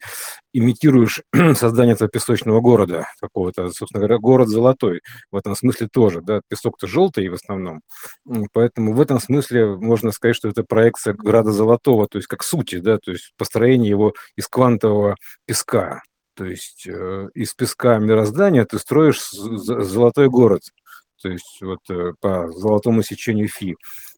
имитируешь 0.54 1.22
создание 1.56 1.96
этого 1.96 2.10
песочного 2.10 2.62
города 2.62 3.08
какого-то, 3.20 3.70
собственно 3.72 4.02
говоря, 4.02 4.20
город 4.20 4.48
золотой. 4.50 5.02
В 5.32 5.36
этом 5.36 5.56
смысле 5.56 5.88
тоже, 5.92 6.22
да, 6.22 6.42
песок-то 6.48 6.88
желтый 6.88 7.28
в 7.30 7.34
основном, 7.34 7.82
поэтому 8.54 8.94
в 8.94 9.02
этом 9.02 9.20
смысле 9.20 9.76
можно 9.76 10.12
сказать, 10.12 10.36
что 10.36 10.50
это 10.50 10.64
проекция 10.64 11.14
града 11.14 11.52
золотого, 11.52 12.08
то 12.08 12.18
есть 12.18 12.28
как 12.28 12.44
сути, 12.44 12.80
да, 12.80 12.98
то 12.98 13.12
есть 13.12 13.34
построение 13.38 13.90
его 13.90 14.14
из 14.36 14.48
квантового 14.48 15.16
песка. 15.46 16.02
То 16.36 16.46
есть, 16.46 16.88
э, 16.88 17.30
из 17.36 17.54
песка 17.54 18.00
мироздания 18.00 18.66
ты 18.66 18.80
строишь 18.80 19.22
золотой 19.32 20.30
город, 20.30 20.62
то 21.22 21.30
есть 21.30 21.60
вот, 21.62 21.80
э, 21.90 22.14
по 22.20 22.52
золотому 22.52 23.04
сечению 23.04 23.48
Фи. 23.48 23.76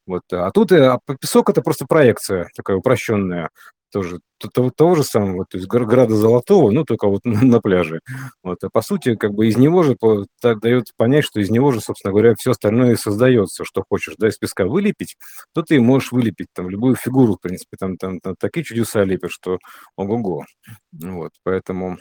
Вот, 0.08 0.22
а 0.32 0.52
тут, 0.52 0.72
э, 0.72 0.86
а 0.88 1.00
песок- 1.20 1.50
это 1.50 1.62
просто 1.62 1.86
проекция 1.88 2.50
такая 2.56 2.78
упрощенная 2.78 3.50
тоже 3.92 4.20
того 4.54 4.70
того 4.76 4.96
же 4.96 5.04
самого, 5.06 5.46
то 5.50 5.58
есть 5.58 5.68
гра 5.70 5.86
града 5.86 6.16
золотого, 6.16 6.70
но 6.72 6.84
только 6.84 7.08
вот 7.08 7.22
н 7.26 7.48
на 7.50 7.62
пляже. 7.62 8.02
Вот, 8.44 8.64
а 8.64 8.70
по 8.70 8.82
сути, 8.82 9.16
как 9.16 9.34
бы 9.34 9.48
из 9.48 9.58
него 9.58 9.84
же 9.84 9.96
так 10.42 10.60
даёт 10.60 10.86
понять, 10.98 11.24
что 11.26 11.40
из 11.40 11.50
него 11.50 11.72
же, 11.72 11.80
собственно 11.82 12.12
говоря, 12.12 12.36
всё 12.36 12.52
остальное 12.52 12.94
и 12.94 12.96
создаётся, 12.98 13.64
что 13.66 13.84
хочешь, 13.90 14.16
да, 14.20 14.28
из 14.28 14.38
песка 14.38 14.66
вылепить, 14.66 15.16
то 15.54 15.62
ты 15.64 15.80
можешь 15.82 16.12
вылепить 16.12 16.48
там 16.54 16.70
любую 16.70 16.96
фигуру, 16.96 17.36
в 17.36 17.40
принципе, 17.42 17.78
там 17.80 17.98
там 17.98 18.20
там 18.20 18.36
такие 18.40 18.64
чудеса 18.66 19.04
лепят, 19.06 19.32
что 19.32 19.60
ого-го. 19.96 20.44
Вот, 20.94 21.32
поэтому 21.44 21.98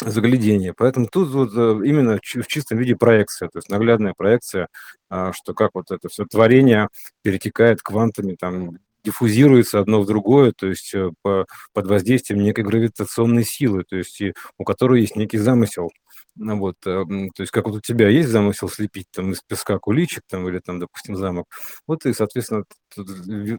загляденье. 0.00 0.74
Поэтому 0.76 1.06
тут 1.10 1.30
вот, 1.30 1.50
э, 1.56 1.80
именно 1.86 2.18
в 2.22 2.46
чистом 2.48 2.78
виде 2.78 2.96
проекция, 2.96 3.48
то 3.48 3.58
есть 3.58 3.68
наглядная 3.70 4.14
проекция, 4.16 4.68
а, 5.10 5.32
что 5.32 5.54
как 5.54 5.70
вот 5.74 5.90
это 5.90 6.08
всё 6.08 6.24
творение 6.26 6.88
перетекает 7.22 7.82
квантами, 7.82 8.36
там 8.38 8.78
диффузируется 9.04 9.80
одно 9.80 10.02
в 10.02 10.06
другое, 10.06 10.52
то 10.56 10.66
есть, 10.68 10.94
э, 10.94 11.10
по 11.22 11.46
под 11.72 11.86
воздействием 11.86 12.42
некой 12.42 12.64
гравитационной 12.64 13.44
силы, 13.44 13.84
то 13.88 13.96
есть 13.96 14.20
и 14.20 14.34
у 14.58 14.64
которой 14.64 15.00
есть 15.02 15.16
некий 15.16 15.38
замысел. 15.38 15.90
Ну 16.36 16.58
вот, 16.58 16.76
эм, 16.86 17.30
то 17.32 17.42
есть 17.42 17.50
как 17.52 17.66
вот 17.66 17.76
у 17.76 17.80
тебя 17.80 18.08
есть 18.08 18.28
замысел 18.28 18.68
слепить 18.68 19.06
там 19.12 19.32
из 19.32 19.40
песка 19.42 19.78
куличик 19.78 20.22
там 20.30 20.46
или 20.48 20.58
там, 20.60 20.78
допустим, 20.80 21.16
замок, 21.16 21.46
вот 21.86 22.06
и, 22.06 22.12
соответственно, 22.12 22.64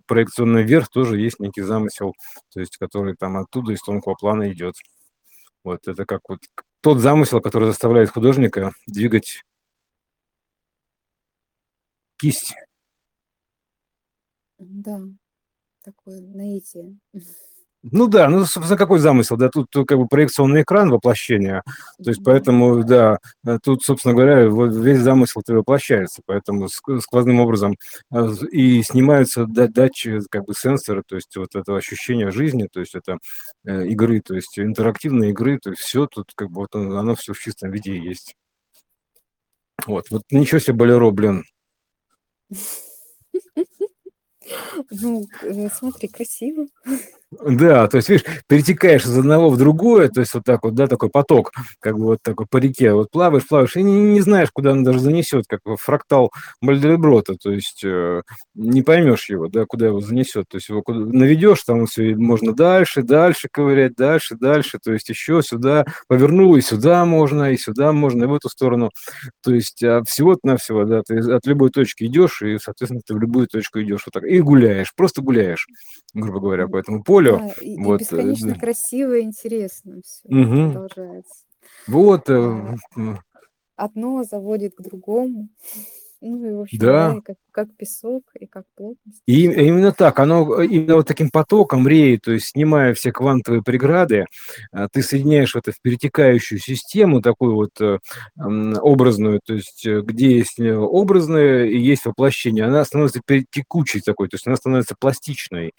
проекционный 0.07 0.63
верх 0.63 0.89
тоже 0.89 1.19
есть 1.19 1.39
некий 1.39 1.61
замысел, 1.63 2.13
то 2.53 2.59
есть 2.61 2.77
который 2.77 3.15
там 3.19 3.37
оттуда, 3.37 3.73
из 3.73 3.81
тонкого 3.81 4.15
плана 4.15 4.51
идёт. 4.51 4.75
Вот 5.63 5.87
это 5.87 6.05
как 6.05 6.21
вот 6.27 6.39
тот 6.81 6.99
замысел, 6.99 7.39
который 7.41 7.65
заставляет 7.67 8.09
художника 8.09 8.71
двигать 8.87 9.43
кисть. 12.17 12.53
М-да, 14.59 14.99
такое 15.83 16.21
наитие. 16.21 16.97
Ну 17.83 18.07
да, 18.07 18.29
ну, 18.29 18.45
собственно, 18.45 18.77
какой 18.77 18.99
замысел? 18.99 19.37
Да 19.37 19.49
тут 19.49 19.67
как 19.87 19.97
бы 19.97 20.07
проекционный 20.07 20.61
экран 20.61 20.91
воплощения, 20.91 21.63
то 22.03 22.11
есть 22.11 22.23
поэтому, 22.23 22.83
да, 22.83 23.17
э, 23.43 23.57
тут, 23.63 23.81
собственно 23.83 24.13
говоря, 24.13 24.47
вот 24.49 24.75
весь 24.75 24.99
замысел-то 24.99 25.53
и 25.53 25.55
воплощается, 25.55 26.21
поэтому 26.27 26.67
ск 26.69 26.83
сквозным 27.01 27.39
образом, 27.39 27.77
з 28.11 28.45
и 28.51 28.83
снимаются 28.83 29.45
да 29.47 29.67
датчи, 29.67 30.19
как 30.29 30.45
бы 30.45 30.53
сенсоры, 30.53 31.01
то 31.07 31.15
есть 31.15 31.35
вот 31.35 31.55
это 31.55 31.75
ощущение 31.75 32.29
жизни, 32.31 32.67
то 32.71 32.79
есть 32.81 32.93
это, 32.93 33.17
э, 33.65 33.87
игры, 33.87 34.21
то 34.21 34.35
есть 34.35 34.59
интерактивной 34.59 35.31
игры, 35.31 35.57
то 35.59 35.71
есть 35.71 35.81
всё 35.81 36.05
тут 36.05 36.31
как 36.35 36.49
бы 36.51 36.61
вот 36.61 36.75
оно 36.75 36.99
оно 36.99 37.15
всё 37.15 37.33
в 37.33 37.39
чистом 37.39 37.71
виде 37.71 37.97
есть. 37.97 38.35
Вот 39.87 40.07
вот 40.11 40.23
ничего 40.31 40.59
себе 40.59 40.75
Болеро, 40.75 41.11
блин. 41.11 41.43
Ну, 44.91 45.27
э, 45.43 45.69
смотри, 45.69 46.07
красиво. 46.09 46.67
Да, 47.39 47.87
то 47.87 47.95
есть, 47.97 48.09
видишь, 48.09 48.25
перетекаешь 48.47 49.05
из 49.05 49.17
одного 49.17 49.49
в 49.49 49.57
другое, 49.57 50.09
то 50.09 50.19
есть 50.19 50.33
вот 50.33 50.43
так 50.43 50.63
вот, 50.63 50.75
да, 50.75 50.87
такой 50.87 51.09
поток, 51.09 51.51
как 51.79 51.97
бы 51.97 52.03
вот 52.07 52.19
такой 52.21 52.45
по 52.45 52.57
реке 52.57 52.91
вот 52.93 53.09
плаваешь, 53.09 53.47
плаваешь 53.47 53.77
и 53.77 53.83
не 53.83 53.93
не 54.01 54.19
знаешь, 54.19 54.49
куда 54.51 54.71
оно 54.71 54.83
даже 54.83 54.99
занесёт, 54.99 55.45
как 55.47 55.61
в 55.63 55.77
фрактал 55.77 56.31
Мальдельброта, 56.61 57.35
то 57.41 57.51
есть, 57.51 57.83
э, 57.85 58.21
не 58.53 58.81
поймёшь 58.81 59.29
его, 59.29 59.47
да, 59.47 59.65
куда 59.65 59.87
его 59.87 60.01
занесёт. 60.01 60.45
То 60.49 60.57
есть 60.57 60.67
его 60.67 60.81
куда 60.81 60.99
наведёшь, 60.99 61.63
там 61.63 61.85
всё, 61.85 62.03
и 62.03 62.15
можно 62.15 62.51
дальше, 62.53 63.01
дальше 63.01 63.47
ковырять, 63.49 63.95
дальше, 63.95 64.35
дальше, 64.35 64.77
то 64.83 64.91
есть 64.91 65.07
ещё 65.09 65.41
сюда 65.41 65.85
повернул, 66.09 66.57
и 66.57 66.61
сюда 66.61 67.05
можно, 67.05 67.51
и 67.53 67.57
сюда 67.57 67.93
можно, 67.93 68.23
и 68.25 68.27
в 68.27 68.33
эту 68.33 68.49
сторону. 68.49 68.89
То 69.41 69.53
есть, 69.53 69.81
а, 69.83 70.03
всего-то-навсего, 70.05 70.83
да, 70.83 71.01
ты 71.07 71.19
от 71.19 71.45
любой 71.47 71.69
точки 71.69 72.03
идёшь, 72.05 72.41
и, 72.41 72.57
соответственно, 72.61 73.01
ты 73.05 73.13
в 73.13 73.19
любую 73.19 73.47
точку 73.47 73.79
идёшь 73.81 74.01
вот 74.05 74.13
так 74.13 74.23
и 74.25 74.41
гуляешь, 74.41 74.91
просто 74.95 75.21
гуляешь, 75.21 75.65
грубо 76.13 76.39
говоря, 76.41 76.67
по 76.67 76.75
этому 76.77 77.03
полю. 77.03 77.20
Да, 77.23 77.53
и 77.59 77.75
и 77.75 77.91
Вот, 77.91 78.11
э, 78.11 78.15
бесконечно 78.15 78.55
красиво 78.55 79.17
и 79.17 79.23
интересно 79.23 80.01
всё 80.03 80.29
Мгм. 80.29 80.71
продолжается. 80.71 81.45
Вот, 81.87 82.29
э, 82.29 82.75
А, 83.33 83.85
одно 83.85 84.23
заводит 84.23 84.75
к 84.75 84.81
другому. 84.81 85.49
Ну 86.23 86.45
и, 86.47 86.53
в 86.53 86.61
общем, 86.61 86.77
да, 86.79 87.13
Да. 87.15 87.21
как 87.25 87.35
как 87.53 87.67
песок, 87.75 88.23
и 88.39 88.45
как 88.45 88.63
плотность, 88.77 89.21
И 89.27 89.49
всё. 89.49 89.59
именно 89.61 89.91
так, 89.91 90.19
оно 90.19 90.61
именно 90.61 90.95
вот 90.95 91.07
таким 91.07 91.29
потоком 91.31 91.85
реет, 91.87 92.21
то 92.21 92.31
есть 92.31 92.47
снимая 92.49 92.93
все 92.93 93.11
квантовые 93.11 93.61
преграды, 93.63 94.25
а, 94.71 94.87
ты 94.87 95.01
соединяешь 95.01 95.55
это 95.55 95.71
в 95.73 95.81
перетекающую 95.81 96.59
систему, 96.59 97.21
такую 97.21 97.55
вот, 97.55 97.71
э, 97.81 97.97
образную, 98.37 99.41
то 99.43 99.53
есть, 99.55 99.85
э, 99.85 100.01
где 100.01 100.37
есть, 100.37 100.59
э, 100.59 100.73
образное 100.77 101.65
и 101.65 101.77
есть 101.77 102.05
воплощение. 102.05 102.65
Она 102.65 102.85
становится 102.85 103.19
текучей 103.51 103.99
такой, 104.01 104.29
то 104.29 104.35
есть 104.35 104.47
она 104.47 104.55
становится 104.55 104.95
пластичной, 104.97 105.73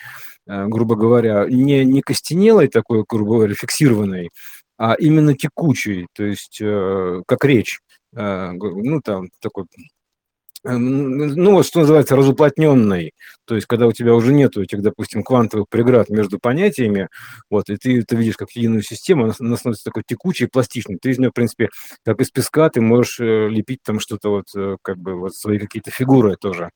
э, 0.48 0.66
грубо 0.66 0.96
говоря, 0.96 1.46
не 1.48 1.84
не 1.86 2.00
окостенелой 2.00 2.68
такой, 2.68 3.04
грубо 3.08 3.34
говоря, 3.36 3.54
фиксированной, 3.54 4.30
а 4.78 4.94
именно 4.94 5.34
текучей, 5.36 6.06
то 6.14 6.24
есть, 6.24 6.58
э, 6.60 7.22
как 7.26 7.44
речь. 7.46 7.80
Э, 8.14 8.52
ну, 8.52 9.00
там 9.02 9.28
такой, 9.40 9.64
ну, 10.64 11.52
вот 11.52 11.66
что 11.66 11.80
называется 11.80 12.16
разуплотнённой. 12.16 13.12
То 13.46 13.54
есть 13.56 13.66
когда 13.66 13.86
у 13.86 13.92
тебя 13.92 14.14
уже 14.14 14.32
нету 14.32 14.62
этих, 14.62 14.80
допустим, 14.82 15.22
квантовых 15.24 15.68
преград 15.68 16.08
между 16.10 16.38
понятиями, 16.38 17.08
вот, 17.50 17.68
и 17.70 17.76
ты 17.76 18.00
это 18.00 18.16
видишь 18.16 18.36
как 18.36 18.50
единую 18.52 18.82
систему, 18.82 19.24
она 19.24 19.34
она 19.40 19.56
становится 19.56 19.84
такой 19.84 20.04
текучей 20.06 20.48
пластичной. 20.48 20.98
Ты 21.00 21.10
из 21.10 21.18
неё, 21.18 21.30
в 21.30 21.34
принципе, 21.34 21.68
как 22.04 22.20
из 22.20 22.30
песка 22.30 22.68
ты 22.70 22.80
можешь, 22.80 23.18
э, 23.20 23.48
лепить 23.48 23.80
там 23.84 24.00
что-то 24.00 24.30
вот, 24.30 24.46
э, 24.56 24.76
как 24.82 24.98
бы 24.98 25.14
вот 25.18 25.34
свои 25.34 25.58
какие-то 25.58 25.90
фигуры 25.90 26.36
тоже, 26.40 26.70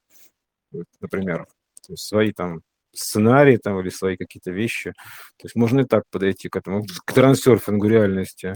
вот, 0.72 0.86
например. 1.00 1.46
То 1.86 1.92
есть 1.94 2.04
свои 2.04 2.32
там 2.32 2.60
сценарии 2.94 3.58
там 3.58 3.80
или 3.80 3.90
свои 3.90 4.16
какие-то 4.18 4.52
вещи. 4.52 4.92
То 5.38 5.46
есть 5.46 5.56
можно 5.56 5.80
и 5.82 5.84
так 5.84 6.04
подойти 6.10 6.48
к 6.50 6.56
этому, 6.56 6.84
к 7.06 7.12
трансерфингу 7.14 7.88
реальности. 7.88 8.54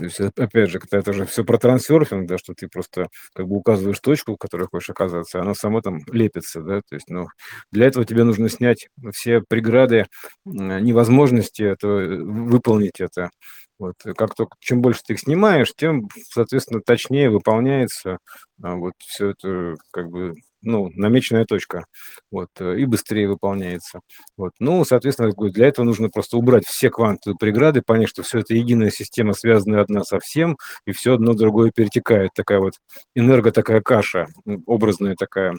То 0.00 0.04
есть, 0.06 0.20
оп 0.20 0.40
опять 0.40 0.70
же, 0.70 0.78
когда 0.80 0.98
это 0.98 1.10
уже 1.10 1.26
всё 1.26 1.44
про 1.44 1.58
трансерфинг, 1.58 2.26
да, 2.28 2.38
что 2.38 2.54
ты 2.54 2.68
просто 2.68 3.08
как 3.34 3.46
бы 3.48 3.56
указываешь 3.56 4.00
точку, 4.00 4.34
в 4.34 4.38
которой 4.38 4.66
хочешь 4.68 4.90
оказаться, 4.90 5.38
и 5.38 5.40
оно 5.42 5.54
само 5.54 5.82
там 5.82 6.00
лепится, 6.10 6.62
да. 6.62 6.80
То 6.88 6.94
есть, 6.96 7.08
ну, 7.10 7.28
для 7.72 7.86
этого 7.86 8.04
тебе 8.06 8.24
нужно 8.24 8.48
снять 8.48 8.88
все 9.12 9.42
преграды, 9.48 10.06
невозможности 10.46 11.62
это, 11.62 11.86
э, 11.88 12.16
выполнить 12.22 13.00
это. 13.00 13.30
Вот, 13.78 13.94
как 14.16 14.34
только 14.34 14.56
чем 14.60 14.82
больше 14.82 15.00
ты 15.06 15.14
их 15.14 15.20
снимаешь, 15.20 15.72
тем, 15.76 16.08
соответственно, 16.30 16.80
точнее 16.84 17.30
выполняется 17.30 18.18
а, 18.62 18.74
вот 18.76 18.92
все 18.98 19.30
это 19.30 19.76
как 19.92 20.10
бы 20.10 20.34
ну, 20.62 20.90
намеченная 20.94 21.44
точка, 21.44 21.86
вот, 22.30 22.48
э, 22.58 22.78
и 22.78 22.84
быстрее 22.86 23.28
выполняется. 23.28 24.00
Вот. 24.36 24.52
Ну, 24.58 24.84
соответственно, 24.84 25.32
для 25.32 25.66
этого 25.68 25.84
нужно 25.84 26.08
просто 26.08 26.36
убрать 26.36 26.66
все 26.66 26.90
квантовые 26.90 27.36
преграды, 27.38 27.82
понять, 27.82 28.08
что 28.08 28.22
все 28.22 28.40
это 28.40 28.54
единая 28.54 28.90
система, 28.90 29.32
связанная 29.34 29.80
одна 29.80 30.04
со 30.04 30.18
всем, 30.20 30.56
и 30.86 30.92
все 30.92 31.14
одно 31.14 31.34
другое 31.34 31.72
перетекает. 31.74 32.30
Такая 32.34 32.60
вот 32.60 32.74
энерго 33.14 33.52
такая 33.52 33.80
каша, 33.80 34.26
образная 34.66 35.16
такая 35.16 35.54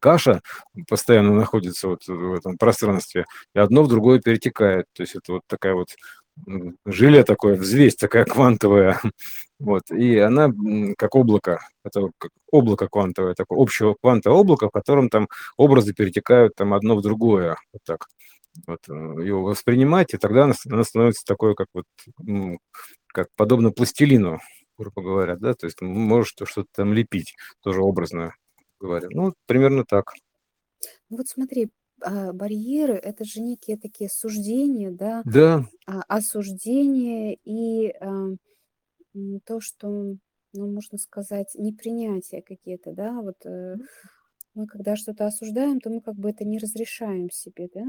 каша 0.00 0.40
постоянно 0.88 1.34
находится 1.34 1.88
вот 1.88 2.06
в 2.06 2.34
этом 2.34 2.56
пространстве, 2.58 3.26
и 3.54 3.58
одно 3.58 3.82
в 3.82 3.88
другое 3.88 4.20
перетекает. 4.20 4.86
То 4.94 5.02
есть 5.02 5.14
это 5.16 5.34
вот 5.34 5.42
такая 5.46 5.74
вот 5.74 5.88
желе 6.84 7.24
такое, 7.24 7.56
взвесь 7.56 7.96
такая 7.96 8.24
квантовая, 8.24 9.00
вот, 9.58 9.90
и 9.90 10.18
она 10.18 10.52
как 10.96 11.14
облако, 11.14 11.60
это 11.84 12.10
как 12.18 12.30
облако 12.50 12.88
квантовое, 12.88 13.34
такое 13.34 13.60
общего 13.60 13.94
квантовое 14.00 14.38
облако, 14.38 14.68
в 14.68 14.72
котором 14.72 15.08
там 15.08 15.28
образы 15.56 15.94
перетекают 15.94 16.54
там 16.54 16.74
одно 16.74 16.96
в 16.96 17.02
другое, 17.02 17.56
вот 17.72 17.82
так, 17.84 18.06
вот, 18.66 18.80
э, 18.88 18.92
его 18.92 19.42
воспринимать, 19.42 20.14
и 20.14 20.18
тогда 20.18 20.44
она, 20.44 20.54
она 20.70 20.84
становится 20.84 21.24
такой, 21.24 21.54
как 21.54 21.68
вот, 21.72 21.86
как 23.06 23.28
подобно 23.36 23.70
пластилину, 23.70 24.40
грубо 24.76 25.02
говоря, 25.02 25.36
да, 25.36 25.54
то 25.54 25.66
есть 25.66 25.80
можешь 25.80 26.34
что-то 26.34 26.66
там 26.72 26.92
лепить, 26.92 27.34
тоже 27.62 27.80
образно 27.80 28.34
говоря. 28.80 29.08
Ну, 29.10 29.34
примерно 29.46 29.84
так. 29.84 30.12
Ну 31.08 31.18
вот 31.18 31.28
смотри, 31.28 31.70
а, 32.04 32.32
барьеры- 32.32 32.94
это 32.96 33.24
же 33.24 33.40
некие 33.42 33.78
такие 33.78 34.10
суждения, 34.10 34.90
да, 34.92 35.24
Да. 35.24 35.64
а, 35.86 36.02
осуждения 36.08 37.38
и, 37.44 37.90
а, 38.00 38.36
то, 39.46 39.60
что, 39.60 39.88
ну, 40.52 40.72
можно 40.72 40.98
сказать, 40.98 41.54
непринятие 41.54 42.42
какие-то, 42.42 42.92
да. 42.92 43.12
Вот, 43.20 43.36
э, 43.46 43.76
мы 44.54 44.66
когда 44.66 44.96
что-то 44.96 45.26
осуждаем, 45.26 45.80
то 45.80 45.90
мы 45.90 46.00
как 46.02 46.16
бы 46.16 46.30
это 46.30 46.44
не 46.44 46.58
разрешаем 46.58 47.30
себе, 47.30 47.68
да? 47.74 47.84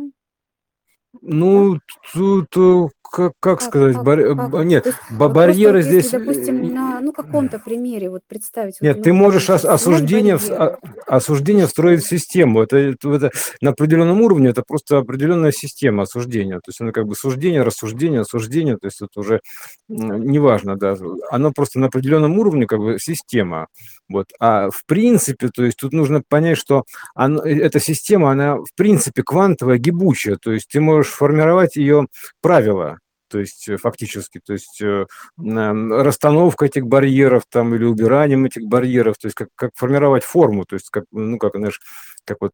Ну, 1.22 1.80
тут, 2.13 2.47
э, 2.57 2.88
как 3.11 3.34
как 3.39 3.61
сказать, 3.61 3.95
как 3.95 4.03
барь 4.03 4.22
э, 4.22 4.36
как? 4.36 4.49
б 4.51 4.66
нет, 4.66 4.86
вот 4.86 4.93
просто 4.95 5.09
вот 5.09 5.32
барьеры 5.34 5.78
если, 5.80 5.89
здесь, 6.01 6.13
э, 6.13 6.20
допустим, 6.20 6.63
и 6.63 6.70
на, 6.70 6.99
ну, 7.01 7.13
каком-то 7.13 7.59
примере 7.59 8.09
вот 8.09 8.22
представить, 8.28 8.76
вот 8.82 8.88
Нет, 8.88 8.97
мы 8.97 9.03
ты 9.03 9.13
можешь 9.13 9.43
ос 9.49 9.61
сейчас: 9.61 9.61
"Снять 9.61 9.74
осуждение 9.76 10.38
барьеры". 10.38 10.78
а 11.07 11.16
осуждение 11.16 11.68
встроить 11.68 12.03
в 12.03 12.07
систему. 12.09 12.61
Это 12.61 12.78
это 12.78 13.13
это 13.13 13.32
на 13.61 13.70
определенном 13.72 14.22
уровне, 14.22 14.49
это 14.49 14.63
просто 14.68 14.97
определенная 14.97 15.51
система 15.51 16.03
осуждения. 16.03 16.55
То 16.55 16.70
есть 16.70 16.82
оно 16.82 16.91
как 16.91 17.05
бы 17.07 17.16
суждение, 17.16 17.61
рассуждение, 17.63 18.22
осуждение, 18.22 18.78
то 18.78 18.88
есть 18.88 19.01
это 19.01 19.20
уже, 19.20 19.39
неважно, 19.88 20.76
да, 20.78 20.95
оно 21.32 21.51
просто 21.51 21.80
на 21.80 21.88
определенном 21.88 22.38
уровне 22.39 22.66
как 22.68 22.80
бы 22.80 22.97
система. 22.99 23.68
Вот. 24.09 24.28
А 24.39 24.70
в 24.70 24.86
принципе, 24.86 25.49
то 25.49 25.63
есть 25.63 25.78
тут 25.78 25.93
нужно 25.93 26.22
понять, 26.28 26.57
что 26.57 26.84
оно 27.16 27.43
э, 27.43 27.57
эта 27.59 27.80
система, 27.80 28.32
она 28.32 28.57
в 28.57 28.68
принципе 28.76 29.24
квантовая, 29.24 29.78
гибучая. 29.78 30.38
То 30.41 30.51
есть 30.51 30.68
ты 30.70 30.80
можешь 30.80 31.05
формировать 31.08 31.76
ее 31.76 32.08
правила 32.41 32.99
то 33.36 33.39
есть 33.39 33.68
э, 33.68 33.78
фактически, 33.78 34.39
то 34.39 34.53
есть 34.53 34.82
э, 34.82 35.06
расстановка 35.38 36.66
этих 36.66 36.86
барьеров 36.88 37.43
там 37.49 37.76
или 37.76 37.84
убиранием 37.84 38.45
этих 38.45 38.64
барьеров, 38.64 39.18
то 39.18 39.28
есть 39.28 39.36
как, 39.36 39.49
как 39.56 39.72
формировать 39.76 40.24
форму, 40.24 40.66
то 40.66 40.76
есть 40.76 40.89
как, 40.89 41.06
ну, 41.12 41.38
как, 41.38 41.56
знаешь, 41.56 41.82
как 42.26 42.38
вот, 42.41 42.53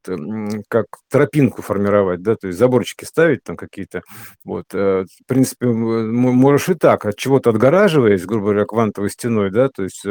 как 0.70 0.86
тропинку 1.10 1.62
формировать, 1.62 2.22
да, 2.22 2.36
то 2.36 2.47
есть 2.47 2.60
заборчики 2.60 3.06
ставить 3.06 3.43
там 3.43 3.58
какие-то, 3.58 4.02
вот, 4.43 4.66
э, 4.74 5.06
в 5.06 5.26
принципе, 5.28 5.68
можешь 5.68 6.70
и 6.70 6.74
так, 6.74 7.06
от 7.06 7.18
чего-то 7.18 7.52
отгораживаясь, 7.52 8.26
грубо 8.26 8.45
говоря, 8.45 8.66
квантовой 8.66 9.10
стеной, 9.10 9.52
да, 9.52 9.70
то 9.70 9.84
есть 9.84 10.04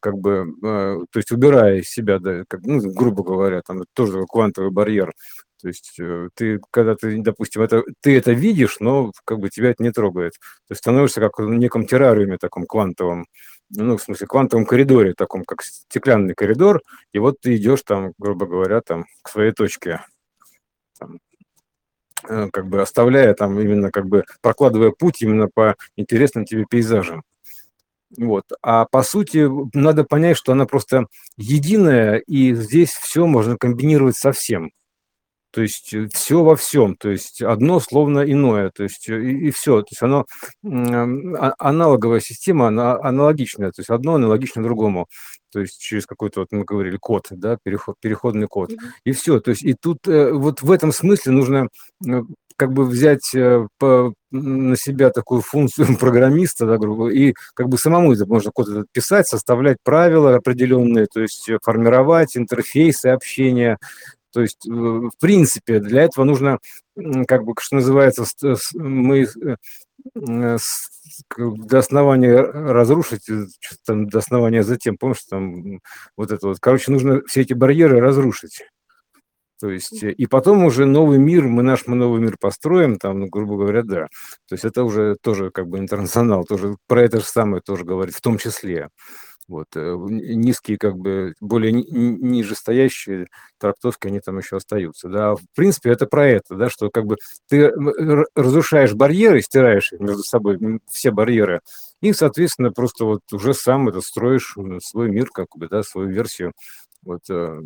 как 0.00 0.18
бы, 0.18 0.46
то 0.60 1.16
есть 1.16 1.30
убирая 1.32 1.78
из 1.78 1.88
себя, 1.88 2.18
да, 2.18 2.44
как, 2.48 2.60
ну, 2.62 2.80
грубо 2.92 3.22
говоря, 3.24 3.62
там 3.62 3.84
тоже 3.94 4.24
квантовый 4.28 4.70
барьер, 4.70 5.12
то 5.60 5.68
есть 5.68 5.94
э, 6.00 6.28
ты, 6.34 6.60
когда 6.70 6.94
ты, 6.94 7.20
допустим, 7.20 7.62
это, 7.62 7.82
ты 8.00 8.16
это 8.16 8.32
видишь, 8.32 8.76
но 8.80 9.12
как 9.24 9.38
бы 9.38 9.50
тебя 9.50 9.70
это 9.70 9.82
не 9.82 9.92
трогает. 9.92 10.34
Есть 10.68 10.80
становишься 10.80 11.20
как 11.20 11.38
в 11.38 11.48
неком 11.48 11.86
террариуме 11.86 12.38
таком 12.38 12.66
квантовом, 12.66 13.26
ну, 13.70 13.96
в 13.96 14.02
смысле, 14.02 14.26
квантовом 14.26 14.66
коридоре, 14.66 15.14
таком, 15.14 15.44
как 15.44 15.62
стеклянный 15.62 16.34
коридор, 16.34 16.82
и 17.12 17.18
вот 17.18 17.40
ты 17.40 17.56
идешь 17.56 17.82
там, 17.82 18.12
грубо 18.18 18.46
говоря, 18.46 18.80
там, 18.80 19.06
к 19.22 19.28
своей 19.28 19.52
точке, 19.52 20.04
там, 20.98 21.18
э, 22.28 22.48
как 22.52 22.66
бы 22.68 22.82
оставляя 22.82 23.34
там 23.34 23.58
именно, 23.60 23.90
как 23.90 24.06
бы 24.06 24.24
прокладывая 24.42 24.90
путь 24.90 25.22
именно 25.22 25.48
по 25.52 25.76
интересным 25.96 26.44
тебе 26.44 26.64
пейзажам. 26.68 27.22
Вот. 28.16 28.44
А 28.62 28.86
по 28.86 29.02
сути, 29.02 29.48
надо 29.76 30.04
понять, 30.04 30.36
что 30.36 30.52
она 30.52 30.66
просто 30.66 31.06
единая, 31.36 32.16
и 32.16 32.54
здесь 32.54 32.90
все 32.90 33.26
можно 33.26 33.56
комбинировать 33.56 34.16
со 34.16 34.32
всем. 34.32 34.72
То 35.52 35.62
есть 35.62 35.92
э, 35.94 36.08
все 36.12 36.42
во 36.44 36.54
всем, 36.54 36.94
то 36.96 37.10
есть 37.10 37.42
одно 37.42 37.80
словно 37.80 38.20
иное, 38.20 38.70
то 38.70 38.84
есть 38.84 39.08
э, 39.08 39.20
и, 39.20 39.48
и 39.48 39.50
все. 39.50 39.82
То 39.82 39.88
есть 39.90 40.02
оно 40.02 40.26
а, 40.64 41.54
аналоговая 41.58 42.20
система, 42.20 42.68
она 42.68 43.00
аналогичная, 43.00 43.72
то 43.72 43.80
есть 43.80 43.90
одно 43.90 44.14
аналогично 44.14 44.62
другому. 44.62 45.08
То 45.52 45.60
есть 45.60 45.80
через 45.80 46.06
какой-то, 46.06 46.40
вот 46.40 46.48
мы 46.52 46.64
говорили, 46.64 46.96
код, 46.96 47.26
да, 47.30 47.58
переход, 47.60 47.96
переходный 48.00 48.46
код. 48.46 48.70
И 49.04 49.10
все. 49.10 49.40
То 49.40 49.50
есть 49.50 49.64
и 49.64 49.74
тут 49.74 50.06
э, 50.06 50.32
вот 50.32 50.62
в 50.62 50.70
этом 50.70 50.92
смысле 50.92 51.32
нужно 51.32 51.68
как 52.56 52.72
бы 52.74 52.84
взять 52.84 53.34
по, 53.78 54.12
на 54.30 54.76
себя 54.76 55.10
такую 55.10 55.40
функцию 55.40 55.96
программиста, 55.98 56.66
да, 56.66 56.76
грубо, 56.76 57.08
и 57.08 57.34
как 57.54 57.68
бы 57.68 57.78
самому 57.78 58.12
это 58.12 58.26
можно 58.26 58.50
код 58.52 58.68
этот 58.68 58.86
писать, 58.92 59.26
составлять 59.26 59.78
правила 59.82 60.36
определенные, 60.36 61.06
то 61.06 61.20
есть 61.20 61.50
формировать 61.62 62.36
интерфейсы 62.36 63.06
общения, 63.06 63.78
то 64.32 64.40
есть, 64.42 64.66
э, 64.66 64.70
в 64.70 65.12
принципе, 65.20 65.80
для 65.80 66.02
этого 66.02 66.24
нужно, 66.24 66.58
как 67.26 67.44
бы, 67.44 67.54
что 67.58 67.76
называется, 67.76 68.24
мы 68.74 69.26
э, 70.14 70.58
до 71.36 71.78
основания 71.78 72.40
разрушить, 72.40 73.28
э, 73.28 73.46
там, 73.84 74.08
до 74.08 74.18
основания 74.18 74.62
затем, 74.62 74.96
помнишь, 74.96 75.24
там, 75.28 75.80
вот 76.16 76.32
это 76.32 76.48
вот, 76.48 76.58
короче, 76.60 76.92
нужно 76.92 77.22
все 77.26 77.42
эти 77.42 77.54
барьеры 77.54 78.00
разрушить. 78.00 78.62
То 79.60 79.70
есть, 79.70 80.02
и 80.02 80.26
потом 80.26 80.64
уже 80.64 80.86
новый 80.86 81.18
мир, 81.18 81.44
мы 81.44 81.62
наш 81.62 81.86
мы 81.86 81.94
новый 81.94 82.18
мир 82.20 82.36
построим, 82.40 82.98
там, 82.98 83.20
ну, 83.20 83.26
грубо 83.26 83.58
говоря, 83.58 83.82
да. 83.82 84.06
То 84.48 84.54
есть 84.54 84.64
это 84.64 84.84
уже 84.84 85.16
тоже 85.20 85.50
как 85.50 85.68
бы 85.68 85.78
интернационал, 85.78 86.44
тоже 86.44 86.76
про 86.86 87.02
это 87.02 87.18
же 87.20 87.26
самое 87.26 87.60
тоже 87.60 87.84
говорит, 87.84 88.14
в 88.14 88.22
том 88.22 88.38
числе. 88.38 88.88
Вот, 89.48 89.66
э, 89.74 89.96
низкие, 90.08 90.78
как 90.78 90.96
бы, 90.96 91.34
более 91.40 91.72
нижестоящие 91.72 93.26
трактовки, 93.58 94.06
они 94.06 94.20
там 94.20 94.38
еще 94.38 94.56
остаются, 94.56 95.08
да. 95.08 95.34
В 95.34 95.40
принципе, 95.56 95.90
это 95.90 96.06
про 96.06 96.26
это, 96.28 96.54
да, 96.54 96.70
что 96.70 96.88
как 96.90 97.06
бы 97.06 97.16
ты 97.48 97.72
разрушаешь 98.36 98.94
барьеры, 98.94 99.42
стираешь 99.42 99.92
между 99.98 100.22
собой, 100.22 100.80
все 100.88 101.10
барьеры, 101.10 101.60
и, 102.00 102.12
соответственно, 102.12 102.70
просто 102.72 103.04
вот 103.04 103.22
уже 103.32 103.52
сам 103.54 103.88
это 103.88 104.00
строишь 104.02 104.54
свой 104.82 105.10
мир, 105.10 105.28
как 105.32 105.48
бы, 105.56 105.68
да, 105.68 105.82
свою 105.82 106.08
версию, 106.10 106.52
вот, 107.02 107.22
э, 107.30 107.60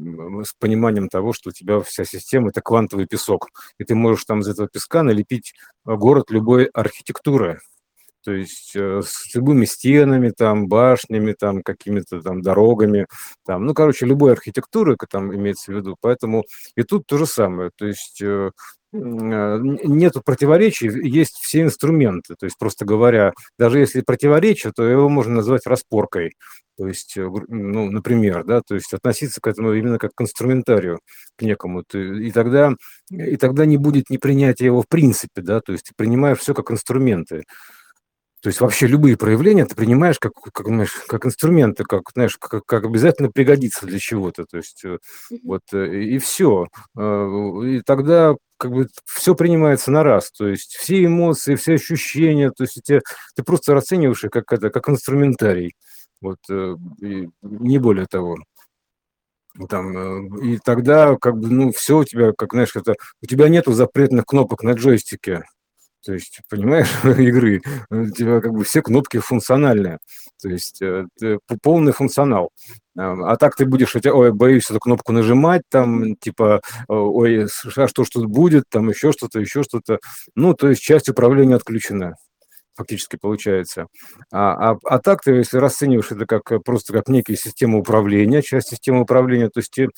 с 0.45 0.55
пониманием 0.59 1.09
того, 1.09 1.33
что 1.35 1.51
у 1.51 1.53
тебя 1.53 1.81
вся 1.81 2.05
система– 2.05 2.49
это 2.51 2.63
квантовый 2.63 3.07
песок, 3.07 3.49
и 3.79 3.85
ты 3.85 3.95
можешь 3.95 4.25
там 4.25 4.41
из 4.41 4.49
этого 4.49 4.69
песка 4.69 5.03
налепить 5.03 5.55
город 5.85 6.31
любой 6.31 6.67
архитектуры, 6.67 7.61
то 8.25 8.33
есть 8.33 8.73
э, 8.75 9.03
с 9.05 9.35
любыми 9.35 9.67
стенами, 9.67 10.31
там, 10.31 10.67
башнями, 10.67 11.35
там, 11.39 11.63
какими-то 11.63 12.21
там 12.23 12.41
дорогами, 12.43 13.07
там, 13.47 13.67
ну, 13.67 13.75
короче, 13.75 14.07
любой 14.07 14.33
архитектуры 14.33 14.97
там 15.11 15.35
имеется 15.35 15.73
в 15.73 15.77
виду, 15.77 15.97
поэтому 16.01 16.45
и 16.77 16.83
тут 16.83 17.07
то 17.07 17.19
же 17.19 17.27
самое, 17.27 17.71
то 17.77 17.87
есть 17.87 18.23
э, 18.23 18.51
э, 18.93 19.59
нету 19.85 20.23
противоречий, 20.25 20.89
есть 20.89 21.37
все 21.37 21.63
инструменты, 21.63 22.35
то 22.39 22.47
есть, 22.47 22.59
просто 22.59 22.85
говоря, 22.87 23.33
даже 23.59 23.79
если 23.79 24.01
противоречие, 24.01 24.73
то 24.75 24.85
его 24.85 25.09
можно 25.09 25.35
назвать 25.37 25.67
распоркой, 25.67 26.35
то 26.77 26.89
есть, 26.89 27.17
ну, 27.17 27.91
например, 27.91 28.45
да, 28.45 28.61
то 28.67 28.75
есть 28.75 28.93
относиться 28.93 29.41
к 29.41 29.47
этому 29.47 29.75
именно 29.75 29.99
как 29.99 30.13
к 30.15 30.21
инструментарию, 30.23 30.99
к 31.37 31.43
некому, 31.43 31.83
и 31.93 32.31
тогда, 32.33 32.75
и 33.11 33.37
тогда 33.37 33.65
не 33.65 33.77
будет 33.77 34.11
непринятия 34.11 34.67
его 34.67 34.83
в 34.83 34.89
принципе, 34.89 35.43
да, 35.43 35.61
то 35.61 35.73
есть 35.73 35.93
принимаешь 35.97 36.39
все 36.39 36.55
как 36.55 36.71
инструменты, 36.73 37.45
то 38.45 38.49
есть 38.49 38.61
вообще 38.61 38.87
любые 38.87 39.17
проявления 39.17 39.65
ты 39.65 39.75
принимаешь 39.75 40.19
как, 40.19 40.35
как, 40.35 40.67
знаешь, 40.67 40.93
как 41.09 41.25
инструменты, 41.25 41.85
как, 41.85 42.11
знаешь, 42.13 42.37
как, 42.37 42.67
как 42.67 42.85
обязательно 42.85 43.31
пригодится 43.31 43.87
для 43.87 43.99
чего-то. 43.99 44.45
То 44.45 44.59
есть 44.59 44.85
э, 44.85 44.99
вот 45.43 45.63
э, 45.73 46.03
и 46.03 46.19
все. 46.19 46.67
Э, 46.95 47.27
и 47.65 47.81
тогда 47.81 48.35
как 48.59 48.73
бы 48.73 48.89
все 49.07 49.35
принимается 49.35 49.91
на 49.91 50.03
раз. 50.03 50.31
То 50.31 50.47
есть 50.47 50.75
все 50.75 51.07
эмоции, 51.07 51.55
все 51.55 51.77
ощущения, 51.77 52.51
то 52.51 52.65
есть 52.65 52.83
ты, 52.85 53.01
ты 53.35 53.43
просто 53.43 53.73
расцениваешь 53.73 54.25
их 54.25 54.31
как, 54.31 54.53
это, 54.53 54.69
как 54.69 54.91
инструментарий. 54.91 55.75
Вот, 56.21 56.41
и 57.01 57.31
не 57.41 57.79
более 57.79 58.05
того. 58.05 58.37
Там, 59.71 60.37
и 60.37 60.59
тогда 60.59 61.17
как 61.17 61.39
бы, 61.39 61.49
ну, 61.49 61.73
все 61.73 61.99
у 61.99 62.05
тебя, 62.05 62.33
как, 62.37 62.53
знаешь, 62.53 62.77
это, 62.77 62.95
у 63.23 63.27
тебя 63.27 63.49
нету 63.49 63.73
запретных 63.73 64.27
кнопок 64.27 64.63
на 64.63 64.73
джойстике. 64.73 65.45
То 66.05 66.13
есть, 66.13 66.41
понимаешь, 66.49 66.89
игры, 67.19 67.63
у 67.91 68.07
тебя 68.07 68.41
как 68.41 68.53
бы 68.53 68.65
все 68.65 68.83
кнопки 68.83 69.19
функциональные, 69.19 69.99
то 70.43 70.49
есть, 70.49 70.83
э, 70.83 71.07
полный 71.63 71.93
функционал. 71.93 72.51
А, 72.97 73.37
так 73.37 73.57
ты 73.57 73.65
будешь, 73.65 73.97
ой, 73.97 74.33
боюсь 74.33 74.71
эту 74.71 74.79
кнопку 74.79 75.13
нажимать, 75.13 75.63
там, 75.69 76.17
типа, 76.17 76.61
ой, 76.89 77.47
а 77.77 77.89
что 77.89 78.05
тут 78.05 78.27
будет, 78.27 78.65
там 78.69 78.89
еще 78.89 79.13
что-то, 79.13 79.41
еще 79.41 79.63
что-то. 79.63 79.99
Ну, 80.37 80.55
то 80.55 80.69
есть 80.69 80.83
часть 80.83 81.09
управления 81.09 81.57
отключена 81.57 82.17
фактически 82.75 83.17
получается. 83.17 83.87
А, 84.33 84.73
а, 84.73 84.79
а 84.85 84.99
так 84.99 85.23
ты, 85.23 85.33
если 85.33 85.59
расцениваешь 85.59 86.11
это 86.11 86.27
как 86.27 86.51
э, 86.53 86.61
просто 86.61 86.93
как 86.93 87.09
некие 87.09 87.37
системы 87.37 87.79
управления, 87.79 88.43
часть 88.43 88.69
системы 88.69 89.03
управления, 89.03 89.49
то 89.49 89.61
есть 89.61 89.79
э, 89.79 89.89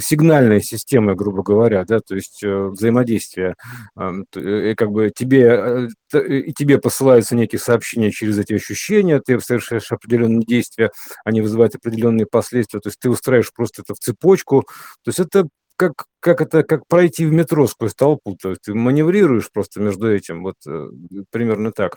сигнальные 0.00 0.60
системы, 0.60 1.14
грубо 1.14 1.42
говоря, 1.42 1.84
да, 1.84 2.00
то 2.00 2.14
есть 2.14 2.42
э, 2.42 2.66
взаимодействие, 2.68 3.54
э, 3.96 4.74
как 4.76 4.90
бы 4.90 5.10
тебе 5.14 5.88
э, 6.12 6.26
и 6.28 6.52
тебе 6.52 6.78
посылаются 6.78 7.36
некие 7.36 7.58
сообщения 7.58 8.10
через 8.10 8.38
эти 8.38 8.54
ощущения, 8.54 9.20
ты 9.20 9.38
совершаешь 9.40 9.90
определенные 9.92 10.44
действия, 10.44 10.90
они 11.24 11.40
вызывают 11.40 11.74
определенные 11.74 12.26
последствия, 12.26 12.80
то 12.80 12.88
есть 12.88 12.98
ты 12.98 13.10
устраиваешь 13.10 13.52
просто 13.52 13.82
это 13.82 13.94
в 13.94 13.98
цепочку, 13.98 14.62
то 15.02 15.08
есть 15.08 15.20
это 15.20 15.48
как 15.78 16.06
как 16.20 16.40
это, 16.40 16.64
как 16.64 16.86
пройти 16.88 17.24
в 17.24 17.32
метро 17.32 17.66
сквозь 17.68 17.94
толпу, 17.94 18.36
то 18.36 18.50
есть 18.50 18.62
ты 18.62 18.74
маневрируешь 18.74 19.50
просто 19.52 19.80
между 19.80 20.12
этим, 20.12 20.42
вот 20.42 20.56
э, 20.66 20.88
примерно 21.30 21.70
так. 21.70 21.94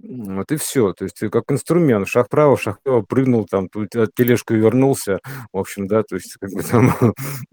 Вот 0.00 0.50
и 0.50 0.56
все, 0.56 0.92
то 0.92 1.04
есть 1.04 1.16
ты 1.20 1.30
как 1.30 1.44
инструмент, 1.50 2.08
шаг 2.08 2.26
вправо, 2.26 2.58
шаг 2.58 2.80
вправо, 2.80 3.02
прыгнул 3.02 3.46
там, 3.46 3.68
тут 3.68 3.94
от 3.94 4.12
тележку 4.14 4.54
вернулся, 4.54 5.20
в 5.52 5.58
общем, 5.58 5.86
да, 5.86 6.02
то 6.02 6.16
есть 6.16 6.34
как 6.40 6.50
бы 6.50 6.62
там, 6.62 6.92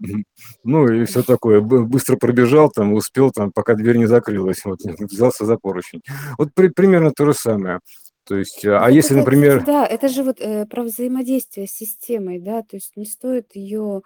ну 0.64 0.88
и 0.92 1.04
все 1.04 1.22
такое, 1.22 1.60
быстро 1.60 2.16
пробежал 2.16 2.70
там, 2.70 2.94
успел 2.94 3.30
там, 3.30 3.52
пока 3.52 3.74
дверь 3.74 3.98
не 3.98 4.06
закрылась, 4.06 4.64
вот, 4.64 4.80
взялся 4.98 5.44
за 5.44 5.56
поручень. 5.56 6.02
Вот 6.36 6.48
при, 6.52 6.68
примерно 6.68 7.12
то 7.12 7.26
же 7.26 7.34
самое. 7.34 7.78
То 8.24 8.36
есть, 8.36 8.62
а 8.66 8.80
Вот 8.80 8.90
если, 8.90 8.98
это, 8.98 9.00
кстати, 9.00 9.18
например, 9.20 9.64
да, 9.64 9.86
это 9.86 10.08
же 10.08 10.22
вот 10.22 10.38
э, 10.40 10.66
про 10.66 10.82
взаимодействие 10.82 11.66
с 11.66 11.70
системой, 11.70 12.38
да, 12.38 12.60
то 12.60 12.76
есть 12.76 12.94
не 12.96 13.06
стоит 13.06 13.54
ее 13.54 14.02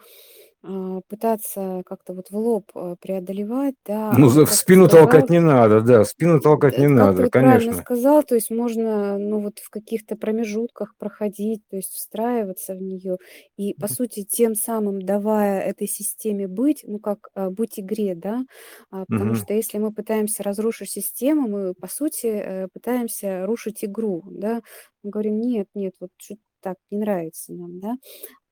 а, 0.63 1.01
пытаться 1.09 1.83
как-то 1.87 2.15
вот 2.15 2.31
в 2.31 2.37
лоб 2.37 2.71
а, 2.75 2.97
преодолевать, 2.97 3.75
да, 3.87 4.19
ну, 4.19 4.29
в 4.29 4.47
ты 4.49 4.55
спину 4.55 4.89
толкать 4.89 5.29
сказал, 5.29 5.31
не 5.31 5.41
надо, 5.41 5.81
да, 5.81 6.03
в 6.05 6.09
спину 6.09 6.41
толкать 6.41 6.77
не 6.79 6.87
Д 6.87 6.91
как 6.95 7.15
ты 7.17 7.25
надо, 7.25 7.29
правильно 7.39 7.73
конечно. 7.73 7.75
сказал, 7.75 8.23
то 8.23 8.35
есть 8.37 8.51
можно, 8.51 9.19
ну, 9.19 9.41
вот 9.41 9.59
в 9.59 9.69
каких-то 9.71 10.17
промежутках 10.17 10.95
проходить, 10.97 11.63
то 11.69 11.77
есть 11.77 11.93
встраиваться 11.93 12.75
в 12.75 12.83
нее 12.83 13.19
и, 13.57 13.75
по 13.75 13.89
сути, 13.89 14.25
тем 14.25 14.55
самым 14.55 15.03
давая 15.03 15.61
этой 15.63 15.89
системе 15.89 16.47
быть, 16.49 16.83
ну, 16.87 16.99
как, 17.01 17.31
а, 17.35 17.51
быть 17.51 17.81
игре, 17.81 18.15
да. 18.15 18.45
А, 18.91 19.07
потому 19.07 19.35
Мгм. 19.35 19.35
что 19.35 19.55
если 19.55 19.79
мы 19.79 19.93
пытаемся 19.93 20.43
разрушить 20.43 20.91
систему, 20.91 21.49
мы, 21.49 21.75
по 21.75 21.89
сути, 21.89 22.27
э, 22.27 22.69
пытаемся 22.73 23.45
рушить 23.47 23.85
игру, 23.85 24.23
да. 24.31 24.63
Мы 25.03 25.11
говорим: 25.11 25.41
"Нет, 25.41 25.67
нет, 25.75 25.95
вот 26.01 26.11
чё-то 26.17 26.41
так 26.63 26.77
не 26.91 26.99
нравится 26.99 27.53
нам", 27.53 27.81
да. 27.81 27.97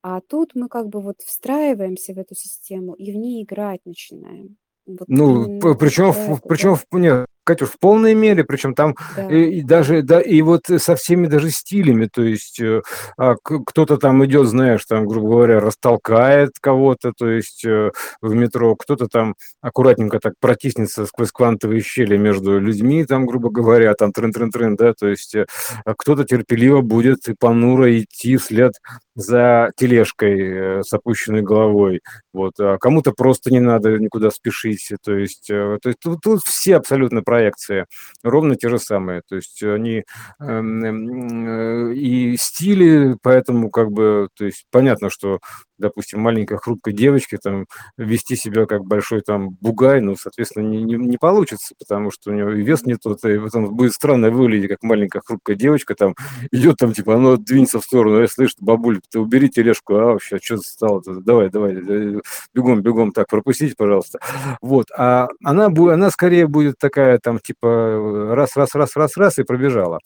А 0.03 0.21
тут 0.21 0.51
мы 0.55 0.67
как 0.67 0.87
бы 0.89 1.01
вот 1.01 1.17
встраиваемся 1.21 2.13
в 2.13 2.17
эту 2.17 2.35
систему 2.35 2.93
и 2.93 3.11
в 3.11 3.15
ней 3.15 3.43
играть 3.43 3.81
начинаем. 3.85 4.57
Вот 4.87 5.07
Ну, 5.07 5.59
причем 5.75 6.11
в 6.11 6.41
причем 6.41 6.75
в 6.75 6.85
нет, 6.93 7.27
Катюш, 7.43 7.69
в 7.69 7.79
полной 7.79 8.13
мере, 8.13 8.43
причем 8.43 8.75
там 8.75 8.91
и 8.91 8.95
Да, 9.15 9.27
и 9.29 9.61
да. 9.61 9.67
даже, 9.67 10.01
да, 10.03 10.21
и 10.21 10.41
вот 10.43 10.67
со 10.67 10.95
всеми 10.95 11.25
даже 11.25 11.49
стилями. 11.49 12.07
То 12.11 12.21
есть, 12.21 12.59
э, 12.61 12.81
а, 13.17 13.35
кто-то 13.35 13.97
там 13.97 14.23
идет, 14.25 14.47
знаешь, 14.47 14.85
там, 14.85 15.07
грубо 15.07 15.27
говоря, 15.29 15.59
растолкает 15.59 16.51
кого-то, 16.61 17.13
то 17.17 17.27
есть, 17.27 17.65
э, 17.65 17.91
в 18.21 18.33
метро, 18.35 18.75
кто-то 18.75 19.07
там 19.07 19.35
аккуратненько 19.61 20.19
так 20.19 20.33
протиснется 20.39 21.05
сквозь 21.07 21.31
квантовые 21.31 21.81
щели 21.81 22.15
между 22.15 22.59
людьми, 22.59 23.05
там, 23.05 23.25
грубо 23.25 23.49
говоря, 23.49 23.93
там 23.95 24.11
трын-трын-трын, 24.11 24.75
да, 24.75 24.93
то 24.93 25.07
есть, 25.07 25.33
э, 25.33 25.47
а 25.83 25.95
кто-то 25.95 26.25
терпеливо 26.25 26.81
будет 26.81 27.27
и 27.27 27.33
понуро 27.33 27.97
идти 27.99 28.37
вслед 28.37 28.73
за 29.15 29.71
тележкой, 29.75 30.79
э, 30.79 30.83
с 30.83 30.93
опущенной 30.93 31.41
головой. 31.41 32.01
Вот, 32.33 32.53
а 32.59 32.77
кому-то 32.77 33.11
просто 33.11 33.51
не 33.51 33.59
надо 33.59 33.97
никуда 33.99 34.31
спешить. 34.31 34.89
То 35.03 35.13
есть, 35.17 35.49
э, 35.49 35.77
то 35.81 35.89
есть 35.89 35.99
тут, 35.99 36.21
тут 36.21 36.43
все 36.43 36.77
абсолютно 36.77 37.21
проекции, 37.23 37.85
ровно 38.23 38.55
те 38.55 38.69
же 38.69 38.79
самые. 38.79 39.21
То 39.27 39.35
есть 39.35 39.61
они 39.63 40.03
эм, 40.39 41.91
э, 41.91 41.93
и 41.95 42.37
стили, 42.37 43.17
поэтому 43.21 43.69
как 43.69 43.91
бы, 43.91 44.29
то 44.35 44.45
есть 44.45 44.65
понятно, 44.71 45.09
что, 45.09 45.39
допустим, 45.81 46.21
маленькой 46.21 46.57
хрупкой 46.57 46.93
девочке 46.93 47.37
там 47.37 47.65
вести 47.97 48.35
себя 48.35 48.65
как 48.65 48.85
большой 48.85 49.21
там 49.21 49.49
бугай, 49.59 49.99
ну, 50.01 50.15
соответственно, 50.15 50.67
не, 50.67 50.83
не, 50.83 50.95
не 50.95 51.17
получится, 51.17 51.75
потому 51.77 52.11
что 52.11 52.31
у 52.31 52.33
него 52.33 52.51
и 52.51 52.61
вес 52.61 52.85
не 52.85 52.95
тот, 52.95 53.23
и 53.25 53.37
потом 53.39 53.75
будет 53.75 53.93
странно 53.93 54.29
выглядеть, 54.31 54.69
как 54.69 54.83
маленькая 54.83 55.21
хрупкая 55.25 55.55
девочка 55.55 55.95
там 55.95 56.15
идет 56.51 56.77
там, 56.77 56.93
типа, 56.93 57.15
оно 57.15 57.37
двинется 57.37 57.79
в 57.79 57.83
сторону, 57.83 58.21
я 58.21 58.27
слышу, 58.27 58.55
бабуль, 58.59 59.01
ты 59.09 59.19
убери 59.19 59.49
тележку, 59.49 59.95
а 59.95 60.05
вообще, 60.05 60.37
что 60.41 60.57
стало 60.57 60.99
-то? 61.01 61.19
давай, 61.21 61.49
давай, 61.49 61.73
э, 61.75 62.19
бегом, 62.53 62.81
бегом, 62.81 63.11
так, 63.11 63.27
пропустите, 63.27 63.75
пожалуйста. 63.77 64.19
Вот, 64.61 64.87
а 64.97 65.27
она, 65.43 65.69
будет, 65.69 65.93
она 65.93 66.11
скорее 66.11 66.47
будет 66.47 66.77
такая, 66.77 67.19
там, 67.19 67.39
типа, 67.39 68.31
раз, 68.35 68.55
раз, 68.55 68.75
раз, 68.75 68.95
раз, 68.95 69.17
раз, 69.17 69.39
и 69.39 69.43
пробежала. 69.43 69.99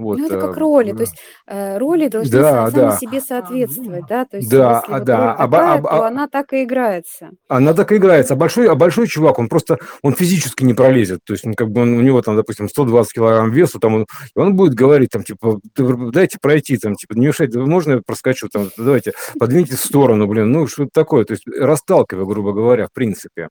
Вот. 0.00 0.18
Ну, 0.18 0.26
это 0.26 0.36
э, 0.36 0.40
как 0.40 0.56
роли. 0.56 0.92
То 0.92 1.00
есть, 1.00 1.14
э, 1.46 1.78
роли 1.78 2.08
должны 2.08 2.32
Да, 2.32 2.70
сами 2.70 2.80
да. 2.80 2.96
себе 2.96 3.20
соответствовать, 3.20 4.06
да. 4.08 4.24
То 4.24 4.36
есть, 4.38 4.50
Да, 4.50 4.76
если 4.76 4.92
а, 4.92 4.98
вот 4.98 5.04
да, 5.04 5.32
а, 5.32 5.44
а, 5.44 5.48
такая, 5.48 5.82
то 5.82 6.04
она 6.06 6.28
так 6.28 6.52
и 6.52 6.64
играется. 6.64 7.30
она 7.48 7.74
так 7.74 7.92
и 7.92 7.96
играется. 7.96 8.34
А 8.34 8.36
большой, 8.36 8.68
а 8.68 8.74
большой 8.74 9.06
чувак, 9.06 9.38
он 9.38 9.48
просто, 9.48 9.78
он 10.02 10.14
физически 10.14 10.64
не 10.64 10.74
пролезет. 10.74 11.20
То 11.24 11.34
есть, 11.34 11.44
ну, 11.44 11.54
как 11.54 11.70
бы 11.70 11.82
он, 11.82 11.92
у 11.92 12.00
него 12.00 12.22
там, 12.22 12.36
допустим, 12.36 12.68
120 12.68 13.12
килограмм 13.12 13.50
весу, 13.50 13.78
там 13.78 13.94
он, 13.94 14.06
он 14.34 14.56
будет 14.56 14.74
говорить, 14.74 15.10
там, 15.10 15.22
типа, 15.22 15.60
дайте 15.76 16.38
пройти, 16.40 16.76
там, 16.78 16.94
типа, 16.94 17.14
не 17.14 17.26
мешайте, 17.26 17.58
можно 17.58 17.92
я 17.94 18.02
проскочу, 18.04 18.48
там, 18.48 18.70
давайте, 18.76 19.12
подвиньте 19.38 19.76
в 19.76 19.80
сторону, 19.80 20.26
блин, 20.26 20.50
ну, 20.52 20.66
что 20.66 20.84
это 20.84 20.92
такое? 20.92 21.24
То 21.24 21.32
есть, 21.32 21.46
расталкивая, 21.46 22.24
грубо 22.24 22.52
говоря, 22.52 22.86
в 22.86 22.92
принципе. 22.92 23.48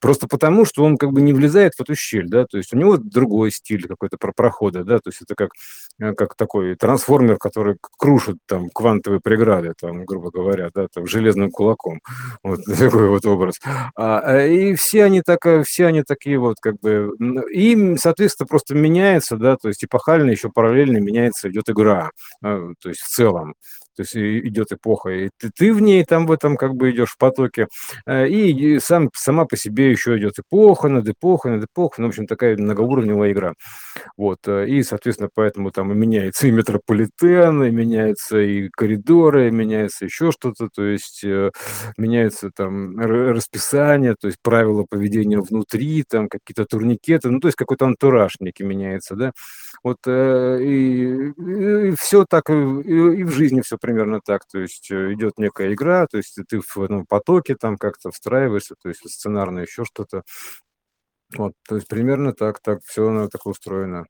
Просто 0.00 0.26
потому, 0.26 0.64
что 0.64 0.84
он 0.84 0.96
как 0.96 1.12
бы 1.12 1.20
не 1.20 1.32
влезает 1.32 1.74
в 1.74 1.80
эту 1.80 1.94
щель, 1.94 2.28
да, 2.28 2.46
то 2.46 2.58
есть, 2.58 2.74
у 2.74 2.76
него 2.76 2.96
другой 2.96 3.50
стиль 3.50 3.86
какой-то 3.86 4.16
про 4.18 4.32
прохода, 4.32 4.84
да, 4.84 4.98
то 4.98 5.08
есть, 5.10 5.22
это 5.22 5.34
как, 5.34 5.50
э, 5.50 5.91
как 5.98 6.34
такой 6.34 6.74
трансформер, 6.76 7.36
который 7.38 7.76
крушит 7.98 8.36
там 8.46 8.70
квантовые 8.70 9.20
преграды, 9.20 9.74
там, 9.80 10.04
грубо 10.04 10.30
говоря, 10.30 10.70
да, 10.74 10.86
там, 10.92 11.06
железным 11.06 11.50
кулаком. 11.50 12.00
Вот 12.42 12.60
такой 12.78 13.08
вот 13.08 13.24
образ. 13.26 13.60
А, 13.96 14.18
а, 14.20 14.46
и 14.46 14.74
все 14.74 15.04
они 15.04 15.22
так, 15.22 15.44
э, 15.46 15.62
все 15.64 15.86
они 15.86 16.02
такие 16.02 16.38
вот 16.38 16.56
как 16.60 16.78
бы, 16.80 17.12
им, 17.52 17.96
соответственно, 17.98 18.46
просто 18.46 18.74
меняется, 18.74 19.36
да, 19.36 19.56
то 19.56 19.68
есть 19.68 19.84
эпохально 19.84 20.30
еще 20.30 20.50
параллельно 20.50 20.98
меняется, 20.98 21.50
идет 21.50 21.68
игра, 21.70 22.10
то 22.40 22.74
есть 22.84 23.00
в 23.00 23.08
целом. 23.08 23.54
То 23.96 24.02
есть 24.02 24.16
идет 24.16 24.72
эпоха, 24.72 25.10
и 25.10 25.30
ты, 25.38 25.50
ты 25.54 25.72
в 25.74 25.80
ней 25.82 26.04
там 26.04 26.26
в 26.26 26.32
этом 26.32 26.56
как 26.56 26.74
бы 26.74 26.90
идешь 26.90 27.10
в 27.10 27.18
потоке, 27.18 27.68
э, 28.06 28.28
и 28.28 28.78
сам, 28.80 29.10
сама 29.14 29.44
по 29.44 29.56
себе 29.56 29.90
еще 29.90 30.16
идет 30.18 30.38
эпоха 30.38 30.88
над 30.88 31.08
эпохой, 31.08 31.52
над 31.52 31.64
эпохой, 31.64 32.02
ну, 32.02 32.06
в 32.08 32.10
общем, 32.10 32.26
такая 32.26 32.56
многоуровневая 32.56 33.32
игра. 33.32 33.54
Вот, 34.16 34.38
э, 34.46 34.68
и, 34.68 34.82
соответственно, 34.82 35.28
поэтому 35.34 35.70
там 35.70 35.92
и 35.92 35.94
меняется 35.94 36.46
и 36.48 36.50
метрополитен, 36.50 37.62
и 37.64 37.70
меняются 37.70 38.38
и 38.40 38.68
коридоры, 38.70 39.48
и 39.48 39.50
меняется 39.50 40.06
еще 40.06 40.32
что-то, 40.32 40.68
то 40.74 40.84
есть 40.84 41.22
э, 41.24 41.50
меняется 41.98 42.50
там 42.54 42.98
расписание, 42.98 44.14
то 44.18 44.28
есть 44.28 44.38
правила 44.42 44.86
поведения 44.88 45.40
внутри, 45.40 46.04
там 46.08 46.28
какие-то 46.28 46.64
турникеты, 46.66 47.30
ну, 47.30 47.40
то 47.40 47.48
есть 47.48 47.56
какой-то 47.56 47.86
антураж 47.86 48.36
некий 48.40 48.64
меняется, 48.64 49.16
да. 49.16 49.32
Вот, 49.84 49.98
и, 50.06 51.32
и 51.90 51.94
все 51.98 52.24
так, 52.28 52.50
и, 52.50 52.52
и 52.52 53.24
в 53.24 53.30
жизни 53.30 53.60
все 53.62 53.76
примерно 53.82 54.20
так, 54.24 54.46
то 54.46 54.60
есть 54.60 54.90
э, 54.92 55.12
идет 55.14 55.38
некая 55.38 55.74
игра, 55.74 56.06
то 56.08 56.18
есть 56.18 56.38
ты 56.48 56.60
в 56.60 56.78
этом 56.82 57.06
потоке 57.06 57.56
там 57.56 57.78
как-то 57.78 58.10
встраиваешься, 58.12 58.76
то 58.82 58.88
есть 58.90 59.02
сценарно 59.10 59.60
еще 59.60 59.84
что-то. 59.84 60.22
Вот, 61.36 61.52
то 61.68 61.76
есть 61.76 61.88
примерно 61.88 62.32
так, 62.34 62.60
так 62.60 62.80
все 62.84 63.08
оно 63.08 63.28
так 63.28 63.46
устроено. 63.46 64.06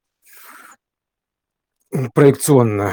Проекционно. 2.15 2.93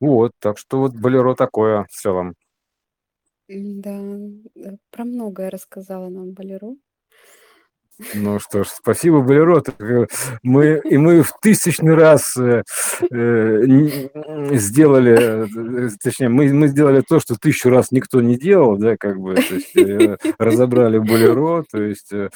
Вот, 0.00 0.32
так 0.40 0.58
что 0.58 0.78
вот 0.80 0.94
"Болеро" 0.94 1.34
такое 1.34 1.84
в 1.84 1.88
целом. 1.94 2.34
М-да, 3.48 3.94
э, 4.56 4.76
про 4.90 5.04
многое 5.04 5.50
рассказала 5.50 6.08
нам 6.08 6.32
"Болеро". 6.32 6.76
Ну 8.14 8.38
что 8.40 8.62
ж, 8.64 8.68
спасибо, 8.68 9.20
"Болеро". 9.22 9.60
Так, 9.60 9.80
э, 9.80 10.06
мы 10.42 10.80
и 10.84 10.98
мы 10.98 11.22
в 11.22 11.32
тысячный 11.40 11.94
раз, 11.94 12.36
э, 12.36 12.62
э, 13.10 13.62
сделали, 14.56 15.46
э, 15.46 15.88
точнее, 16.02 16.28
мы 16.28 16.52
мы 16.52 16.68
сделали 16.68 17.02
то, 17.06 17.20
что 17.20 17.36
тысячу 17.36 17.70
раз 17.70 17.92
никто 17.92 18.20
не 18.20 18.36
делал, 18.36 18.76
да, 18.76 18.96
как 18.98 19.18
бы, 19.18 19.34
то 19.34 19.54
есть, 19.54 19.74
э, 19.76 20.18
разобрали 20.38 20.98
"Болеро", 20.98 21.64
то 21.70 21.80
есть, 21.82 22.12
э, 22.12 22.28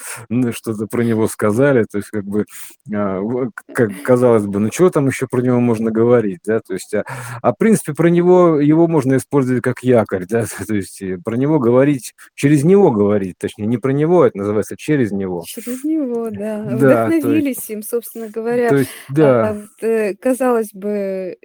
что-то 0.51 0.87
про 0.87 1.03
него 1.03 1.27
сказали, 1.27 1.85
то 1.89 1.97
есть, 1.99 2.09
как 2.09 2.23
бы, 2.25 2.45
в 2.87 3.51
как 3.73 3.91
казалось 4.03 4.45
бы, 4.47 4.59
ну, 4.59 4.69
чего 4.69 4.89
там 4.89 5.07
еще 5.07 5.27
про 5.27 5.41
него 5.41 5.59
можно 5.59 5.91
говорить, 5.91 6.39
да, 6.45 6.59
то 6.59 6.73
есть, 6.73 6.93
а, 6.95 7.03
а 7.41 7.53
в 7.53 7.57
принципе 7.57 7.93
про 7.93 8.09
него 8.09 8.59
его 8.59 8.87
можно 8.87 9.17
использовать 9.17 9.61
как 9.63 9.83
якорь, 9.83 10.25
да, 10.27 10.45
то 10.67 10.73
есть, 10.75 11.01
про 11.23 11.35
него 11.37 11.59
говорить, 11.59 12.13
через 12.35 12.63
него 12.63 12.91
говорить, 12.91 13.35
точнее, 13.37 13.67
не 13.67 13.77
про 13.77 13.91
него, 13.91 14.25
это 14.25 14.37
называется 14.39 14.75
через 14.77 15.11
него. 15.11 15.45
Через 15.51 15.83
него, 15.83 16.29
да. 16.29 16.63
Да, 16.63 17.07
то 17.07 17.13
есть 17.13 17.25
Вдохновились 17.25 17.69
им, 17.69 17.83
собственно 17.83 18.29
говоря. 18.29 18.69
то 18.69 18.77
есть, 18.77 18.89
А, 19.09 19.13
да. 19.13 19.53
вот, 19.53 19.83
э, 19.83 20.15
казалось 20.15 20.71
бы, 20.73 21.37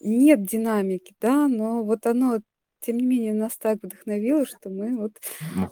нет 0.00 0.44
динамики, 0.44 1.14
да, 1.20 1.48
но 1.48 1.82
вот 1.84 2.06
оно, 2.06 2.40
тем 2.80 2.96
не 2.98 3.06
менее, 3.06 3.34
нас 3.34 3.56
так 3.58 3.78
вдохновило, 3.82 4.46
что 4.46 4.70
мы 4.70 4.96
вот, 4.96 5.12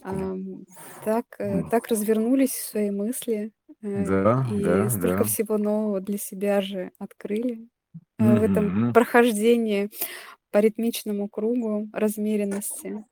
ам, 0.03 0.65
так, 1.05 1.25
э, 1.39 1.63
так 1.71 1.89
развернулись 1.89 2.51
в 2.53 2.67
свои 2.71 2.91
мысли, 2.91 3.53
э, 3.83 4.05
Да, 4.07 4.47
и 4.53 4.63
да, 4.63 4.91
столько 4.91 5.19
да. 5.19 5.25
всего 5.25 5.59
нового 5.59 6.01
для 6.01 6.19
себя 6.19 6.61
же 6.61 6.91
открыли, 6.99 7.69
э, 8.19 8.39
в 8.39 8.43
этом 8.43 8.93
прохождении 8.93 9.91
по 10.51 10.59
ритмичному 10.59 11.29
кругу 11.29 11.89
размеренности 11.93 13.05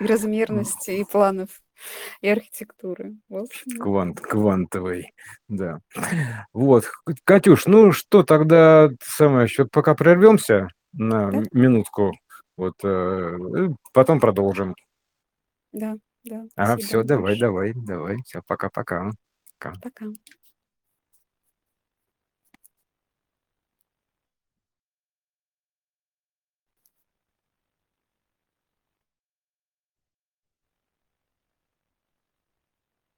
и 0.00 0.06
размерности, 0.06 0.90
и 0.92 1.04
планов, 1.04 1.62
и 2.22 2.28
архитектуры. 2.28 3.16
В 3.28 3.36
общем 3.36 3.80
Квант 3.80 4.20
квантовый, 4.20 5.12
да. 5.48 5.78
Вот, 6.52 6.84
Катюш, 7.24 7.66
ну 7.66 7.92
что, 7.92 8.22
тогда 8.22 8.90
самое, 9.02 9.44
ещё 9.44 9.66
пока 9.70 9.94
прервёмся 9.94 10.68
на 10.92 11.30
Да. 11.30 11.42
минутку, 11.52 12.12
вот, 12.56 12.74
э, 12.84 13.36
и 13.58 13.74
потом 13.92 14.20
продолжим. 14.20 14.74
Да, 15.72 15.96
да, 16.24 16.46
спасибо 16.52 16.86
всё, 16.86 17.02
давай 17.04 17.38
давай 17.38 17.72
давай. 17.74 18.16
Всё, 18.24 18.42
пока-пока. 18.46 19.10
Пока. 19.58 19.74
Пока. 19.82 20.06